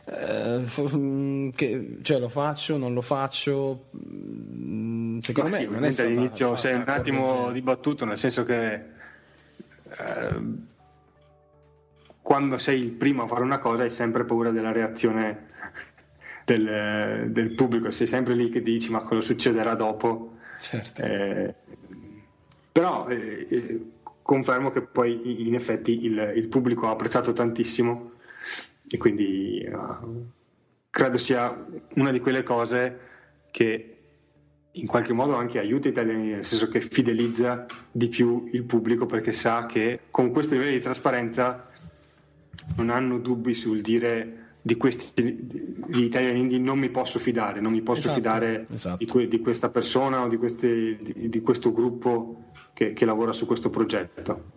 eh, 0.07 0.63
mm, 0.95 1.49
che, 1.49 1.97
cioè 2.03 2.19
lo 2.19 2.29
faccio, 2.29 2.77
non 2.77 2.93
lo 2.93 3.01
faccio. 3.01 3.89
Mm, 3.97 5.19
secondo 5.19 5.49
Ma 5.49 5.57
me 5.57 5.63
sì, 5.63 5.69
non 5.69 5.83
è 5.83 5.93
all'inizio 6.01 6.55
sei 6.55 6.75
un 6.75 6.83
attimo 6.85 7.51
dibattuto, 7.51 8.05
nel 8.05 8.17
senso 8.17 8.43
che 8.43 8.73
eh, 8.73 10.39
quando 12.21 12.57
sei 12.59 12.81
il 12.81 12.91
primo 12.91 13.23
a 13.23 13.27
fare 13.27 13.41
una 13.41 13.59
cosa 13.59 13.83
hai 13.83 13.89
sempre 13.89 14.25
paura 14.25 14.51
della 14.51 14.71
reazione 14.71 15.47
del, 16.45 17.31
del 17.31 17.53
pubblico, 17.53 17.89
sei 17.89 18.07
sempre 18.07 18.35
lì 18.35 18.49
che 18.49 18.61
dici 18.61 18.91
ma 18.91 19.01
cosa 19.01 19.21
succederà 19.21 19.73
dopo. 19.73 20.37
Certo. 20.59 21.01
Eh, 21.01 21.53
però 22.71 23.07
eh, 23.07 23.47
eh, 23.49 23.91
confermo 24.21 24.71
che 24.71 24.81
poi 24.81 25.47
in 25.47 25.55
effetti 25.55 26.05
il, 26.05 26.33
il 26.35 26.47
pubblico 26.47 26.87
ha 26.87 26.91
apprezzato 26.91 27.33
tantissimo 27.33 28.13
e 28.87 28.97
quindi 28.97 29.65
uh, 29.67 30.25
credo 30.89 31.17
sia 31.17 31.65
una 31.95 32.11
di 32.11 32.19
quelle 32.19 32.43
cose 32.43 32.99
che 33.51 33.95
in 34.71 34.87
qualche 34.87 35.13
modo 35.13 35.35
anche 35.35 35.59
aiuta 35.59 35.87
i 35.87 35.91
italiani, 35.91 36.31
nel 36.31 36.45
senso 36.45 36.67
che 36.67 36.81
fidelizza 36.81 37.65
di 37.91 38.09
più 38.09 38.49
il 38.51 38.63
pubblico 38.63 39.05
perché 39.05 39.31
sa 39.31 39.65
che 39.65 40.01
con 40.11 40.31
questo 40.31 40.53
livello 40.53 40.73
di 40.73 40.81
trasparenza 40.81 41.69
non 42.75 42.89
hanno 42.89 43.19
dubbi 43.19 43.53
sul 43.53 43.81
dire 43.81 44.43
di 44.61 44.75
questi 44.77 45.13
gli 45.87 46.01
italiani 46.01 46.39
indie 46.39 46.57
non 46.57 46.79
mi 46.79 46.89
posso 46.89 47.19
fidare, 47.19 47.61
non 47.61 47.71
mi 47.71 47.81
posso 47.81 47.99
esatto, 47.99 48.15
fidare 48.15 48.65
esatto. 48.71 48.97
Di, 48.97 49.05
que, 49.05 49.27
di, 49.27 49.39
questa 49.39 49.69
persona 49.69 50.23
o 50.23 50.27
di, 50.27 50.37
queste, 50.37 50.97
di, 50.99 51.29
di 51.29 51.41
questo 51.41 51.71
gruppo 51.71 52.45
che, 52.73 52.93
che 52.93 53.05
lavora 53.05 53.31
su 53.31 53.45
questo 53.45 53.69
progetto. 53.69 54.54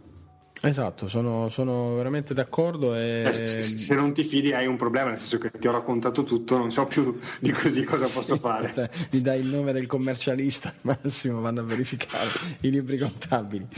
Esatto, 0.60 1.06
sono, 1.06 1.48
sono, 1.50 1.94
veramente 1.94 2.34
d'accordo. 2.34 2.96
E... 2.96 3.24
Eh, 3.26 3.46
se, 3.46 3.62
se, 3.62 3.94
non 3.94 4.12
ti 4.12 4.24
fidi 4.24 4.52
hai 4.52 4.66
un 4.66 4.76
problema, 4.76 5.10
nel 5.10 5.18
senso 5.18 5.38
che 5.38 5.52
ti 5.56 5.68
ho 5.68 5.72
raccontato 5.72 6.24
tutto, 6.24 6.58
non 6.58 6.72
so 6.72 6.84
più 6.86 7.18
di 7.38 7.52
così 7.52 7.84
cosa 7.84 8.04
posso 8.04 8.34
sì, 8.34 8.40
fare. 8.40 8.72
Cioè, 8.74 8.90
gli 9.10 9.20
dai 9.20 9.40
il 9.40 9.46
nome 9.46 9.72
del 9.72 9.86
commercialista, 9.86 10.68
al 10.82 10.96
massimo 11.02 11.40
vanno 11.40 11.60
a 11.60 11.64
verificare 11.64 12.28
i 12.60 12.70
libri 12.70 12.98
contabili. 12.98 13.68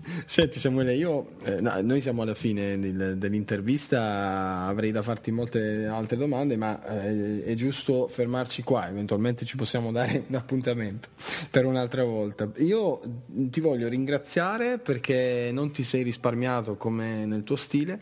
Senti 0.26 0.58
Samuele, 0.58 0.94
io, 0.94 1.32
eh, 1.44 1.60
no, 1.60 1.80
noi 1.82 2.00
siamo 2.00 2.22
alla 2.22 2.34
fine 2.34 2.78
del, 2.78 3.16
dell'intervista, 3.18 4.66
avrei 4.66 4.92
da 4.92 5.02
farti 5.02 5.30
molte 5.30 5.86
altre 5.86 6.16
domande, 6.16 6.56
ma 6.56 6.80
eh, 7.04 7.44
è 7.44 7.54
giusto 7.54 8.08
fermarci 8.08 8.62
qua, 8.62 8.88
eventualmente 8.88 9.44
ci 9.44 9.56
possiamo 9.56 9.92
dare 9.92 10.24
un 10.28 10.34
appuntamento 10.34 11.08
per 11.50 11.64
un'altra 11.64 12.04
volta. 12.04 12.50
Io 12.58 13.00
ti 13.26 13.60
voglio 13.60 13.88
ringraziare 13.88 14.78
perché 14.78 15.50
non 15.52 15.70
ti 15.70 15.82
sei 15.82 16.02
risparmiato 16.02 16.76
come 16.76 17.24
nel 17.26 17.44
tuo 17.44 17.56
stile 17.56 18.00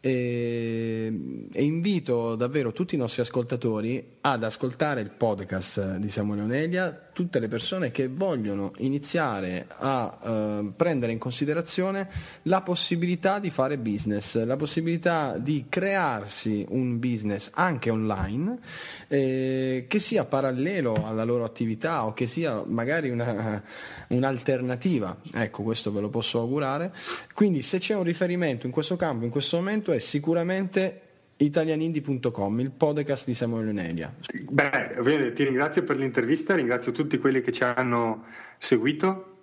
e, 0.00 1.12
e, 1.52 1.62
invito 1.62 2.36
davvero 2.36 2.72
tutti 2.72 2.94
i 2.94 2.98
nostri 2.98 3.22
ascoltatori 3.22 4.16
ad 4.20 4.44
ascoltare 4.44 5.00
il 5.00 5.10
podcast 5.10 5.96
di 5.96 6.08
Samuele 6.08 6.42
Onelia, 6.42 7.07
tutte 7.18 7.40
le 7.40 7.48
persone 7.48 7.90
che 7.90 8.06
vogliono 8.06 8.70
iniziare 8.76 9.66
a 9.78 10.18
eh, 10.22 10.72
prendere 10.76 11.10
in 11.10 11.18
considerazione 11.18 12.08
la 12.42 12.62
possibilità 12.62 13.40
di 13.40 13.50
fare 13.50 13.76
business, 13.76 14.40
la 14.44 14.54
possibilità 14.54 15.36
di 15.36 15.66
crearsi 15.68 16.64
un 16.68 17.00
business 17.00 17.50
anche 17.54 17.90
online 17.90 18.60
eh, 19.08 19.86
che 19.88 19.98
sia 19.98 20.26
parallelo 20.26 20.94
alla 21.04 21.24
loro 21.24 21.42
attività 21.42 22.06
o 22.06 22.12
che 22.12 22.28
sia 22.28 22.62
magari 22.64 23.10
una, 23.10 23.64
un'alternativa. 24.10 25.16
Ecco, 25.34 25.64
questo 25.64 25.90
ve 25.90 25.98
lo 25.98 26.10
posso 26.10 26.38
augurare. 26.38 26.92
Quindi 27.34 27.62
se 27.62 27.78
c'è 27.80 27.96
un 27.96 28.04
riferimento 28.04 28.66
in 28.66 28.70
questo 28.70 28.94
campo, 28.94 29.24
in 29.24 29.30
questo 29.32 29.56
momento, 29.56 29.90
è 29.90 29.98
sicuramente 29.98 31.07
italianindi.com, 31.38 32.60
il 32.60 32.70
podcast 32.70 33.26
di 33.26 33.34
Samuele 33.34 33.72
Nelia. 33.72 34.14
Beh, 34.48 34.96
ovviamente 34.98 35.32
ti 35.32 35.44
ringrazio 35.44 35.84
per 35.84 35.96
l'intervista, 35.96 36.54
ringrazio 36.54 36.92
tutti 36.92 37.18
quelli 37.18 37.40
che 37.40 37.52
ci 37.52 37.64
hanno 37.64 38.24
seguito. 38.58 39.36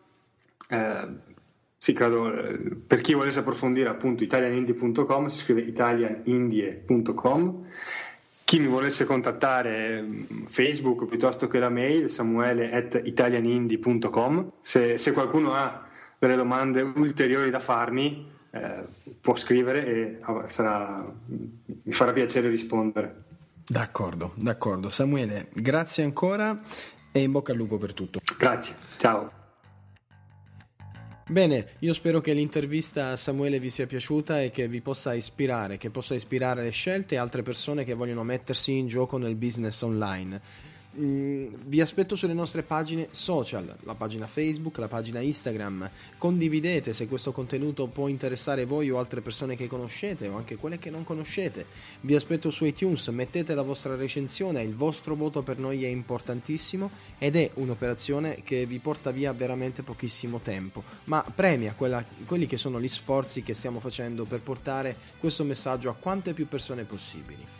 Eh, 0.67 1.07
sì, 1.77 1.93
credo, 1.93 2.33
eh, 2.33 2.57
per 2.87 3.01
chi 3.01 3.13
volesse 3.13 3.39
approfondire 3.39 3.89
appunto 3.89 4.23
italianindie.com 4.23 5.27
si 5.27 5.37
scrive 5.37 5.61
italianindie.com 5.61 7.65
chi 8.43 8.59
mi 8.59 8.67
volesse 8.67 9.05
contattare 9.05 10.01
mm, 10.01 10.45
Facebook 10.45 11.05
piuttosto 11.05 11.47
che 11.47 11.59
la 11.59 11.69
mail 11.69 12.09
samuele 12.09 12.71
at 12.71 13.01
italianindie.com 13.03 14.51
se, 14.61 14.97
se 14.97 15.11
qualcuno 15.11 15.53
ha 15.53 15.87
delle 16.17 16.35
domande 16.35 16.81
ulteriori 16.81 17.49
da 17.49 17.59
farmi 17.59 18.33
può 19.21 19.35
scrivere 19.35 19.85
e 19.85 20.17
ah, 20.21 20.45
sarà, 20.47 21.05
mi 21.25 21.91
farà 21.91 22.13
piacere 22.13 22.49
rispondere. 22.49 23.23
D'accordo, 23.67 24.33
d'accordo. 24.35 24.89
Samuele 24.89 25.49
grazie 25.53 26.03
ancora 26.03 26.59
e 27.11 27.19
in 27.19 27.31
bocca 27.31 27.51
al 27.51 27.57
lupo 27.57 27.77
per 27.77 27.93
tutto. 27.93 28.19
Grazie, 28.37 28.75
ciao. 28.97 29.43
Bene, 31.27 31.69
io 31.79 31.95
spero 31.95 32.21
che 32.21 32.33
l'intervista 32.33 33.09
a 33.09 33.15
Samuele 33.15 33.59
vi 33.59 33.71
sia 33.71 33.87
piaciuta 33.87 34.43
e 34.43 34.51
che 34.51 34.67
vi 34.67 34.79
possa 34.81 35.15
ispirare, 35.15 35.77
che 35.77 35.89
possa 35.89 36.13
ispirare 36.13 36.61
le 36.61 36.69
scelte 36.69 37.15
e 37.15 37.17
altre 37.17 37.41
persone 37.41 37.83
che 37.83 37.95
vogliono 37.95 38.23
mettersi 38.23 38.77
in 38.77 38.87
gioco 38.87 39.17
nel 39.17 39.33
business 39.33 39.81
online. 39.81 40.39
Mm, 40.97 41.53
vi 41.65 41.81
aspetto 41.81 42.15
sulle 42.15 42.33
nostre 42.33 42.63
pagine 42.63 43.09
social, 43.11 43.75
la 43.83 43.95
pagina 43.95 44.27
Facebook, 44.27 44.77
la 44.77 44.87
pagina 44.87 45.19
Instagram. 45.19 45.89
Condividete 46.17 46.93
se 46.93 47.07
questo 47.07 47.33
contenuto 47.33 47.87
può 47.87 48.07
interessare 48.07 48.63
voi 48.63 48.89
o 48.89 48.97
altre 48.97 49.19
persone 49.19 49.57
che 49.57 49.67
conoscete 49.67 50.29
o 50.29 50.37
anche 50.37 50.55
quelle 50.55 50.79
che 50.79 50.89
non 50.89 51.03
conoscete. 51.03 51.65
Vi 51.99 52.15
aspetto 52.15 52.49
su 52.49 52.63
iTunes, 52.63 53.07
mettete 53.09 53.53
la 53.55 53.61
vostra 53.61 53.95
recensione, 53.95 54.61
il 54.61 54.75
vostro 54.75 55.15
voto 55.15 55.41
per 55.41 55.57
noi 55.57 55.83
è 55.83 55.87
importantissimo 55.87 56.89
ed 57.17 57.35
è 57.35 57.51
un'operazione 57.55 58.41
che 58.43 58.65
vi 58.65 58.79
porta 58.79 59.11
via 59.11 59.33
veramente 59.33 59.83
pochissimo 59.83 60.39
tempo, 60.39 60.81
ma 61.05 61.23
premia 61.23 61.73
quella, 61.73 62.05
quelli 62.25 62.45
che 62.45 62.57
sono 62.57 62.79
gli 62.79 62.87
sforzi 62.87 63.43
che 63.43 63.53
stiamo 63.53 63.81
facendo 63.81 64.23
per 64.23 64.39
portare 64.39 64.95
questo 65.19 65.43
messaggio 65.43 65.89
a 65.89 65.95
quante 65.99 66.33
più 66.33 66.47
persone 66.47 66.85
possibili. 66.85 67.54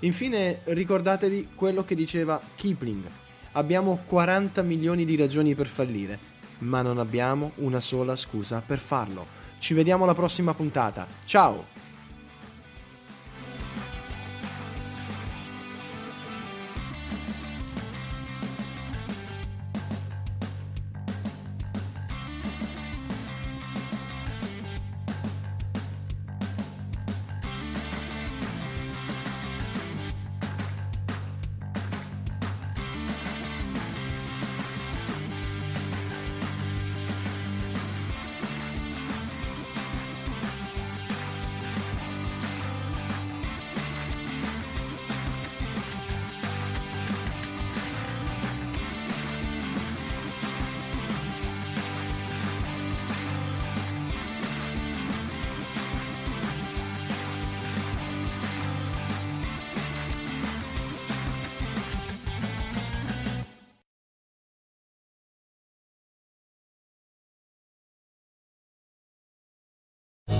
Infine 0.00 0.60
ricordatevi 0.64 1.48
quello 1.54 1.84
che 1.84 1.94
diceva 1.94 2.40
Kipling. 2.54 3.04
Abbiamo 3.52 4.02
40 4.04 4.62
milioni 4.62 5.04
di 5.04 5.16
ragioni 5.16 5.54
per 5.54 5.66
fallire, 5.66 6.18
ma 6.58 6.82
non 6.82 6.98
abbiamo 6.98 7.52
una 7.56 7.80
sola 7.80 8.14
scusa 8.14 8.62
per 8.64 8.78
farlo. 8.78 9.26
Ci 9.58 9.72
vediamo 9.72 10.04
alla 10.04 10.14
prossima 10.14 10.52
puntata. 10.52 11.06
Ciao! 11.24 11.75